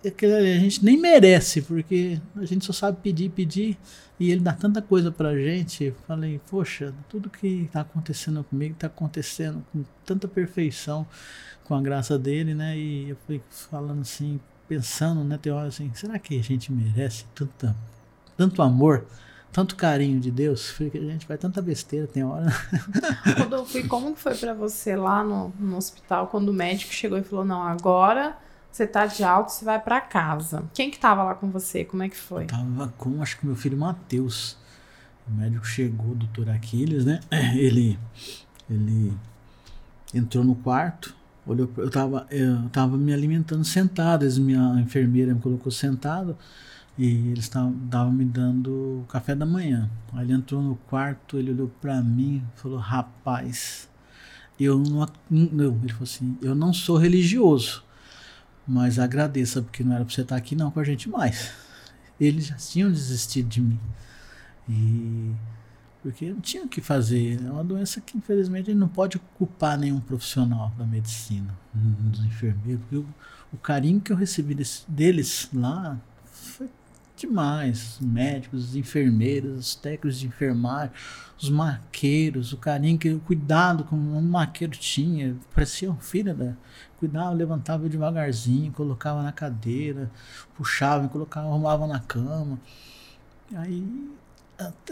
é 0.05 0.57
a 0.57 0.59
gente 0.61 0.85
nem 0.85 0.97
merece, 0.97 1.63
porque 1.63 2.21
a 2.37 2.45
gente 2.45 2.65
só 2.65 2.73
sabe 2.73 2.99
pedir, 3.03 3.31
pedir, 3.31 3.77
e 4.21 4.31
ele 4.31 4.41
dá 4.41 4.53
tanta 4.53 4.81
coisa 4.81 5.11
pra 5.11 5.37
gente. 5.37 5.85
Eu 5.85 5.97
falei, 6.07 6.41
poxa, 6.49 6.95
tudo 7.09 7.29
que 7.29 7.69
tá 7.73 7.81
acontecendo 7.81 8.45
comigo 8.45 8.77
tá 8.79 8.87
acontecendo 8.87 9.65
com 9.73 9.85
tanta 10.07 10.29
perfeição, 10.29 11.05
com 11.65 11.75
a 11.75 11.83
graça 11.83 12.17
dele, 12.17 12.55
né? 12.55 12.79
E 12.79 13.11
eu 13.11 13.17
fui 13.27 13.43
falando 13.51 14.03
assim, 14.03 14.39
pensando, 14.69 15.25
né, 15.25 15.37
tem 15.39 15.53
hora 15.53 15.67
assim, 15.67 15.91
será 15.93 16.21
que 16.21 16.39
a 16.39 16.43
gente 16.43 16.73
merece 16.73 17.25
tanta, 17.35 17.77
tanto 18.37 18.63
amor? 18.63 19.07
Tanto 19.53 19.77
carinho 19.77 20.21
de 20.21 20.31
Deus, 20.31 20.73
porque 20.73 20.99
a 20.99 21.03
gente 21.03 21.27
faz 21.27 21.41
tanta 21.41 21.61
besteira, 21.63 22.07
tem 22.07 22.23
hora. 22.23 22.47
Rodolfo, 23.39 23.79
e 23.79 23.85
como 23.85 24.15
foi 24.15 24.35
para 24.35 24.55
você 24.55 24.95
lá 24.95 25.25
no, 25.25 25.53
no 25.59 25.77
hospital, 25.77 26.27
quando 26.29 26.51
o 26.51 26.53
médico 26.53 26.93
chegou 26.93 27.19
e 27.19 27.23
falou, 27.23 27.45
não, 27.45 27.63
agora 27.63 28.37
você 28.71 28.87
tá 28.87 29.07
de 29.07 29.25
alta, 29.25 29.51
você 29.51 29.65
vai 29.65 29.81
para 29.81 30.01
casa. 30.01 30.63
Quem 30.75 30.91
que 30.91 30.99
tava 30.99 31.25
lá 31.25 31.35
com 31.35 31.51
você? 31.51 31.85
Como 31.85 32.03
é 32.03 32.09
que 32.09 32.17
foi? 32.17 32.45
Eu 32.45 32.49
tava 32.49 32.93
com, 32.97 33.23
acho 33.23 33.39
que 33.39 33.47
meu 33.47 33.57
filho 33.57 33.77
Matheus. 33.77 34.57
O 35.27 35.33
médico 35.33 35.67
chegou, 35.67 36.13
o 36.13 36.15
doutor 36.15 36.49
Aquiles, 36.51 37.05
né? 37.05 37.21
Ele, 37.55 37.99
ele 38.71 39.13
entrou 40.15 40.43
no 40.43 40.55
quarto, 40.55 41.15
olhou, 41.47 41.69
eu 41.77 41.91
tava, 41.91 42.27
eu 42.31 42.69
tava 42.71 42.97
me 42.97 43.13
alimentando 43.13 43.65
sentado, 43.65 44.25
minha 44.41 44.81
enfermeira 44.81 45.35
me 45.35 45.41
colocou 45.41 45.71
sentado 45.71 46.37
e 46.99 47.29
eles 47.29 47.45
estavam 47.45 48.13
me 48.13 48.25
dando 48.25 49.05
café 49.09 49.33
da 49.35 49.47
manhã. 49.47 49.89
Aí 50.13 50.25
ele 50.25 50.33
entrou 50.33 50.61
no 50.61 50.75
quarto, 50.75 51.39
ele 51.39 51.53
olhou 51.53 51.69
para 51.81 52.03
mim 52.03 52.45
e 52.57 52.61
falou: 52.61 52.79
Rapaz, 52.79 53.89
eu 54.59 54.79
não, 54.79 55.07
não. 55.31 55.79
Ele 55.81 55.93
falou 55.93 56.03
assim: 56.03 56.37
Eu 56.43 56.57
não 56.57 56.73
sou 56.73 56.97
religioso, 56.97 57.85
mas 58.67 58.99
agradeça, 58.99 59.63
porque 59.63 59.85
não 59.85 59.95
era 59.95 60.05
pra 60.05 60.13
você 60.13 60.23
estar 60.23 60.37
aqui 60.37 60.57
não 60.57 60.73
com 60.73 60.81
a 60.81 60.85
gente 60.85 61.09
mais. 61.09 61.53
Eles 62.21 62.47
já 62.47 62.57
tinham 62.57 62.91
desistido 62.91 63.49
de 63.49 63.61
mim. 63.61 63.81
E 64.69 65.33
porque 66.03 66.31
não 66.31 66.41
tinha 66.41 66.65
o 66.65 66.69
que 66.69 66.81
fazer. 66.81 67.41
É 67.45 67.51
uma 67.51 67.63
doença 67.63 68.01
que, 68.01 68.17
infelizmente, 68.17 68.75
não 68.75 68.89
pode 68.89 69.21
culpar 69.37 69.79
nenhum 69.79 70.01
profissional 70.01 70.73
da 70.77 70.85
medicina, 70.85 71.57
dos 71.73 72.25
enfermeiros. 72.25 72.81
Porque 72.83 72.97
o, 72.97 73.07
o 73.53 73.57
carinho 73.57 74.01
que 74.01 74.13
eu 74.13 74.17
recebi 74.17 74.55
desse, 74.55 74.83
deles 74.91 75.49
lá 75.53 76.01
demais. 77.19 77.99
Os 78.01 78.07
médicos, 78.07 78.71
os 78.71 78.77
enfermeiros, 78.77 79.59
os 79.59 79.75
técnicos 79.75 80.19
de 80.19 80.27
enfermagem, 80.27 80.93
os 81.41 81.51
maqueiros, 81.51 82.53
o 82.53 82.57
carinho, 82.57 82.99
que, 82.99 83.11
o 83.11 83.21
cuidado 83.21 83.85
que 83.85 83.95
um 83.95 84.21
maqueiro 84.23 84.73
tinha. 84.73 85.37
Parecia 85.55 85.91
um 85.91 85.99
filho 85.99 86.35
da. 86.35 86.55
Cuidava, 86.99 87.31
levantava 87.31 87.89
devagarzinho, 87.89 88.73
colocava 88.73 89.23
na 89.23 89.31
cadeira, 89.31 90.11
puxava, 90.57 91.09
colocava, 91.09 91.47
arrumava 91.47 91.87
na 91.87 92.01
cama. 92.01 92.59
Aí 93.55 94.11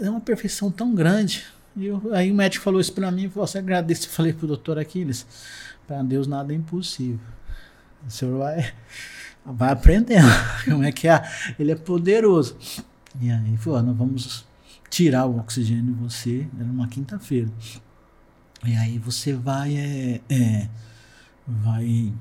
é 0.01 0.09
uma 0.09 0.21
perfeição 0.21 0.71
tão 0.71 0.95
grande. 0.95 1.45
E 1.75 1.85
eu, 1.85 2.01
aí 2.13 2.31
o 2.31 2.35
médico 2.35 2.63
falou 2.63 2.79
isso 2.79 2.93
para 2.93 3.11
mim, 3.11 3.25
e 3.25 3.29
falou 3.29 3.43
assim, 3.43 3.57
agradeço. 3.57 4.07
Eu 4.07 4.11
falei 4.11 4.33
pro 4.33 4.47
doutor 4.47 4.79
Aquiles, 4.79 5.27
para 5.85 6.01
Deus 6.01 6.27
nada 6.27 6.53
é 6.53 6.55
impossível. 6.55 7.19
O 8.07 8.09
senhor 8.09 8.37
vai 8.37 8.73
vai 9.53 9.71
aprendendo 9.71 10.27
como 10.65 10.83
é 10.83 10.91
que 10.91 11.07
é. 11.07 11.23
Ele 11.57 11.71
é 11.71 11.75
poderoso. 11.75 12.57
E 13.19 13.31
aí, 13.31 13.57
falou, 13.57 13.81
nós 13.81 13.97
vamos 13.97 14.45
tirar 14.89 15.25
o 15.25 15.39
oxigênio 15.39 15.85
de 15.85 15.91
você, 15.91 16.47
era 16.59 16.69
uma 16.69 16.87
quinta-feira. 16.87 17.49
E 18.65 18.75
aí 18.75 18.97
você 18.97 19.33
vai, 19.33 19.75
é, 19.75 20.21
é, 20.29 20.69
vai, 21.47 22.13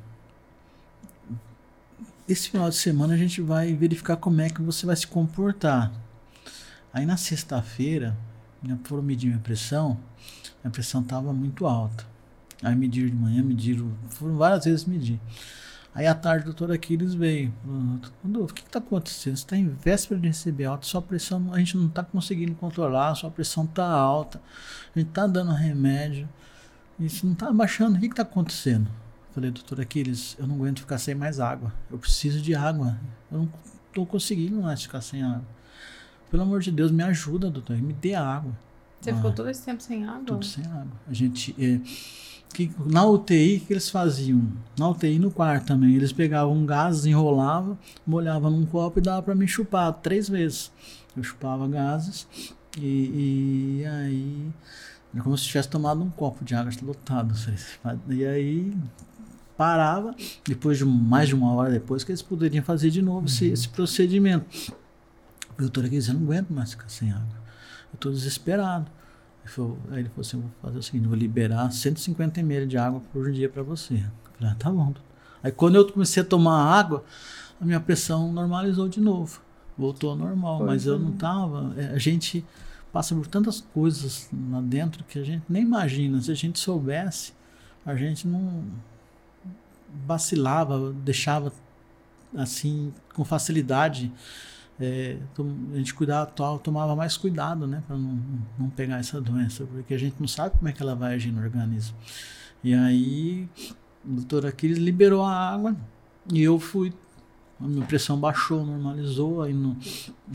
esse 2.28 2.50
final 2.50 2.68
de 2.68 2.76
semana 2.76 3.14
a 3.14 3.16
gente 3.16 3.40
vai 3.40 3.72
verificar 3.74 4.16
como 4.16 4.40
é 4.40 4.48
que 4.48 4.62
você 4.62 4.86
vai 4.86 4.96
se 4.96 5.06
comportar. 5.06 5.92
Aí 6.92 7.04
na 7.04 7.16
sexta-feira, 7.16 8.16
foram 8.84 9.02
medir 9.02 9.28
minha 9.28 9.38
pressão, 9.38 9.98
minha 10.62 10.70
pressão 10.70 11.02
estava 11.02 11.32
muito 11.32 11.66
alta. 11.66 12.06
Aí 12.62 12.74
mediram 12.74 13.08
de 13.08 13.16
manhã, 13.16 13.42
mediram, 13.42 13.90
foram 14.08 14.36
várias 14.36 14.64
vezes 14.64 14.84
medir. 14.86 15.20
Aí 15.96 16.06
à 16.06 16.14
tarde 16.14 16.42
o 16.42 16.44
doutor 16.52 16.70
Aquiles 16.70 17.14
veio. 17.14 17.50
Rodolfo, 18.22 18.52
o 18.52 18.54
que 18.54 18.60
está 18.60 18.78
acontecendo? 18.78 19.34
Você 19.34 19.44
está 19.44 19.56
em 19.56 19.66
véspera 19.66 20.20
de 20.20 20.28
receber 20.28 20.66
alta, 20.66 20.84
sua 20.84 21.00
pressão, 21.00 21.50
a 21.54 21.58
gente 21.58 21.74
não 21.74 21.86
está 21.86 22.04
conseguindo 22.04 22.54
controlar, 22.54 23.14
sua 23.14 23.30
pressão 23.30 23.64
está 23.64 23.88
alta, 23.88 24.38
a 24.94 24.98
gente 24.98 25.08
está 25.08 25.26
dando 25.26 25.52
remédio, 25.52 26.28
isso 27.00 27.24
não 27.24 27.32
está 27.32 27.50
baixando, 27.50 27.96
o 27.96 28.00
que 28.00 28.08
está 28.08 28.20
acontecendo? 28.20 28.86
Falei, 29.32 29.50
doutor 29.50 29.80
Aquiles, 29.80 30.36
eu 30.38 30.46
não 30.46 30.56
aguento 30.56 30.80
ficar 30.80 30.98
sem 30.98 31.14
mais 31.14 31.40
água, 31.40 31.72
eu 31.90 31.96
preciso 31.96 32.42
de 32.42 32.54
água, 32.54 32.98
eu 33.32 33.38
não 33.38 33.48
estou 33.88 34.04
conseguindo 34.04 34.60
mais 34.60 34.82
ficar 34.82 35.00
sem 35.00 35.22
água. 35.22 35.46
Pelo 36.30 36.42
amor 36.42 36.60
de 36.60 36.70
Deus, 36.70 36.90
me 36.90 37.04
ajuda, 37.04 37.48
doutor, 37.48 37.74
me 37.78 37.94
dê 37.94 38.14
água. 38.14 38.52
Você 39.00 39.12
ah, 39.12 39.16
ficou 39.16 39.32
todo 39.32 39.48
esse 39.48 39.64
tempo 39.64 39.82
sem 39.82 40.04
água? 40.04 40.24
Tudo 40.26 40.44
sem 40.44 40.66
água. 40.66 40.92
A 41.08 41.12
gente. 41.14 41.54
É, 41.58 41.80
que 42.54 42.70
na 42.86 43.04
UTI, 43.04 43.58
o 43.58 43.66
que 43.66 43.72
eles 43.72 43.90
faziam? 43.90 44.42
Na 44.78 44.88
UTI, 44.88 45.18
no 45.18 45.30
quarto 45.30 45.66
também, 45.66 45.94
eles 45.94 46.12
pegavam 46.12 46.54
um 46.54 46.64
gás, 46.64 47.04
enrolavam, 47.04 47.78
molhavam 48.06 48.50
num 48.50 48.64
copo 48.64 48.98
e 48.98 49.02
dava 49.02 49.22
para 49.22 49.34
mim 49.34 49.46
chupar 49.46 49.92
três 49.92 50.28
vezes. 50.28 50.70
Eu 51.16 51.22
chupava 51.22 51.66
gases 51.68 52.26
e, 52.78 53.80
e 53.80 53.86
aí 53.86 54.52
era 55.14 55.22
como 55.22 55.36
se 55.36 55.44
tivesse 55.44 55.68
tomado 55.68 56.02
um 56.02 56.10
copo 56.10 56.44
de 56.44 56.54
água 56.54 56.70
lotado. 56.82 57.34
E 58.08 58.24
aí 58.24 58.76
parava, 59.56 60.14
depois 60.46 60.76
de 60.76 60.84
mais 60.84 61.28
de 61.28 61.34
uma 61.34 61.52
hora 61.54 61.70
depois, 61.70 62.04
que 62.04 62.10
eles 62.10 62.22
poderiam 62.22 62.62
fazer 62.62 62.90
de 62.90 63.00
novo 63.00 63.20
uhum. 63.20 63.24
esse, 63.24 63.46
esse 63.46 63.68
procedimento. 63.68 64.44
O 65.56 65.62
doutor 65.62 65.86
aqui 65.86 65.96
eu 65.96 66.14
não 66.14 66.22
aguento 66.22 66.50
mais 66.50 66.72
ficar 66.72 66.88
sem 66.88 67.10
água. 67.10 67.36
Eu 67.92 67.96
estou 67.96 68.12
desesperado. 68.12 68.90
Aí 69.90 70.00
ele 70.00 70.08
falou 70.08 70.20
assim: 70.20 70.40
vou 70.40 70.50
fazer 70.62 70.78
o 70.78 70.82
seguinte, 70.82 71.06
vou 71.06 71.16
liberar 71.16 71.70
150 71.70 72.40
ml 72.40 72.66
de 72.66 72.78
água 72.78 73.00
por 73.12 73.30
dia 73.30 73.48
para 73.48 73.62
você. 73.62 73.94
Eu 73.94 74.32
falei, 74.38 74.52
ah, 74.52 74.56
tá 74.58 74.70
bom. 74.70 74.94
Aí 75.42 75.52
quando 75.52 75.76
eu 75.76 75.90
comecei 75.90 76.22
a 76.22 76.26
tomar 76.26 76.60
água, 76.60 77.04
a 77.60 77.64
minha 77.64 77.80
pressão 77.80 78.32
normalizou 78.32 78.88
de 78.88 79.00
novo. 79.00 79.40
Voltou 79.78 80.10
ao 80.10 80.16
normal, 80.16 80.58
Foi 80.58 80.66
mas 80.66 80.86
eu 80.86 80.98
não 80.98 81.12
tava. 81.12 81.74
É, 81.76 81.86
a 81.88 81.98
gente 81.98 82.44
passa 82.92 83.14
por 83.14 83.26
tantas 83.26 83.60
coisas 83.60 84.28
lá 84.50 84.60
dentro 84.60 85.04
que 85.04 85.18
a 85.18 85.24
gente 85.24 85.44
nem 85.48 85.62
imagina. 85.62 86.20
Se 86.20 86.30
a 86.30 86.34
gente 86.34 86.58
soubesse, 86.58 87.34
a 87.84 87.94
gente 87.94 88.26
não 88.26 88.64
vacilava, 90.06 90.92
deixava 90.92 91.52
assim 92.34 92.92
com 93.14 93.24
facilidade 93.24 94.12
é, 94.80 95.16
a 95.72 95.76
gente 95.76 95.94
cuidava, 95.94 96.30
tomava 96.62 96.94
mais 96.94 97.16
cuidado, 97.16 97.66
né, 97.66 97.82
para 97.86 97.96
não, 97.96 98.20
não 98.58 98.70
pegar 98.70 98.98
essa 98.98 99.20
doença, 99.20 99.64
porque 99.66 99.94
a 99.94 99.98
gente 99.98 100.16
não 100.20 100.28
sabe 100.28 100.56
como 100.56 100.68
é 100.68 100.72
que 100.72 100.82
ela 100.82 100.94
vai 100.94 101.14
agir 101.14 101.32
no 101.32 101.42
organismo. 101.42 101.96
E 102.62 102.74
aí, 102.74 103.48
o 104.04 104.12
doutor 104.12 104.46
Aquiles 104.46 104.78
liberou 104.78 105.22
a 105.22 105.32
água 105.32 105.76
e 106.32 106.42
eu 106.42 106.58
fui, 106.58 106.92
a 107.60 107.66
minha 107.66 107.86
pressão 107.86 108.18
baixou, 108.18 108.64
normalizou, 108.64 109.42
aí, 109.42 109.54
no, 109.54 109.76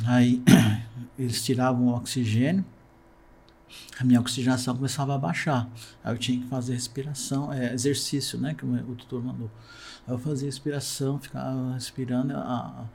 aí 0.05 0.41
eles 1.17 1.43
tiravam 1.43 1.87
o 1.87 1.95
oxigênio 1.95 2.65
a 3.99 4.03
minha 4.03 4.19
oxigenação 4.19 4.75
começava 4.75 5.15
a 5.15 5.17
baixar. 5.17 5.69
Aí 6.03 6.13
eu 6.13 6.17
tinha 6.17 6.39
que 6.39 6.47
fazer 6.47 6.73
respiração, 6.73 7.53
é, 7.53 7.73
exercício, 7.73 8.39
né, 8.39 8.53
que 8.53 8.65
o, 8.65 8.95
tutor 8.95 9.23
mandou. 9.23 9.49
Aí 10.07 10.13
eu 10.13 10.19
fazia 10.19 10.47
respiração, 10.47 11.19
ficava 11.19 11.73
respirando, 11.73 12.35
a 12.35 12.85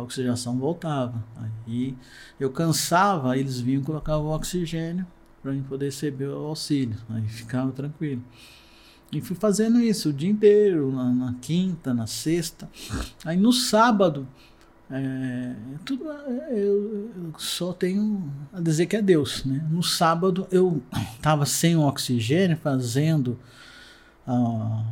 oxigenação 0.00 0.58
voltava. 0.58 1.22
Aí 1.36 1.96
eu 2.40 2.50
cansava, 2.50 3.36
eles 3.36 3.60
vinham 3.60 3.82
colocavam 3.82 4.26
o 4.26 4.34
oxigênio 4.34 5.06
para 5.42 5.52
mim 5.52 5.62
poder 5.62 5.86
receber 5.86 6.28
o 6.28 6.46
auxílio. 6.46 6.96
Aí 7.10 7.26
ficava 7.28 7.72
tranquilo. 7.72 8.22
E 9.10 9.20
fui 9.20 9.36
fazendo 9.36 9.78
isso 9.80 10.08
o 10.08 10.12
dia 10.12 10.30
inteiro, 10.30 10.90
na, 10.90 11.12
na 11.12 11.34
quinta, 11.34 11.92
na 11.92 12.06
sexta. 12.06 12.70
Aí 13.24 13.36
no 13.36 13.52
sábado, 13.52 14.26
é, 14.90 15.54
tudo, 15.84 16.10
é, 16.10 16.48
eu, 16.52 17.10
eu, 17.16 17.32
só 17.36 17.72
tenho 17.72 18.30
a 18.52 18.60
dizer 18.60 18.86
que 18.86 18.96
é 18.96 19.02
Deus. 19.02 19.44
Né? 19.44 19.66
No 19.70 19.82
sábado 19.82 20.46
eu 20.50 20.80
estava 21.14 21.44
sem 21.44 21.76
oxigênio, 21.76 22.56
fazendo 22.56 23.38
a, 24.26 24.84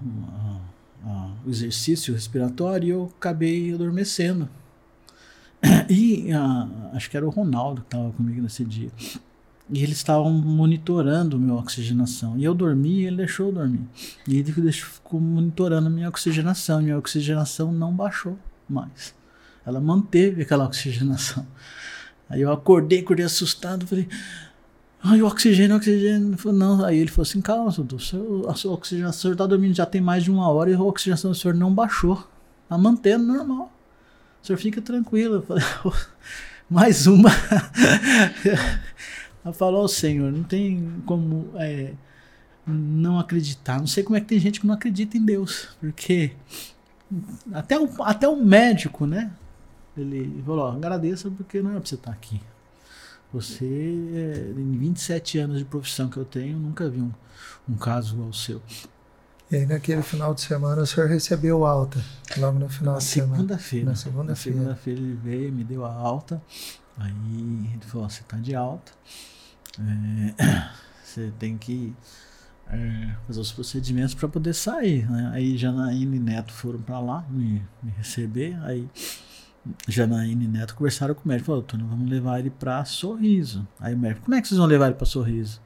a, 1.05 1.33
o 1.47 1.49
exercício 1.49 2.13
respiratório 2.13 2.87
e 2.87 2.91
eu 2.91 3.13
acabei 3.17 3.73
adormecendo. 3.73 4.49
E 5.89 6.29
acho 6.93 7.11
que 7.11 7.17
era 7.17 7.27
o 7.27 7.31
Ronaldo 7.31 7.83
que 7.83 7.89
estava 7.89 8.13
comigo 8.13 8.41
nesse 8.41 8.65
dia. 8.65 8.91
E 9.73 9.83
eles 9.83 9.99
estavam 9.99 10.33
monitorando 10.33 11.39
minha 11.39 11.55
oxigenação. 11.55 12.37
E 12.37 12.45
eu 12.45 12.55
dormi 12.55 13.03
e 13.03 13.07
ele 13.07 13.17
deixou 13.17 13.47
eu 13.47 13.53
dormir. 13.53 13.87
E 14.27 14.37
ele 14.39 14.73
ficou 14.73 15.21
monitorando 15.21 15.87
a 15.87 15.91
minha 15.91 16.09
oxigenação. 16.09 16.83
Minha 16.83 16.99
oxigenação 16.99 17.71
não 17.71 17.93
baixou 17.93 18.37
mais. 18.69 19.15
Ela 19.65 19.81
manteve 19.81 20.43
aquela 20.43 20.65
oxigenação. 20.65 21.47
Aí 22.29 22.41
eu 22.41 22.53
acordei, 22.53 23.01
acordei 23.01 23.27
assustado, 23.27 23.87
falei, 23.87 24.09
ai, 25.03 25.21
o 25.21 25.27
oxigênio, 25.27 25.75
o 25.75 25.79
oxigênio. 25.79 26.39
Falei, 26.39 26.59
não, 26.59 26.85
aí 26.85 26.99
ele 26.99 27.11
falou 27.11 27.23
assim, 27.23 27.41
calma, 27.41 27.71
doutor, 27.71 28.49
a 28.49 28.55
sua 28.55 28.73
oxigenação 28.73 29.33
está 29.33 29.47
dormindo 29.47 29.75
já 29.75 29.87
tem 29.87 30.01
mais 30.01 30.25
de 30.25 30.31
uma 30.31 30.49
hora 30.49 30.71
e 30.71 30.75
a 30.75 30.81
oxigenação 30.81 31.33
do 31.33 31.37
senhor 31.37 31.55
não 31.55 31.73
baixou. 31.73 32.25
Está 32.65 32.79
mantendo 32.79 33.25
normal. 33.25 33.73
O 34.43 34.47
senhor 34.47 34.59
fica 34.59 34.81
tranquilo. 34.81 35.37
Eu 35.37 35.43
falei, 35.43 35.65
mais 36.69 37.07
uma. 37.07 37.31
Ela 39.45 39.55
falou, 39.55 39.85
oh, 39.85 39.89
Senhor, 39.89 40.31
não 40.31 40.43
tem 40.43 41.03
como 41.07 41.51
é, 41.57 41.95
não 42.67 43.19
acreditar. 43.19 43.79
Não 43.79 43.87
sei 43.87 44.03
como 44.03 44.17
é 44.17 44.21
que 44.21 44.27
tem 44.27 44.39
gente 44.39 44.61
que 44.61 44.67
não 44.67 44.75
acredita 44.75 45.17
em 45.17 45.25
Deus. 45.25 45.69
Porque 45.81 46.33
até 47.53 47.79
o, 47.79 47.89
até 48.03 48.29
o 48.29 48.37
médico, 48.37 49.07
né? 49.07 49.33
Ele 49.97 50.43
falou, 50.45 50.67
ó, 50.67 50.73
agradeça 50.73 51.31
porque 51.31 51.61
não 51.61 51.71
é 51.71 51.75
pra 51.75 51.87
você 51.87 51.95
estar 51.95 52.13
aqui. 52.13 52.41
Você, 53.33 53.65
é, 53.65 54.61
em 54.61 54.79
27 54.79 55.39
anos 55.39 55.59
de 55.59 55.65
profissão 55.65 56.09
que 56.09 56.17
eu 56.17 56.25
tenho, 56.25 56.59
nunca 56.59 56.89
vi 56.89 57.01
um, 57.01 57.13
um 57.69 57.77
caso 57.77 58.15
igual 58.15 58.29
o 58.29 58.35
seu. 58.35 58.61
E 59.51 59.57
aí 59.57 59.67
naquele 59.67 60.03
final 60.03 60.33
de 60.33 60.43
semana 60.43 60.83
o 60.83 60.87
senhor 60.87 61.09
recebeu 61.09 61.67
alta, 61.67 62.01
logo 62.37 62.59
no 62.59 62.69
final 62.69 62.95
na 62.95 62.99
de 62.99 63.05
semana. 63.05 63.37
Segunda-feira. 63.37 63.87
Na 63.87 63.97
segunda-feira. 63.97 64.59
Na 64.59 64.65
segunda-feira 64.65 65.01
ele 65.01 65.15
veio, 65.15 65.53
me 65.53 65.65
deu 65.65 65.85
a 65.85 65.93
alta. 65.93 66.41
Aí 66.97 67.71
ele 67.75 67.85
falou, 67.85 68.09
você 68.09 68.23
tá 68.23 68.37
de 68.37 68.55
alta. 68.55 68.93
É, 70.39 70.71
você 71.03 71.33
tem 71.39 71.59
que 71.59 71.93
é, 72.69 73.17
fazer 73.27 73.41
os 73.41 73.51
procedimentos 73.51 74.15
para 74.15 74.29
poder 74.29 74.55
sair. 74.55 75.11
Né? 75.11 75.31
Aí 75.35 75.57
Janaína 75.57 76.15
e 76.15 76.21
Neto 76.21 76.53
foram 76.53 76.81
para 76.81 77.01
lá 77.01 77.25
me, 77.29 77.61
me, 77.83 77.91
receber. 77.97 78.57
Aí 78.63 78.89
Janaína 79.89 80.45
e 80.45 80.49
Neto 80.49 80.77
conversaram 80.77 81.15
com 81.15 81.25
o 81.25 81.29
médico. 81.29 81.47
Falaram, 81.47 81.67
Tony, 81.67 81.83
vamos 81.83 82.09
levar 82.09 82.39
ele 82.39 82.51
para 82.51 82.85
Sorriso. 82.85 83.67
Aí 83.81 83.95
o 83.95 83.99
médico, 83.99 84.27
como 84.27 84.37
é 84.37 84.41
que 84.41 84.47
vocês 84.47 84.59
vão 84.59 84.69
levar 84.69 84.87
ele 84.87 84.95
para 84.95 85.07
Sorriso? 85.07 85.61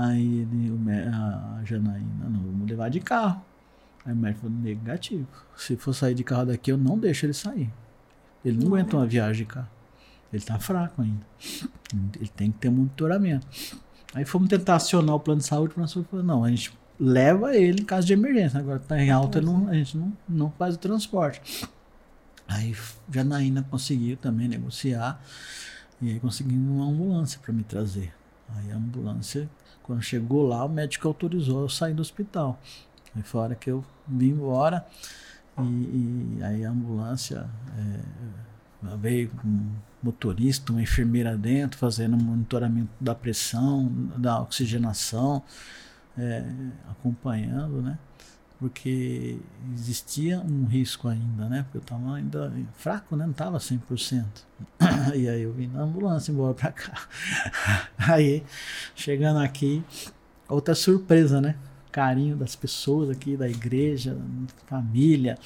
Aí 0.00 0.42
ele, 0.42 0.70
o, 0.70 0.78
a 1.12 1.60
Janaína, 1.64 2.28
não, 2.28 2.40
vamos 2.40 2.70
levar 2.70 2.88
de 2.88 3.00
carro. 3.00 3.42
Aí 4.06 4.12
o 4.12 4.16
médico 4.16 4.42
falou, 4.42 4.56
negativo. 4.56 5.26
Se 5.56 5.76
for 5.76 5.92
sair 5.92 6.14
de 6.14 6.22
carro 6.22 6.46
daqui, 6.46 6.70
eu 6.70 6.78
não 6.78 6.96
deixo 6.96 7.26
ele 7.26 7.34
sair. 7.34 7.68
Ele 8.44 8.56
não 8.56 8.68
aguenta 8.68 8.96
uma 8.96 9.04
viagem 9.04 9.44
de 9.44 9.52
carro. 9.52 9.68
Ele 10.32 10.40
tá 10.40 10.56
fraco 10.56 11.02
ainda. 11.02 11.26
Ele 12.16 12.28
tem 12.28 12.52
que 12.52 12.58
ter 12.58 12.70
monitoramento. 12.70 13.44
Aí 14.14 14.24
fomos 14.24 14.48
tentar 14.48 14.76
acionar 14.76 15.16
o 15.16 15.20
plano 15.20 15.40
de 15.40 15.46
saúde, 15.48 15.74
o 15.76 15.88
saúde 15.88 16.08
falou, 16.08 16.24
não, 16.24 16.44
a 16.44 16.50
gente 16.50 16.72
leva 17.00 17.56
ele 17.56 17.82
em 17.82 17.84
caso 17.84 18.06
de 18.06 18.12
emergência. 18.12 18.60
Agora 18.60 18.78
tá 18.78 19.02
em 19.02 19.10
alta, 19.10 19.40
não, 19.40 19.66
a 19.66 19.74
gente 19.74 19.98
não, 19.98 20.12
não 20.28 20.50
faz 20.52 20.76
o 20.76 20.78
transporte. 20.78 21.66
Aí 22.46 22.72
Janaína 23.12 23.66
conseguiu 23.68 24.16
também 24.16 24.46
negociar 24.46 25.20
e 26.00 26.10
aí 26.10 26.20
conseguimos 26.20 26.70
uma 26.70 26.86
ambulância 26.86 27.40
para 27.42 27.52
me 27.52 27.64
trazer. 27.64 28.14
Aí 28.56 28.70
a 28.70 28.76
ambulância, 28.76 29.50
quando 29.88 30.02
chegou 30.02 30.46
lá, 30.46 30.62
o 30.66 30.68
médico 30.68 31.08
autorizou 31.08 31.62
eu 31.62 31.68
sair 31.68 31.94
do 31.94 32.02
hospital. 32.02 32.60
Aí 33.16 33.22
fora 33.22 33.54
que 33.54 33.70
eu 33.70 33.82
vim 34.06 34.32
embora 34.32 34.86
e, 35.58 35.62
e 35.62 36.38
aí 36.42 36.62
a 36.62 36.70
ambulância 36.70 37.48
é, 37.78 38.96
veio 38.98 39.30
com 39.30 39.70
motorista, 40.02 40.72
uma 40.72 40.82
enfermeira 40.82 41.38
dentro, 41.38 41.78
fazendo 41.78 42.18
monitoramento 42.18 42.90
da 43.00 43.14
pressão, 43.14 43.90
da 44.14 44.42
oxigenação, 44.42 45.42
é, 46.18 46.44
acompanhando, 46.90 47.80
né? 47.80 47.98
Porque 48.58 49.38
existia 49.72 50.40
um 50.40 50.64
risco 50.64 51.06
ainda, 51.06 51.48
né? 51.48 51.62
Porque 51.62 51.78
eu 51.78 51.82
estava 51.82 52.16
ainda 52.16 52.52
fraco, 52.74 53.14
né? 53.14 53.24
Não 53.24 53.30
estava 53.30 53.58
100%. 53.58 54.24
e 55.14 55.28
aí 55.28 55.42
eu 55.42 55.52
vim 55.52 55.68
na 55.68 55.82
ambulância 55.82 56.32
embora 56.32 56.54
para 56.54 56.72
cá. 56.72 57.08
aí, 57.96 58.42
chegando 58.96 59.38
aqui, 59.38 59.84
outra 60.48 60.74
surpresa, 60.74 61.40
né? 61.40 61.54
Carinho 61.92 62.36
das 62.36 62.56
pessoas 62.56 63.10
aqui, 63.10 63.36
da 63.36 63.48
igreja, 63.48 64.16
família 64.66 65.38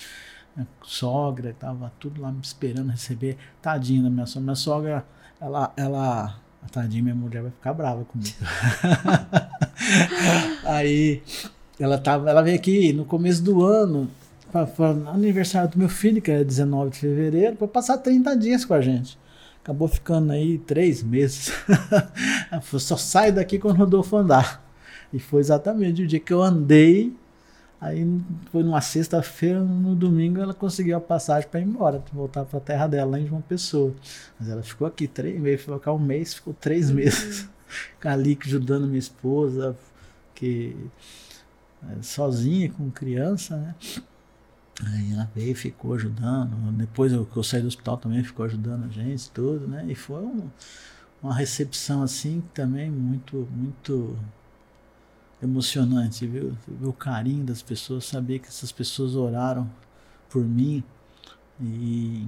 minha 0.54 0.68
sogra, 0.82 1.50
estava 1.50 1.92
tudo 1.98 2.20
lá 2.20 2.30
me 2.30 2.40
esperando 2.42 2.90
receber. 2.90 3.36
Tadinha 3.60 4.02
da 4.02 4.10
minha 4.10 4.26
sogra. 4.26 4.42
Minha 4.42 4.54
sogra, 4.54 5.06
ela, 5.40 5.72
ela 5.76 6.38
tadinha, 6.70 7.02
minha 7.02 7.14
mulher 7.14 7.42
vai 7.42 7.50
ficar 7.50 7.72
brava 7.72 8.04
comigo. 8.04 8.36
Aí 10.64 11.22
ela 11.79 11.99
tava, 11.99 12.29
ela 12.29 12.43
veio 12.43 12.57
aqui 12.57 12.93
no 12.93 13.05
começo 13.05 13.43
do 13.43 13.64
ano, 13.64 14.09
para 14.51 14.68
aniversário 15.12 15.70
do 15.70 15.79
meu 15.79 15.89
filho, 15.89 16.20
que 16.20 16.31
é 16.31 16.45
19 16.45 16.91
de 16.91 16.99
fevereiro, 16.99 17.57
para 17.57 17.68
passar 17.68 17.99
30 17.99 18.37
dias 18.37 18.64
com 18.64 18.75
a 18.75 18.81
gente. 18.81 19.18
Acabou 19.62 19.89
ficando 19.89 20.33
aí 20.33 20.59
três 20.59 21.03
meses. 21.03 21.53
Ela 22.51 22.61
falou, 22.61 22.81
só 22.81 22.97
sai 22.97 23.31
daqui 23.33 23.59
quando 23.59 23.77
o 23.77 23.79
Rodolfo 23.79 24.16
andar. 24.16 24.62
E 25.12 25.18
foi 25.18 25.41
exatamente 25.41 26.03
o 26.03 26.07
dia 26.07 26.18
que 26.18 26.33
eu 26.33 26.43
andei 26.43 27.14
Aí 27.83 28.07
foi 28.53 28.62
numa 28.62 28.81
sexta-feira, 28.81 29.59
no 29.59 29.97
domingo 29.97 30.41
ela 30.41 30.55
conseguiu 30.55 30.97
a 30.97 31.01
passagem 31.01 31.49
para 31.49 31.59
ir 31.59 31.64
embora, 31.64 32.01
voltar 32.12 32.45
para 32.45 32.59
a 32.59 32.61
terra 32.61 32.87
dela, 32.87 33.11
lá 33.11 33.18
em 33.18 33.27
João 33.27 33.41
Pessoa. 33.41 33.93
Mas 34.39 34.49
ela 34.49 34.62
ficou 34.62 34.87
aqui 34.87 35.09
três 35.09 35.37
meses, 35.41 35.64
foi 35.64 35.77
ficar 35.77 35.93
um 35.93 35.99
mês, 35.99 36.33
ficou 36.33 36.55
três 36.55 36.91
uhum. 36.91 36.97
meses. 36.97 37.49
ali 38.05 38.39
ajudando 38.41 38.87
minha 38.87 39.01
esposa, 39.01 39.77
que 40.33 40.77
sozinha 42.01 42.70
com 42.70 42.91
criança, 42.91 43.57
né? 43.57 43.74
Aí 44.85 45.12
ela 45.12 45.30
veio, 45.35 45.55
ficou 45.55 45.95
ajudando. 45.95 46.57
Depois 46.72 47.12
eu, 47.12 47.28
eu 47.35 47.43
saí 47.43 47.61
do 47.61 47.68
hospital 47.68 47.97
também 47.97 48.24
ficou 48.24 48.45
ajudando 48.45 48.85
a 48.85 48.89
gente, 48.89 49.30
tudo, 49.30 49.68
né? 49.68 49.85
E 49.89 49.95
foi 49.95 50.22
um, 50.22 50.51
uma 51.22 51.35
recepção 51.35 52.03
assim 52.03 52.43
também 52.55 52.91
muito, 52.91 53.49
muito 53.53 54.18
emocionante, 55.43 56.26
viu? 56.26 56.57
Ver 56.66 56.87
o 56.87 56.93
carinho 56.93 57.45
das 57.45 57.62
pessoas, 57.62 58.05
saber 58.05 58.39
que 58.39 58.49
essas 58.49 58.72
pessoas 58.72 59.14
oraram 59.14 59.70
por 60.28 60.45
mim 60.45 60.83
e 61.61 62.26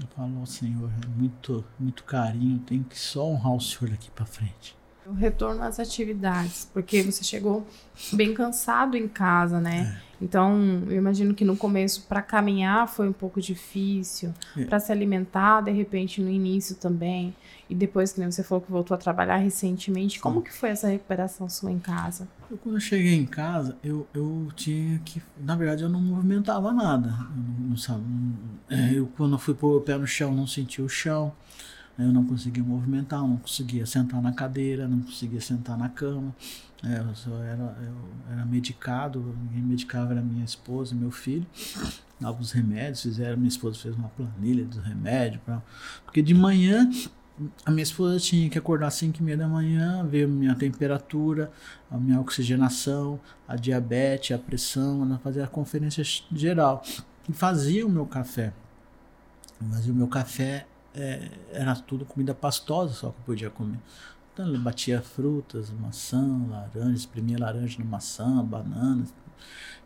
eu 0.00 0.06
falo, 0.16 0.46
Senhor, 0.46 0.90
é 1.02 1.06
muito, 1.06 1.64
muito 1.78 2.04
carinho, 2.04 2.58
tenho 2.60 2.84
que 2.84 2.98
só 2.98 3.26
honrar 3.26 3.54
o 3.54 3.60
Senhor 3.60 3.90
daqui 3.90 4.10
para 4.10 4.26
frente. 4.26 4.76
Retorno 5.14 5.62
às 5.62 5.78
atividades, 5.78 6.68
porque 6.72 7.02
você 7.02 7.22
chegou 7.22 7.66
bem 8.12 8.34
cansado 8.34 8.96
em 8.96 9.08
casa, 9.08 9.60
né? 9.60 10.00
É. 10.06 10.10
Então, 10.22 10.82
eu 10.86 10.96
imagino 10.96 11.32
que 11.34 11.44
no 11.44 11.56
começo 11.56 12.02
para 12.06 12.20
caminhar 12.20 12.86
foi 12.86 13.08
um 13.08 13.12
pouco 13.12 13.40
difícil, 13.40 14.34
é. 14.56 14.64
para 14.64 14.78
se 14.78 14.92
alimentar, 14.92 15.62
de 15.62 15.70
repente 15.70 16.20
no 16.20 16.28
início 16.28 16.76
também. 16.76 17.34
E 17.70 17.74
depois 17.74 18.12
que 18.12 18.20
você 18.20 18.42
falou 18.42 18.60
que 18.60 18.70
voltou 18.70 18.94
a 18.94 18.98
trabalhar 18.98 19.36
recentemente, 19.36 20.16
Sim. 20.16 20.20
como 20.20 20.42
que 20.42 20.52
foi 20.52 20.70
essa 20.70 20.88
recuperação 20.88 21.48
sua 21.48 21.70
em 21.70 21.78
casa? 21.78 22.28
Eu, 22.50 22.58
quando 22.58 22.74
eu 22.74 22.80
cheguei 22.80 23.14
em 23.14 23.24
casa, 23.24 23.78
eu, 23.82 24.06
eu 24.12 24.48
tinha 24.54 24.98
que. 24.98 25.22
Na 25.38 25.54
verdade, 25.56 25.84
eu 25.84 25.88
não 25.88 26.00
movimentava 26.00 26.72
nada. 26.72 27.08
Eu, 27.08 27.68
não, 27.68 27.76
sabe, 27.76 28.02
é, 28.68 28.92
eu 28.92 29.06
quando 29.16 29.34
eu 29.34 29.38
fui 29.38 29.54
pôr 29.54 29.78
o 29.78 29.80
pé 29.80 29.96
no 29.96 30.06
chão, 30.06 30.34
não 30.34 30.46
senti 30.46 30.82
o 30.82 30.88
chão. 30.88 31.32
Eu 31.98 32.12
não 32.12 32.24
conseguia 32.24 32.62
movimentar, 32.62 33.20
não 33.20 33.36
conseguia 33.36 33.84
sentar 33.84 34.22
na 34.22 34.32
cadeira, 34.32 34.88
não 34.88 35.00
conseguia 35.00 35.40
sentar 35.40 35.76
na 35.76 35.88
cama. 35.88 36.34
É, 36.82 36.98
eu 36.98 37.14
só 37.14 37.36
era, 37.42 37.76
eu 37.82 37.94
era 38.32 38.44
medicado, 38.46 39.36
quem 39.52 39.62
medicava 39.62 40.12
era 40.12 40.22
minha 40.22 40.44
esposa 40.44 40.94
e 40.94 40.96
meu 40.96 41.10
filho. 41.10 41.46
Dava 42.18 42.40
os 42.40 42.52
remédios, 42.52 43.02
fizeram, 43.02 43.36
minha 43.36 43.48
esposa 43.48 43.78
fez 43.78 43.94
uma 43.94 44.08
planilha 44.08 44.64
dos 44.64 44.82
remédios. 44.82 45.42
Pra, 45.44 45.62
porque 46.04 46.22
de 46.22 46.32
manhã 46.32 46.88
a 47.64 47.70
minha 47.70 47.82
esposa 47.82 48.18
tinha 48.18 48.48
que 48.50 48.58
acordar 48.58 48.88
às 48.88 48.94
5 48.94 49.18
e 49.18 49.22
meia 49.22 49.36
da 49.36 49.48
manhã, 49.48 50.04
ver 50.06 50.28
minha 50.28 50.54
temperatura, 50.54 51.50
a 51.90 51.96
minha 51.96 52.20
oxigenação, 52.20 53.18
a 53.48 53.56
diabetes, 53.56 54.34
a 54.34 54.38
pressão, 54.38 55.02
ela 55.02 55.18
fazia 55.18 55.44
a 55.44 55.48
conferência 55.48 56.04
geral. 56.32 56.82
E 57.28 57.32
fazia 57.32 57.86
o 57.86 57.90
meu 57.90 58.06
café. 58.06 58.52
Fazia 59.70 59.92
o 59.92 59.96
meu 59.96 60.08
café, 60.08 60.66
é, 60.94 61.30
era 61.52 61.74
tudo 61.76 62.04
comida 62.04 62.34
pastosa 62.34 62.94
só 62.94 63.10
que 63.10 63.20
podia 63.22 63.50
comer. 63.50 63.78
Então 64.32 64.48
ele 64.48 64.58
batia 64.58 65.02
frutas, 65.02 65.70
maçã, 65.70 66.46
laranja, 66.48 66.96
exprimia 66.96 67.38
laranja 67.38 67.78
na 67.78 67.84
maçã, 67.84 68.44
bananas. 68.44 69.12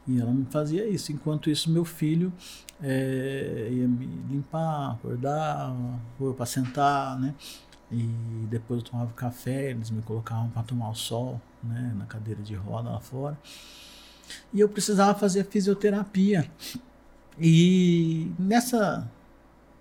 E 0.07 0.21
ela 0.21 0.31
me 0.31 0.45
fazia 0.45 0.87
isso. 0.87 1.13
Enquanto 1.13 1.49
isso, 1.49 1.71
meu 1.71 1.85
filho 1.85 2.33
é, 2.83 3.69
ia 3.71 3.89
me 3.89 4.07
limpar, 4.31 4.93
acordar, 4.93 5.75
ou 6.21 6.35
para 6.35 6.47
sentar, 6.47 7.19
né? 7.19 7.35
E 7.91 8.47
depois 8.51 8.83
eu 8.83 8.91
tomava 8.91 9.13
café, 9.13 9.71
eles 9.71 9.91
me 9.91 10.03
colocavam 10.03 10.49
para 10.51 10.63
tomar 10.63 10.91
o 10.91 10.95
sol, 10.95 11.41
né? 11.63 11.95
Na 11.97 12.05
cadeira 12.07 12.43
de 12.43 12.55
roda 12.55 12.91
lá 12.91 13.01
fora. 13.01 13.39
E 14.53 14.61
eu 14.61 14.69
precisava 14.69 15.19
fazer 15.19 15.45
fisioterapia. 15.45 16.51
E 17.39 18.31
nessa 18.39 19.09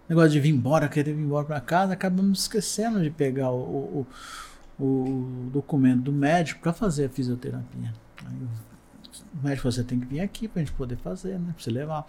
negócio 0.10 0.32
de 0.32 0.39
vir 0.39 0.49
embora, 0.49 0.88
querer 0.88 1.14
vir 1.14 1.24
embora 1.24 1.45
para 1.45 1.62
casa, 1.62 1.93
acabamos 1.93 2.41
esquecendo 2.41 3.01
de 3.01 3.10
pegar 3.10 3.51
o, 3.51 4.06
o, 4.80 4.84
o 4.84 5.49
documento 5.51 6.01
do 6.01 6.12
médico 6.12 6.62
para 6.62 6.74
fazer 6.74 7.06
a 7.06 7.10
fisioterapia. 7.10 7.93
Aí 8.26 8.36
o 9.34 9.43
médico 9.43 9.72
você 9.72 9.84
tem 9.84 9.99
que 9.99 10.06
vir 10.06 10.20
aqui 10.20 10.47
para 10.47 10.62
a 10.62 10.66
gente 10.66 10.76
poder 10.76 10.97
fazer, 10.97 11.39
né? 11.39 11.54
Pra 11.54 11.64
você 11.64 11.72
levar. 11.72 12.06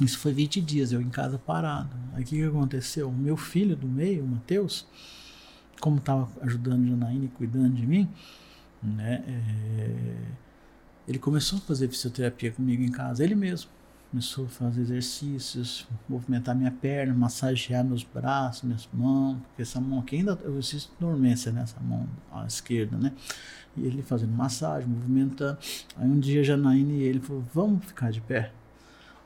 Isso 0.00 0.18
foi 0.18 0.32
20 0.32 0.60
dias, 0.60 0.92
eu 0.92 1.00
em 1.00 1.08
casa 1.08 1.38
parado. 1.38 1.96
Aí 2.12 2.22
o 2.22 2.26
que, 2.26 2.36
que 2.36 2.44
aconteceu? 2.44 3.08
O 3.08 3.12
meu 3.12 3.36
filho 3.36 3.74
do 3.74 3.88
meio, 3.88 4.24
o 4.24 4.28
Matheus, 4.28 4.86
como 5.80 5.96
estava 5.96 6.28
ajudando 6.42 6.84
a 6.84 6.88
Janaína 6.88 7.24
e 7.24 7.28
cuidando 7.28 7.74
de 7.74 7.86
mim, 7.86 8.08
né? 8.82 9.24
É, 9.26 10.16
ele 11.08 11.18
começou 11.18 11.58
a 11.58 11.62
fazer 11.62 11.88
fisioterapia 11.88 12.52
comigo 12.52 12.82
em 12.82 12.90
casa, 12.90 13.22
ele 13.22 13.34
mesmo. 13.34 13.70
Começou 14.10 14.46
a 14.46 14.48
fazer 14.48 14.82
exercícios, 14.82 15.86
movimentar 16.08 16.54
minha 16.54 16.70
perna, 16.70 17.12
massagear 17.12 17.84
meus 17.84 18.04
braços, 18.04 18.62
minhas 18.62 18.88
mãos, 18.92 19.38
porque 19.48 19.62
essa 19.62 19.80
mão 19.80 19.98
aqui 19.98 20.16
ainda 20.16 20.38
eu 20.42 20.56
existo 20.56 20.92
dormência 20.98 21.52
nessa 21.52 21.78
mão 21.80 22.06
à 22.32 22.46
esquerda, 22.46 22.96
né? 22.96 23.12
E 23.76 23.84
ele 23.84 24.02
fazendo 24.02 24.32
massagem, 24.32 24.88
movimentando. 24.88 25.58
Aí 25.96 26.08
um 26.08 26.18
dia 26.18 26.42
Janaína 26.42 26.92
e 26.92 27.02
ele 27.02 27.20
falou: 27.20 27.44
"Vamos 27.52 27.84
ficar 27.84 28.10
de 28.10 28.20
pé". 28.20 28.52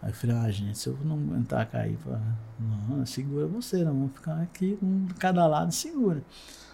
Aí 0.03 0.11
eu 0.11 0.15
falei, 0.15 0.37
ah, 0.37 0.51
gente, 0.51 0.79
se 0.79 0.89
eu 0.89 0.97
não 1.05 1.17
aguentar 1.17 1.67
cair, 1.69 1.97
falei, 1.99 2.19
não, 2.59 3.05
segura 3.05 3.47
você, 3.47 3.85
não, 3.85 3.93
vamos 3.93 4.13
ficar 4.13 4.41
aqui 4.41 4.79
um 4.83 5.05
de 5.05 5.15
cada 5.15 5.47
lado, 5.47 5.73
segura. 5.73 6.23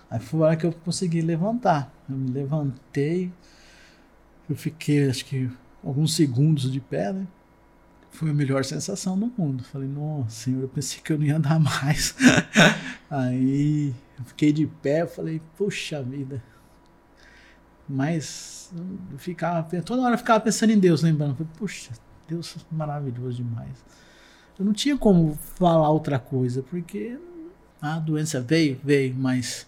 Aí 0.09 0.21
foi 0.21 0.41
a 0.41 0.45
hora 0.45 0.57
que 0.57 0.65
eu 0.65 0.73
consegui 0.73 1.21
levantar. 1.21 1.93
Eu 2.09 2.17
me 2.17 2.31
levantei, 2.31 3.33
eu 4.49 4.55
fiquei, 4.55 5.11
acho 5.11 5.25
que, 5.25 5.51
alguns 5.85 6.15
segundos 6.15 6.71
de 6.71 6.81
pé, 6.81 7.13
né? 7.13 7.27
Foi 8.17 8.31
a 8.31 8.35
melhor 8.35 8.65
sensação 8.65 9.19
do 9.19 9.31
mundo. 9.37 9.63
Falei, 9.63 9.87
nossa 9.87 10.31
senhor, 10.31 10.63
eu 10.63 10.69
pensei 10.69 11.03
que 11.03 11.13
eu 11.13 11.19
não 11.19 11.27
ia 11.27 11.37
andar 11.37 11.61
mais. 11.61 12.15
Aí 13.11 13.95
eu 14.19 14.25
fiquei 14.25 14.53
de 14.55 14.67
pé, 14.67 15.07
falei, 15.07 15.43
puxa 15.55 16.03
vida. 16.03 16.43
Mas 17.87 18.73
eu 19.13 19.19
ficava, 19.19 19.69
toda 19.83 20.01
hora 20.01 20.15
eu 20.15 20.19
ficava 20.19 20.41
pensando 20.41 20.71
em 20.71 20.79
Deus, 20.79 21.03
lembrando. 21.03 21.37
Falei, 21.37 21.53
puxa, 21.59 21.91
Deus 22.27 22.57
maravilhoso 22.73 23.37
demais. 23.37 23.85
Eu 24.59 24.65
não 24.65 24.73
tinha 24.73 24.97
como 24.97 25.35
falar 25.57 25.91
outra 25.91 26.19
coisa, 26.19 26.63
porque 26.63 27.19
a 27.83 27.99
doença 27.99 28.41
veio, 28.41 28.81
veio, 28.83 29.15
mas 29.15 29.67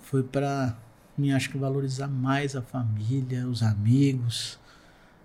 foi 0.00 0.22
para 0.22 0.78
mim, 1.16 1.32
acho 1.32 1.50
que 1.50 1.58
valorizar 1.58 2.08
mais 2.08 2.56
a 2.56 2.62
família, 2.62 3.46
os 3.46 3.62
amigos, 3.62 4.58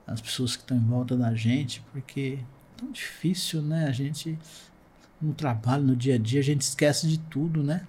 as 0.08 0.22
pessoas 0.22 0.56
que 0.56 0.62
estão 0.62 0.78
em 0.78 0.86
volta 0.86 1.16
da 1.16 1.34
gente, 1.34 1.84
porque 1.92 2.40
é 2.40 2.80
tão 2.80 2.92
difícil, 2.92 3.62
né? 3.62 3.88
A 3.88 3.92
gente, 3.92 4.38
no 5.22 5.34
trabalho, 5.34 5.84
no 5.84 5.96
dia 5.96 6.16
a 6.16 6.18
dia, 6.18 6.40
a 6.40 6.44
gente 6.44 6.62
esquece 6.62 7.08
de 7.08 7.18
tudo, 7.18 7.64
né? 7.64 7.86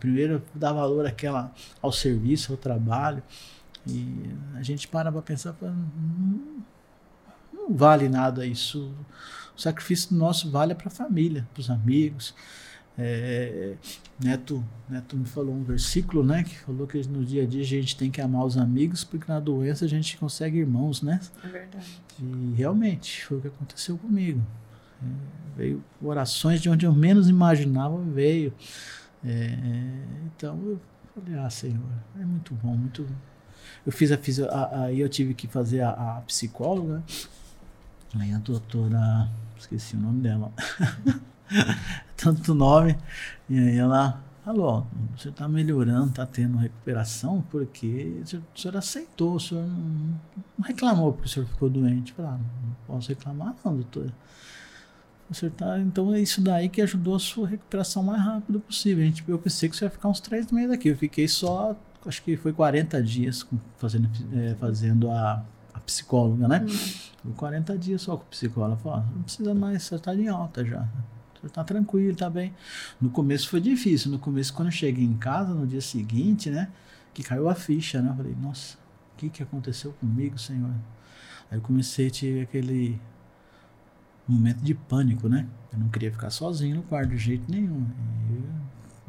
Primeiro, 0.00 0.42
dá 0.54 0.72
valor 0.72 1.06
àquela, 1.06 1.52
ao 1.80 1.92
serviço, 1.92 2.52
ao 2.52 2.58
trabalho, 2.58 3.22
e 3.86 4.34
a 4.54 4.62
gente 4.62 4.88
para 4.88 5.10
para 5.12 5.22
pensar, 5.22 5.54
hum, 5.62 6.60
não 7.52 7.74
vale 7.74 8.08
nada 8.08 8.44
isso. 8.44 8.92
O 9.56 9.60
sacrifício 9.60 10.16
nosso 10.16 10.50
vale 10.50 10.74
para 10.74 10.88
a 10.88 10.90
família, 10.90 11.46
para 11.54 11.60
os 11.60 11.70
amigos. 11.70 12.34
É, 13.00 13.74
Neto, 14.18 14.64
Neto 14.88 15.16
me 15.16 15.24
falou 15.24 15.54
um 15.54 15.62
versículo, 15.62 16.24
né, 16.24 16.42
que 16.42 16.58
falou 16.58 16.84
que 16.84 17.00
no 17.06 17.24
dia 17.24 17.44
a 17.44 17.46
dia 17.46 17.60
a 17.60 17.64
gente 17.64 17.96
tem 17.96 18.10
que 18.10 18.20
amar 18.20 18.44
os 18.44 18.58
amigos, 18.58 19.04
porque 19.04 19.30
na 19.30 19.38
doença 19.38 19.84
a 19.84 19.88
gente 19.88 20.16
consegue 20.16 20.58
irmãos, 20.58 21.00
né? 21.00 21.20
É 21.44 21.46
verdade. 21.46 22.02
E 22.20 22.54
realmente 22.56 23.24
foi 23.24 23.38
o 23.38 23.40
que 23.40 23.46
aconteceu 23.46 23.96
comigo. 23.96 24.44
É, 25.00 25.06
veio 25.56 25.84
orações 26.02 26.60
de 26.60 26.68
onde 26.68 26.86
eu 26.86 26.92
menos 26.92 27.28
imaginava, 27.28 27.96
veio. 28.02 28.52
É, 29.24 29.56
então 30.26 30.58
eu 30.66 30.80
falei, 31.14 31.38
ah, 31.38 31.50
Senhor, 31.50 31.92
é 32.20 32.24
muito 32.24 32.52
bom, 32.54 32.76
muito. 32.76 33.06
Eu 33.86 33.92
fiz 33.92 34.10
a, 34.10 34.18
fiz 34.18 34.40
aí 34.40 34.98
eu 34.98 35.08
tive 35.08 35.34
que 35.34 35.46
fazer 35.46 35.82
a, 35.82 35.90
a 35.90 36.20
psicóloga. 36.22 37.04
Aí 38.18 38.32
a 38.32 38.38
doutora, 38.38 39.28
esqueci 39.56 39.94
o 39.94 40.00
nome 40.00 40.22
dela, 40.22 40.50
tanto 42.18 42.54
nome, 42.54 42.96
e 43.48 43.58
aí 43.58 43.78
ela 43.78 44.22
falou, 44.44 44.86
você 45.16 45.28
está 45.28 45.46
melhorando, 45.46 46.08
está 46.08 46.26
tendo 46.26 46.58
recuperação, 46.58 47.44
porque 47.50 48.22
o 48.24 48.58
senhor 48.58 48.76
aceitou, 48.76 49.34
o 49.34 49.40
senhor 49.40 49.66
não, 49.66 50.20
não 50.58 50.64
reclamou 50.64 51.12
porque 51.12 51.26
o 51.26 51.30
senhor 51.30 51.46
ficou 51.46 51.68
doente. 51.68 52.12
Falei, 52.12 52.32
ah, 52.32 52.38
não 52.38 52.76
posso 52.86 53.08
reclamar 53.10 53.54
não. 53.64 53.84
O 55.30 55.34
senhor 55.34 55.52
tá, 55.52 55.78
então 55.78 56.14
é 56.14 56.20
isso 56.20 56.40
daí 56.40 56.68
que 56.70 56.80
ajudou 56.80 57.14
a 57.14 57.18
sua 57.18 57.46
recuperação 57.46 58.02
mais 58.02 58.22
rápido 58.22 58.58
possível. 58.60 59.04
A 59.04 59.06
gente, 59.06 59.22
eu 59.28 59.38
pensei 59.38 59.68
que 59.68 59.76
você 59.76 59.84
ia 59.84 59.90
ficar 59.90 60.08
uns 60.08 60.20
três 60.20 60.50
meses 60.50 60.70
aqui. 60.70 60.88
Eu 60.88 60.96
fiquei 60.96 61.28
só, 61.28 61.76
acho 62.06 62.22
que 62.22 62.36
foi 62.36 62.52
40 62.52 63.02
dias 63.02 63.46
fazendo, 63.76 64.08
é, 64.32 64.54
fazendo 64.54 65.10
a 65.10 65.44
a 65.78 65.80
psicóloga, 65.80 66.48
né? 66.48 66.66
Hum. 67.24 67.32
40 67.36 67.78
dias 67.78 68.02
só 68.02 68.16
com 68.16 68.24
o 68.24 68.26
psicóloga. 68.26 68.76
Falou, 68.76 69.04
não 69.14 69.22
precisa 69.22 69.54
mais, 69.54 69.82
você 69.82 69.94
está 69.94 70.14
em 70.14 70.28
alta 70.28 70.64
já. 70.64 70.86
Está 71.44 71.62
tranquilo, 71.64 72.12
está 72.12 72.28
bem. 72.28 72.54
No 73.00 73.10
começo 73.10 73.48
foi 73.48 73.60
difícil. 73.60 74.10
No 74.10 74.18
começo, 74.18 74.52
quando 74.52 74.68
eu 74.68 74.72
cheguei 74.72 75.04
em 75.04 75.16
casa, 75.16 75.54
no 75.54 75.66
dia 75.66 75.80
seguinte, 75.80 76.50
né? 76.50 76.68
Que 77.14 77.22
caiu 77.22 77.48
a 77.48 77.54
ficha, 77.54 78.02
né? 78.02 78.10
Eu 78.10 78.16
falei, 78.16 78.36
nossa, 78.40 78.76
o 79.14 79.16
que, 79.18 79.28
que 79.28 79.42
aconteceu 79.42 79.92
comigo, 79.92 80.38
Senhor? 80.38 80.70
Aí 81.50 81.58
eu 81.58 81.62
comecei 81.62 82.08
a 82.08 82.10
ter 82.10 82.42
aquele 82.42 83.00
momento 84.26 84.62
de 84.62 84.74
pânico, 84.74 85.28
né? 85.28 85.46
Eu 85.72 85.78
não 85.78 85.88
queria 85.88 86.12
ficar 86.12 86.30
sozinho 86.30 86.76
no 86.76 86.82
quarto 86.82 87.10
de 87.10 87.18
jeito 87.18 87.50
nenhum. 87.50 87.86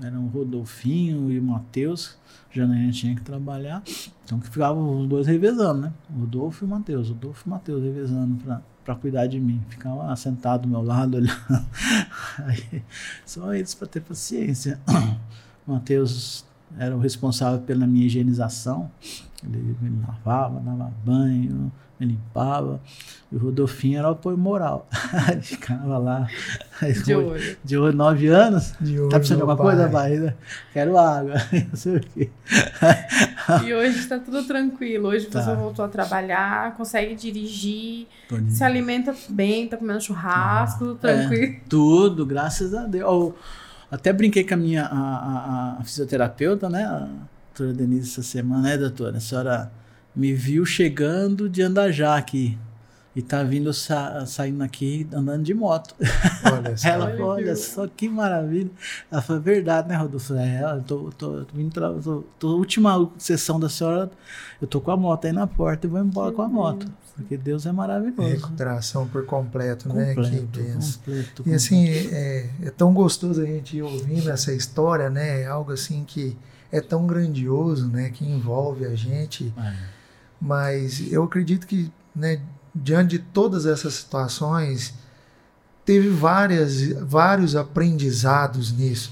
Eram 0.02 0.26
o 0.26 0.30
Rodolfinho 0.30 1.30
e 1.30 1.38
o 1.38 1.44
Matheus, 1.44 2.18
já 2.50 2.64
a 2.64 2.74
gente 2.74 3.00
tinha 3.02 3.16
que 3.16 3.22
trabalhar, 3.22 3.84
então 4.24 4.40
que 4.40 4.48
ficavam 4.50 5.02
os 5.02 5.10
dois 5.10 5.28
revezando, 5.28 5.82
né? 5.82 5.94
Rodolfo 6.18 6.64
e 6.64 6.66
o 6.66 6.70
Matheus, 6.70 7.10
Rodolfo 7.10 7.44
e 7.46 7.50
Matheus 7.50 7.84
revezando 7.84 8.42
para 8.42 8.62
para 8.90 8.96
cuidar 8.96 9.28
de 9.28 9.40
mim. 9.40 9.62
Ficava 9.70 10.16
sentado 10.16 10.64
do 10.64 10.68
meu 10.68 10.82
lado, 10.82 11.18
olhando. 11.18 11.66
Aí, 12.40 12.82
só 13.24 13.54
eles 13.54 13.76
para 13.76 13.88
ter 13.88 14.02
paciência. 14.02 14.80
O 15.68 15.74
Matheus 15.74 16.44
era 16.80 16.96
o 16.96 17.00
responsável 17.00 17.60
pela 17.60 17.86
minha 17.86 18.08
higienização. 18.08 18.90
Ele 19.44 19.78
me 19.80 20.02
lavava, 20.02 20.60
dava 20.62 20.92
banho, 21.06 21.72
me 22.00 22.08
limpava. 22.08 22.82
E 23.32 23.36
o 23.36 23.38
Rodolfinho 23.40 24.00
era 24.00 24.08
o 24.08 24.14
apoio 24.14 24.36
moral. 24.36 24.88
Ele 25.32 25.44
ficava 25.44 26.00
lá. 26.00 26.28
De 27.06 27.14
olho. 27.14 27.58
De 27.64 27.78
olho, 27.78 27.96
nove 27.96 28.30
anos. 28.30 28.74
De 28.82 29.00
olho, 29.00 29.10
tá 29.10 29.18
precisando 29.18 29.38
de 29.38 29.42
alguma 29.44 29.58
coisa, 29.58 29.88
pai? 29.88 30.36
Quero 30.74 30.98
água. 30.98 31.36
Não 31.70 31.76
sei 31.76 31.98
o 31.98 32.00
quê. 32.00 32.32
E 33.66 33.74
hoje 33.74 34.00
está 34.00 34.20
tudo 34.20 34.43
tranquilo. 34.43 35.10
Hoje 35.10 35.26
Tá. 35.28 35.41
você 35.41 35.56
voltou 35.56 35.84
a 35.86 35.88
trabalhar, 35.88 36.76
consegue 36.76 37.16
dirigir, 37.16 38.08
se 38.50 38.64
alimenta 38.64 39.16
bem, 39.30 39.68
tá 39.68 39.78
comendo 39.78 40.02
churrasco, 40.02 40.80
tudo 40.95 41.08
É, 41.08 41.18
tranquilo. 41.18 41.56
tudo, 41.68 42.26
graças 42.26 42.74
a 42.74 42.86
Deus. 42.86 43.04
Eu 43.04 43.36
até 43.91 44.14
brinquei 44.14 44.43
com 44.43 44.54
a 44.54 44.58
minha 44.58 44.86
a, 44.86 44.97
a- 44.97 45.78
a 45.80 45.84
fisioterapeuta, 45.84 46.70
né? 46.70 46.84
A 46.86 47.08
doutora 47.56 47.74
Denise 47.78 48.10
essa 48.12 48.24
semana, 48.24 48.62
né, 48.64 48.78
doutora? 48.78 49.18
A 49.18 49.20
senhora 49.20 49.72
me 50.16 50.34
viu 50.34 50.66
chegando 50.66 51.50
de 51.50 51.62
Andajá 51.62 52.16
aqui. 52.16 52.58
E 53.16 53.22
tá 53.22 53.43
vindo 53.43 53.74
sa 53.74 54.26
saindo 54.26 54.64
aqui 54.64 55.07
andando 55.12 55.43
de 55.43 55.53
moto. 55.53 55.95
Olha 56.45 56.76
só. 56.78 56.88
Ela 56.88 57.12
falou, 57.12 57.28
olha 57.30 57.55
só 57.55 57.88
que 57.88 58.07
maravilha. 58.07 58.70
Ela 59.12 59.22
falou, 59.22 59.41
verdade, 59.41 59.89
né, 59.89 59.95
Rodolfo? 59.95 60.36
É, 60.36 60.62
eu 60.76 60.82
tô, 60.84 61.10
tô, 61.18 61.45
tô 61.45 61.55
vindo 61.55 61.74
pra, 61.74 61.91
tô, 61.93 62.24
tô, 62.38 62.55
última 62.55 63.10
sessão 63.18 63.60
da 63.60 63.68
senhora, 63.68 64.12
eu 64.62 64.68
tô 64.68 64.80
com 64.80 64.91
a 64.91 64.97
moto 64.97 65.26
aí 65.26 65.34
na 65.34 65.47
porta 65.47 65.88
e 65.88 65.89
vou 65.89 65.99
embora 65.99 66.32
com 66.32 66.41
a 66.41 66.47
moto. 66.47 66.88
Porque 67.16 67.36
Deus 67.36 67.66
é 67.66 67.72
maravilhoso. 67.72 68.30
Recuperação 68.30 69.05
por 69.07 69.26
completo, 69.26 69.89
completo 69.89 70.22
né? 70.22 70.30
Que 70.30 70.39
benção. 70.41 71.01
completo, 71.03 71.43
E 71.45 71.53
assim, 71.53 71.89
é, 71.89 72.49
é 72.64 72.70
tão 72.70 72.93
gostoso 72.93 73.41
a 73.41 73.45
gente 73.45 73.76
ir 73.76 73.82
ouvindo 73.82 74.30
essa 74.30 74.53
história, 74.53 75.10
né? 75.10 75.41
É 75.41 75.47
algo 75.47 75.74
assim 75.74 76.05
que 76.05 76.38
é 76.72 76.80
tão 76.80 77.05
grandioso, 77.05 77.88
né? 77.88 78.10
Que 78.10 78.24
envolve 78.24 78.86
a 78.86 78.95
gente. 78.95 79.53
É. 79.57 79.74
Mas 80.39 81.12
eu 81.12 81.24
acredito 81.24 81.68
que, 81.68 81.91
né? 82.16 82.39
Diante 82.74 83.18
de 83.18 83.20
todas 83.20 83.66
essas 83.66 83.96
situações, 83.96 84.94
teve 85.86 86.10
várias, 86.10 86.92
vários 86.92 87.56
aprendizados 87.56 88.72
nisso. 88.72 89.12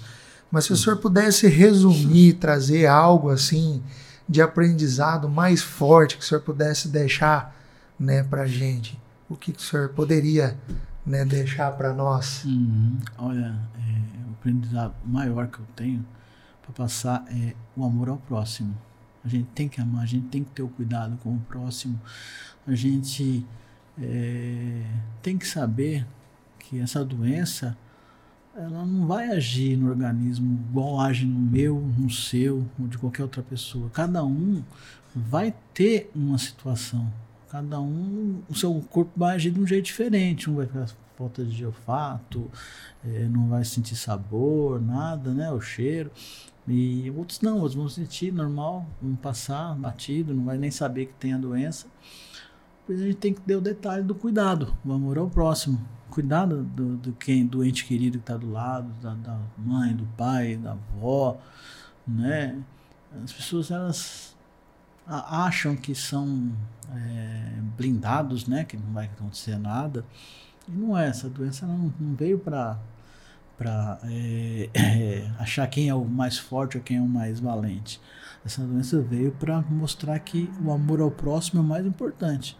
Mas 0.51 0.65
se 0.65 0.73
o 0.73 0.77
senhor 0.77 0.97
pudesse 0.97 1.47
resumir, 1.47 2.33
trazer 2.33 2.85
algo 2.85 3.29
assim 3.29 3.83
de 4.27 4.41
aprendizado 4.41 5.29
mais 5.29 5.61
forte 5.61 6.17
que 6.17 6.23
o 6.23 6.25
senhor 6.25 6.41
pudesse 6.41 6.89
deixar 6.89 7.55
né, 7.99 8.23
para 8.23 8.43
a 8.43 8.47
gente, 8.47 8.99
o 9.29 9.35
que, 9.35 9.51
que 9.51 9.59
o 9.59 9.61
senhor 9.61 9.89
poderia 9.89 10.57
né, 11.05 11.25
deixar 11.25 11.71
para 11.71 11.93
nós? 11.93 12.43
Uhum. 12.45 12.97
Olha, 13.17 13.55
é, 13.75 14.27
o 14.27 14.33
aprendizado 14.33 14.93
maior 15.05 15.47
que 15.47 15.59
eu 15.59 15.65
tenho 15.75 16.05
para 16.61 16.73
passar 16.73 17.25
é 17.29 17.53
o 17.75 17.83
amor 17.83 18.09
ao 18.09 18.17
próximo. 18.17 18.77
A 19.23 19.27
gente 19.27 19.47
tem 19.55 19.67
que 19.67 19.81
amar, 19.81 20.03
a 20.03 20.05
gente 20.05 20.27
tem 20.27 20.43
que 20.43 20.51
ter 20.51 20.61
o 20.61 20.69
cuidado 20.69 21.17
com 21.23 21.35
o 21.35 21.39
próximo. 21.39 21.99
A 22.67 22.75
gente 22.75 23.45
é, 23.99 24.83
tem 25.21 25.37
que 25.37 25.47
saber 25.47 26.05
que 26.59 26.79
essa 26.79 27.03
doença 27.03 27.77
ela 28.55 28.85
não 28.85 29.05
vai 29.05 29.29
agir 29.29 29.77
no 29.77 29.87
organismo 29.87 30.59
igual 30.69 30.99
age 30.99 31.25
no 31.25 31.39
meu, 31.39 31.79
no 31.97 32.09
seu, 32.09 32.65
ou 32.79 32.87
de 32.87 32.97
qualquer 32.97 33.23
outra 33.23 33.43
pessoa. 33.43 33.89
Cada 33.93 34.25
um 34.25 34.63
vai 35.15 35.53
ter 35.73 36.11
uma 36.15 36.37
situação. 36.37 37.11
Cada 37.49 37.79
um, 37.79 38.41
o 38.49 38.55
seu 38.55 38.73
corpo 38.89 39.11
vai 39.15 39.35
agir 39.35 39.51
de 39.51 39.59
um 39.59 39.65
jeito 39.65 39.85
diferente. 39.85 40.49
Um 40.49 40.55
vai 40.55 40.65
ficar 40.65 40.87
falta 41.17 41.43
de 41.43 41.65
olfato, 41.65 42.49
eh, 43.03 43.27
não 43.31 43.47
vai 43.47 43.63
sentir 43.65 43.95
sabor, 43.95 44.81
nada, 44.81 45.33
né? 45.33 45.51
O 45.51 45.59
cheiro. 45.59 46.11
E 46.67 47.11
outros 47.15 47.41
não, 47.41 47.57
outros 47.57 47.75
vão 47.75 47.87
sentir 47.87 48.31
normal, 48.31 48.85
vão 49.01 49.15
passar 49.15 49.73
batido, 49.75 50.33
não 50.33 50.43
vai 50.43 50.57
nem 50.57 50.69
saber 50.69 51.05
que 51.07 51.13
tem 51.13 51.33
a 51.33 51.37
doença. 51.37 51.87
Pois 52.87 53.01
a 53.01 53.03
gente 53.03 53.17
tem 53.17 53.33
que 53.33 53.41
ter 53.41 53.57
o 53.57 53.59
detalhe 53.59 54.01
do 54.01 54.15
cuidado, 54.15 54.73
o 54.85 54.93
amor 54.93 55.17
ao 55.17 55.29
próximo. 55.29 55.85
Cuidado 56.09 56.63
do, 56.63 56.95
do 56.95 57.11
quem, 57.11 57.45
do 57.45 57.61
ente 57.61 57.83
querido 57.85 58.17
que 58.17 58.23
está 58.23 58.37
do 58.37 58.49
lado, 58.49 58.89
da, 59.01 59.13
da 59.13 59.37
mãe, 59.57 59.93
do 59.93 60.05
pai, 60.15 60.55
da 60.55 60.71
avó, 60.71 61.37
né? 62.07 62.57
As 63.21 63.33
pessoas, 63.33 63.71
elas 63.71 64.37
acham 65.05 65.75
que 65.75 65.93
são 65.93 66.49
é, 66.95 67.59
blindados, 67.75 68.47
né? 68.47 68.63
Que 68.63 68.77
não 68.77 68.93
vai 68.93 69.07
acontecer 69.07 69.59
nada. 69.59 70.05
E 70.65 70.71
não 70.71 70.97
é, 70.97 71.09
essa 71.09 71.29
doença 71.29 71.67
não, 71.67 71.93
não 71.99 72.15
veio 72.15 72.39
para 72.39 72.79
para 73.57 73.99
achar 75.39 75.67
quem 75.67 75.89
é 75.89 75.93
o 75.93 76.05
mais 76.05 76.37
forte 76.37 76.77
ou 76.77 76.83
quem 76.83 76.97
é 76.97 77.01
o 77.01 77.07
mais 77.07 77.39
valente. 77.39 77.99
Essa 78.45 78.61
doença 78.63 79.01
veio 79.01 79.31
para 79.31 79.61
mostrar 79.63 80.17
que 80.19 80.49
o 80.63 80.71
amor 80.71 81.01
ao 81.01 81.09
próximo 81.09 81.59
é 81.59 81.63
o 81.63 81.67
mais 81.67 81.85
importante. 81.85 82.55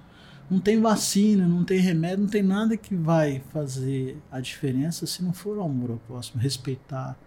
Não 0.50 0.60
tem 0.60 0.80
vacina, 0.80 1.45
não 1.48 1.64
tem 1.66 1.80
remédio, 1.80 2.20
não 2.20 2.30
tem 2.30 2.41
nada 2.43 2.78
que 2.78 2.95
vai 2.95 3.41
fazer 3.52 4.18
a 4.32 4.39
diferença 4.39 5.06
se 5.06 5.22
não 5.24 5.34
for 5.34 5.58
o 5.58 5.62
amor 5.64 5.91
ao 5.91 5.98
próximo, 5.98 6.41
respeitar, 6.41 7.18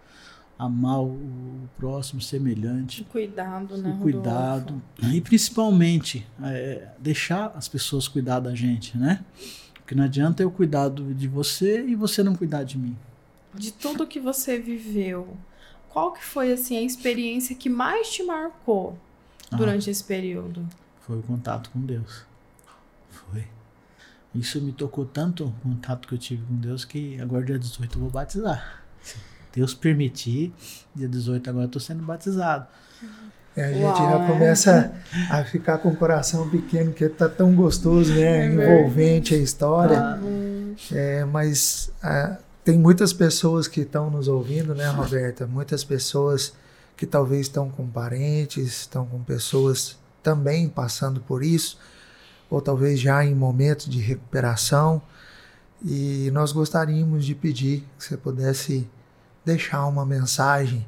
amar 0.59 1.01
o 1.03 1.69
próximo 1.77 2.21
semelhante 2.21 2.99
De 2.99 3.05
cuidado, 3.11 3.77
né? 3.77 3.91
o 3.91 3.93
Rodolfo? 3.93 4.03
cuidado 4.03 4.83
e 5.13 5.21
principalmente 5.21 6.27
é, 6.43 6.89
deixar 6.99 7.53
as 7.57 7.69
pessoas 7.69 8.09
cuidar 8.09 8.41
da 8.41 8.55
gente, 8.55 8.97
né? 8.97 9.23
Porque 9.75 9.95
não 9.95 10.05
adianta 10.05 10.43
eu 10.43 10.51
cuidar 10.51 10.89
de 10.91 11.29
você 11.29 11.85
e 11.87 11.95
você 11.95 12.23
não 12.23 12.35
cuidar 12.35 12.63
de 12.65 12.79
mim. 12.79 12.97
De 13.55 13.73
tudo 13.73 14.07
que 14.07 14.21
você 14.21 14.59
viveu, 14.59 15.37
qual 15.89 16.13
que 16.13 16.25
foi 16.25 16.53
assim 16.53 16.77
a 16.79 16.83
experiência 16.83 17.55
que 17.57 17.69
mais 17.69 18.11
te 18.11 18.23
marcou 18.23 18.97
Ah. 19.51 19.57
durante 19.57 19.91
esse 19.91 20.05
período? 20.05 20.67
Foi 21.01 21.19
o 21.19 21.23
contato 21.23 21.71
com 21.71 21.81
Deus. 21.81 22.25
Isso 24.35 24.61
me 24.61 24.73
tocou 24.73 25.05
tanto 25.05 25.47
o 25.47 25.53
contato 25.63 26.07
que 26.07 26.15
eu 26.15 26.19
tive 26.19 26.43
com 26.45 26.55
Deus 26.57 26.85
que 26.85 27.21
agora 27.21 27.45
dia 27.45 27.59
18 27.59 27.97
eu 27.97 28.03
vou 28.03 28.11
batizar. 28.11 28.83
Se 29.03 29.17
Deus 29.53 29.75
permitir, 29.75 30.53
dia 30.95 31.09
18 31.09 31.51
agora 31.51 31.65
eu 31.65 31.71
tô 31.71 31.81
sendo 31.81 32.03
batizado. 32.05 32.67
É, 33.57 33.65
a 33.65 33.73
gente 33.73 33.83
Uau, 33.83 33.97
já 33.97 34.25
é. 34.25 34.27
começa 34.27 34.93
a 35.29 35.45
ficar 35.45 35.79
com 35.79 35.89
o 35.89 35.97
coração 35.97 36.49
pequeno, 36.49 36.91
porque 36.91 37.09
tá 37.09 37.29
tão 37.29 37.53
gostoso, 37.55 38.13
né? 38.15 38.47
É 38.47 38.47
Envolvente 38.47 39.35
a 39.35 39.39
história. 39.39 39.99
Ah, 39.99 40.19
É, 40.93 41.25
mas 41.25 41.91
ah, 42.01 42.39
tem 42.65 42.79
muitas 42.79 43.13
pessoas 43.13 43.67
que 43.67 43.81
estão 43.81 44.09
nos 44.09 44.29
ouvindo, 44.29 44.75
né, 44.75 44.89
Roberta? 44.89 45.47
Muitas 45.47 45.83
pessoas 45.83 46.53
que 46.97 47.07
talvez 47.07 47.43
estão 47.43 47.69
com 47.69 47.87
parentes, 47.89 48.83
estão 48.83 49.05
com 49.05 49.21
pessoas 49.23 49.99
também 50.23 50.69
passando 50.69 51.21
por 51.21 51.43
isso, 51.43 51.79
ou 52.51 52.61
talvez 52.61 52.99
já 52.99 53.25
em 53.25 53.35
momento 53.35 53.89
de 53.89 54.01
recuperação. 54.01 55.01
E 55.83 56.31
nós 56.33 56.53
gostaríamos 56.53 57.25
de 57.25 57.35
pedir 57.35 57.87
que 57.97 58.05
você 58.05 58.17
pudesse 58.17 58.87
deixar 59.45 59.87
uma 59.87 60.05
mensagem 60.05 60.87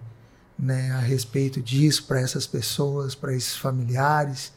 né, 0.58 0.90
a 0.92 0.98
respeito 0.98 1.62
disso 1.62 2.04
para 2.04 2.20
essas 2.20 2.46
pessoas, 2.46 3.14
para 3.14 3.34
esses 3.34 3.56
familiares, 3.56 4.52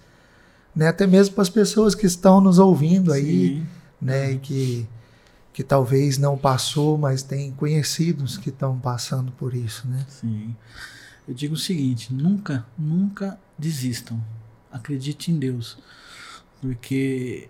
né, 0.76 0.90
até 0.90 1.08
mesmo 1.08 1.36
para 1.36 1.42
as 1.42 1.50
pessoas 1.50 1.96
que 1.96 2.06
estão 2.06 2.42
nos 2.42 2.60
ouvindo 2.60 3.14
aí 3.14 3.60
sim. 3.60 3.68
né? 4.02 4.34
E 4.34 4.38
que, 4.40 4.88
que 5.54 5.64
talvez 5.64 6.18
não 6.18 6.38
passou, 6.38 6.98
mas 6.98 7.24
tem 7.24 7.52
conhecidos 7.52 8.38
que 8.38 8.50
estão 8.50 8.78
passando 8.78 9.32
por 9.32 9.54
isso, 9.56 9.88
né? 9.88 10.06
Sim. 10.10 10.56
Eu 11.28 11.34
digo 11.34 11.56
o 11.56 11.58
seguinte: 11.58 12.14
nunca, 12.14 12.66
nunca 12.78 13.40
desistam. 13.58 14.22
Acredite 14.72 15.32
em 15.32 15.40
Deus. 15.40 15.78
Porque 16.62 17.50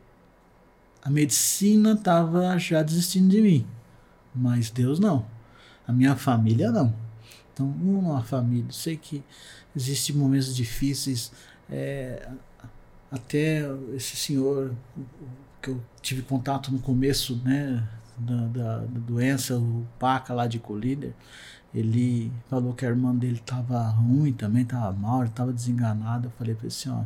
a 1.01 1.09
medicina 1.09 1.93
estava 1.93 2.57
já 2.57 2.81
desistindo 2.83 3.29
de 3.29 3.41
mim. 3.41 3.67
Mas 4.33 4.69
Deus 4.69 4.99
não. 4.99 5.25
A 5.87 5.93
minha 5.93 6.15
família 6.15 6.71
não. 6.71 6.93
Então, 7.53 7.67
uma 7.67 8.23
família. 8.23 8.71
Sei 8.71 8.97
que 8.97 9.23
existem 9.75 10.15
momentos 10.15 10.55
difíceis. 10.55 11.31
é, 11.69 12.29
até 13.11 13.63
esse 13.95 14.15
senhor 14.15 14.73
que 15.61 15.69
eu 15.69 15.81
tive 16.01 16.21
contato 16.21 16.71
no 16.71 16.79
começo, 16.79 17.41
né? 17.43 17.87
Da, 18.17 18.47
da, 18.47 18.77
da 18.79 18.99
doença, 18.99 19.57
o 19.57 19.85
Paca 19.99 20.33
lá 20.33 20.47
de 20.47 20.57
Colíder, 20.57 21.13
ele 21.73 22.31
falou 22.49 22.73
que 22.73 22.85
a 22.85 22.89
irmã 22.89 23.13
dele 23.13 23.35
estava 23.35 23.89
ruim 23.89 24.31
também, 24.31 24.63
estava 24.63 24.93
mal, 24.93 25.25
estava 25.25 25.51
desenganado. 25.51 26.27
Eu 26.27 26.31
falei 26.31 26.55
para 26.55 26.63
ele 26.63 26.73
assim, 26.73 26.89
ó, 26.89 27.03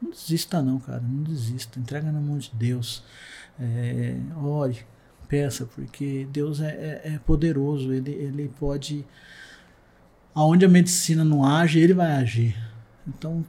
não 0.00 0.10
desista 0.10 0.62
não, 0.62 0.78
cara, 0.78 1.00
não 1.00 1.22
desista, 1.22 1.78
entrega 1.78 2.10
na 2.10 2.20
mão 2.20 2.38
de 2.38 2.50
Deus. 2.54 3.02
É, 3.60 4.16
ore, 4.36 4.78
peça, 5.28 5.66
porque 5.66 6.26
Deus 6.32 6.60
é, 6.60 7.00
é, 7.04 7.14
é 7.14 7.18
poderoso, 7.18 7.92
ele, 7.92 8.12
ele 8.12 8.50
pode. 8.58 9.04
Aonde 10.34 10.64
a 10.64 10.68
medicina 10.68 11.24
não 11.24 11.44
age, 11.44 11.80
ele 11.80 11.94
vai 11.94 12.12
agir. 12.12 12.56
Então, 13.06 13.44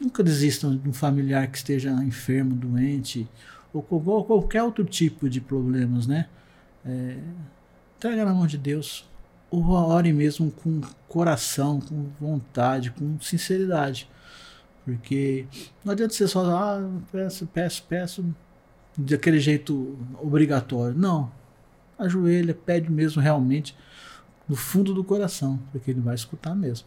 nunca 0.00 0.22
desistam 0.22 0.76
de 0.76 0.88
um 0.88 0.92
familiar 0.92 1.46
que 1.48 1.58
esteja 1.58 1.90
enfermo, 2.02 2.54
doente, 2.54 3.28
ou 3.72 3.86
ou 3.90 4.24
qualquer 4.24 4.62
outro 4.62 4.84
tipo 4.84 5.28
de 5.28 5.40
problemas, 5.40 6.06
né? 6.06 6.26
É, 6.84 7.18
entrega 7.96 8.24
na 8.24 8.32
mão 8.32 8.46
de 8.46 8.56
Deus. 8.56 9.08
Ou 9.50 9.70
ore 9.70 10.12
mesmo 10.12 10.50
com 10.50 10.80
coração, 11.08 11.80
com 11.80 12.08
vontade, 12.18 12.90
com 12.90 13.20
sinceridade. 13.20 14.08
Porque 14.84 15.46
não 15.84 15.92
adianta 15.92 16.12
você 16.12 16.28
só, 16.28 16.44
ah, 16.44 16.90
peço, 17.10 17.46
peço, 17.46 17.82
peço, 17.88 18.34
daquele 18.96 19.40
jeito 19.40 19.98
obrigatório. 20.20 20.96
Não. 20.96 21.32
Ajoelha, 21.98 22.54
pede 22.54 22.90
mesmo 22.90 23.22
realmente 23.22 23.74
do 24.48 24.56
fundo 24.56 24.92
do 24.92 25.02
coração, 25.02 25.58
porque 25.72 25.90
ele 25.90 26.00
vai 26.00 26.14
escutar 26.14 26.54
mesmo. 26.54 26.86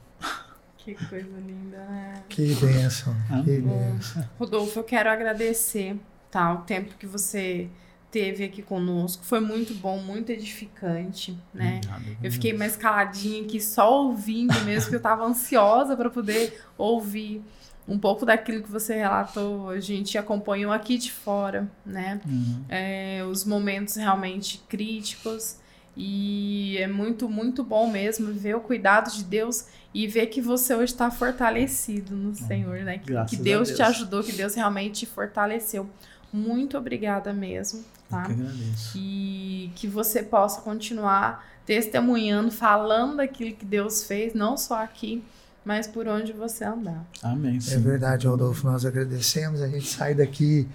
Que 0.78 0.94
coisa 0.94 1.38
linda, 1.40 1.78
né? 1.78 2.24
Que 2.30 2.56
bênção, 2.56 3.16
Ah, 3.30 3.42
que 3.44 3.60
bênção. 3.60 4.30
Rodolfo, 4.40 4.80
eu 4.80 4.84
quero 4.84 5.10
agradecer, 5.10 5.98
tá? 6.32 6.54
O 6.54 6.60
tempo 6.60 6.96
que 6.98 7.06
você 7.06 7.70
teve 8.10 8.44
aqui 8.44 8.62
conosco. 8.62 9.24
Foi 9.26 9.40
muito 9.40 9.74
bom, 9.74 10.00
muito 10.00 10.32
edificante, 10.32 11.38
né? 11.54 11.82
Obrigado, 11.84 12.18
Eu 12.24 12.32
fiquei 12.32 12.54
mais 12.54 12.76
caladinha 12.76 13.44
aqui, 13.44 13.60
só 13.60 14.04
ouvindo 14.04 14.54
mesmo, 14.62 14.84
porque 14.84 14.96
eu 14.96 15.02
tava 15.02 15.26
ansiosa 15.26 15.96
para 15.96 16.10
poder 16.10 16.62
ouvir 16.78 17.44
um 17.88 17.98
pouco 17.98 18.26
daquilo 18.26 18.62
que 18.62 18.70
você 18.70 18.96
relatou, 18.96 19.70
a 19.70 19.80
gente 19.80 20.18
acompanhou 20.18 20.72
aqui 20.72 20.98
de 20.98 21.12
fora, 21.12 21.70
né? 21.86 22.20
Uhum. 22.26 22.66
É, 22.68 23.24
os 23.30 23.46
momentos 23.46 23.96
realmente 23.96 24.62
críticos. 24.68 25.58
E 26.00 26.78
é 26.78 26.86
muito, 26.86 27.28
muito 27.28 27.64
bom 27.64 27.90
mesmo 27.90 28.32
ver 28.32 28.56
o 28.56 28.60
cuidado 28.60 29.12
de 29.12 29.24
Deus 29.24 29.66
e 29.94 30.06
ver 30.06 30.28
que 30.28 30.40
você 30.40 30.76
hoje 30.76 30.94
está 30.94 31.10
fortalecido 31.10 32.16
no 32.16 32.36
Senhor, 32.36 32.82
né? 32.82 33.00
Que, 33.00 33.14
que 33.26 33.38
Deus, 33.38 33.70
Deus. 33.70 33.78
te 33.78 33.82
ajudou, 33.82 34.22
que 34.22 34.32
Deus 34.34 34.54
realmente 34.54 35.00
te 35.00 35.06
fortaleceu. 35.08 35.90
Muito 36.32 36.78
obrigada 36.78 37.34
mesmo, 37.34 37.80
Eu 37.80 37.86
tá? 38.10 38.26
que 38.26 38.32
agradeço. 38.34 38.98
E 38.98 39.72
que 39.76 39.88
você 39.88 40.22
possa 40.22 40.62
continuar 40.62 41.48
testemunhando, 41.66 42.52
falando 42.52 43.18
daquilo 43.18 43.56
que 43.56 43.66
Deus 43.66 44.04
fez, 44.04 44.34
não 44.34 44.56
só 44.56 44.84
aqui, 44.84 45.24
mas 45.68 45.86
por 45.86 46.08
onde 46.08 46.32
você 46.32 46.64
andar. 46.64 47.06
Amém. 47.22 47.58
É 47.58 47.60
Sim. 47.60 47.82
verdade, 47.82 48.26
Rodolfo, 48.26 48.66
nós 48.66 48.86
agradecemos. 48.86 49.62
A 49.62 49.68
gente 49.68 49.86
sai 49.86 50.16
daqui 50.16 50.66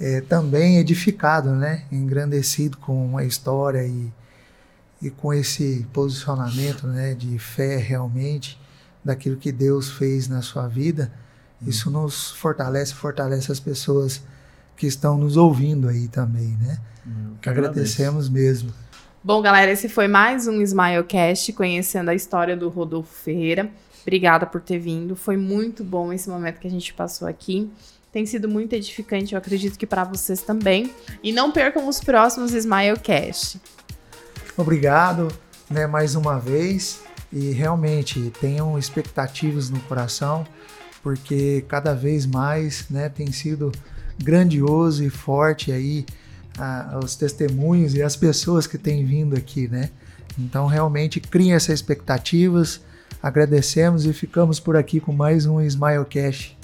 é, 0.00 0.20
também 0.22 0.78
edificado, 0.78 1.50
né? 1.50 1.84
Engrandecido 1.92 2.76
com 2.78 3.16
a 3.16 3.24
história 3.24 3.86
e, 3.86 4.12
e 5.00 5.08
com 5.08 5.32
esse 5.32 5.86
posicionamento 5.92 6.84
né? 6.88 7.14
de 7.14 7.38
fé 7.38 7.76
realmente 7.76 8.60
daquilo 9.04 9.36
que 9.36 9.52
Deus 9.52 9.92
fez 9.92 10.26
na 10.26 10.42
sua 10.42 10.66
vida. 10.66 11.12
Isso 11.64 11.88
nos 11.88 12.32
fortalece, 12.32 12.92
fortalece 12.92 13.52
as 13.52 13.60
pessoas 13.60 14.20
que 14.76 14.88
estão 14.88 15.16
nos 15.16 15.36
ouvindo 15.36 15.88
aí 15.88 16.08
também, 16.08 16.58
né? 16.60 16.80
Eu 17.06 17.36
que. 17.40 17.48
Agradecemos 17.48 18.28
mesmo. 18.28 18.72
Bom, 19.22 19.40
galera, 19.40 19.70
esse 19.70 19.88
foi 19.88 20.08
mais 20.08 20.48
um 20.48 20.60
Smilecast, 20.60 21.52
conhecendo 21.52 22.10
a 22.10 22.14
história 22.16 22.56
do 22.56 22.68
Rodolfo 22.68 23.14
Ferreira. 23.14 23.70
Obrigada 24.04 24.44
por 24.46 24.60
ter 24.60 24.78
vindo. 24.78 25.16
Foi 25.16 25.36
muito 25.36 25.82
bom 25.82 26.12
esse 26.12 26.28
momento 26.28 26.60
que 26.60 26.66
a 26.66 26.70
gente 26.70 26.92
passou 26.92 27.26
aqui. 27.26 27.70
Tem 28.12 28.24
sido 28.26 28.48
muito 28.48 28.74
edificante, 28.74 29.32
eu 29.32 29.38
acredito 29.38 29.76
que 29.76 29.86
para 29.86 30.04
vocês 30.04 30.40
também. 30.42 30.92
E 31.22 31.32
não 31.32 31.50
percam 31.50 31.88
os 31.88 32.00
próximos 32.00 32.52
Smilecast. 32.52 33.60
Obrigado, 34.56 35.28
né, 35.68 35.86
mais 35.86 36.14
uma 36.14 36.38
vez. 36.38 37.00
E 37.32 37.50
realmente 37.50 38.30
tenham 38.40 38.78
expectativas 38.78 39.68
no 39.70 39.80
coração, 39.80 40.46
porque 41.02 41.64
cada 41.66 41.92
vez 41.92 42.26
mais, 42.26 42.88
né, 42.88 43.08
tem 43.08 43.32
sido 43.32 43.72
grandioso 44.22 45.02
e 45.02 45.10
forte 45.10 45.72
aí 45.72 46.06
os 47.02 47.16
testemunhos 47.16 47.94
e 47.94 48.02
as 48.02 48.14
pessoas 48.14 48.64
que 48.66 48.78
têm 48.78 49.04
vindo 49.04 49.34
aqui, 49.34 49.66
né? 49.66 49.90
Então 50.38 50.66
realmente 50.66 51.18
criem 51.18 51.54
essas 51.54 51.74
expectativas. 51.74 52.80
Agradecemos 53.24 54.04
e 54.04 54.12
ficamos 54.12 54.60
por 54.60 54.76
aqui 54.76 55.00
com 55.00 55.10
mais 55.10 55.46
um 55.46 55.58
Smilecast. 55.58 56.58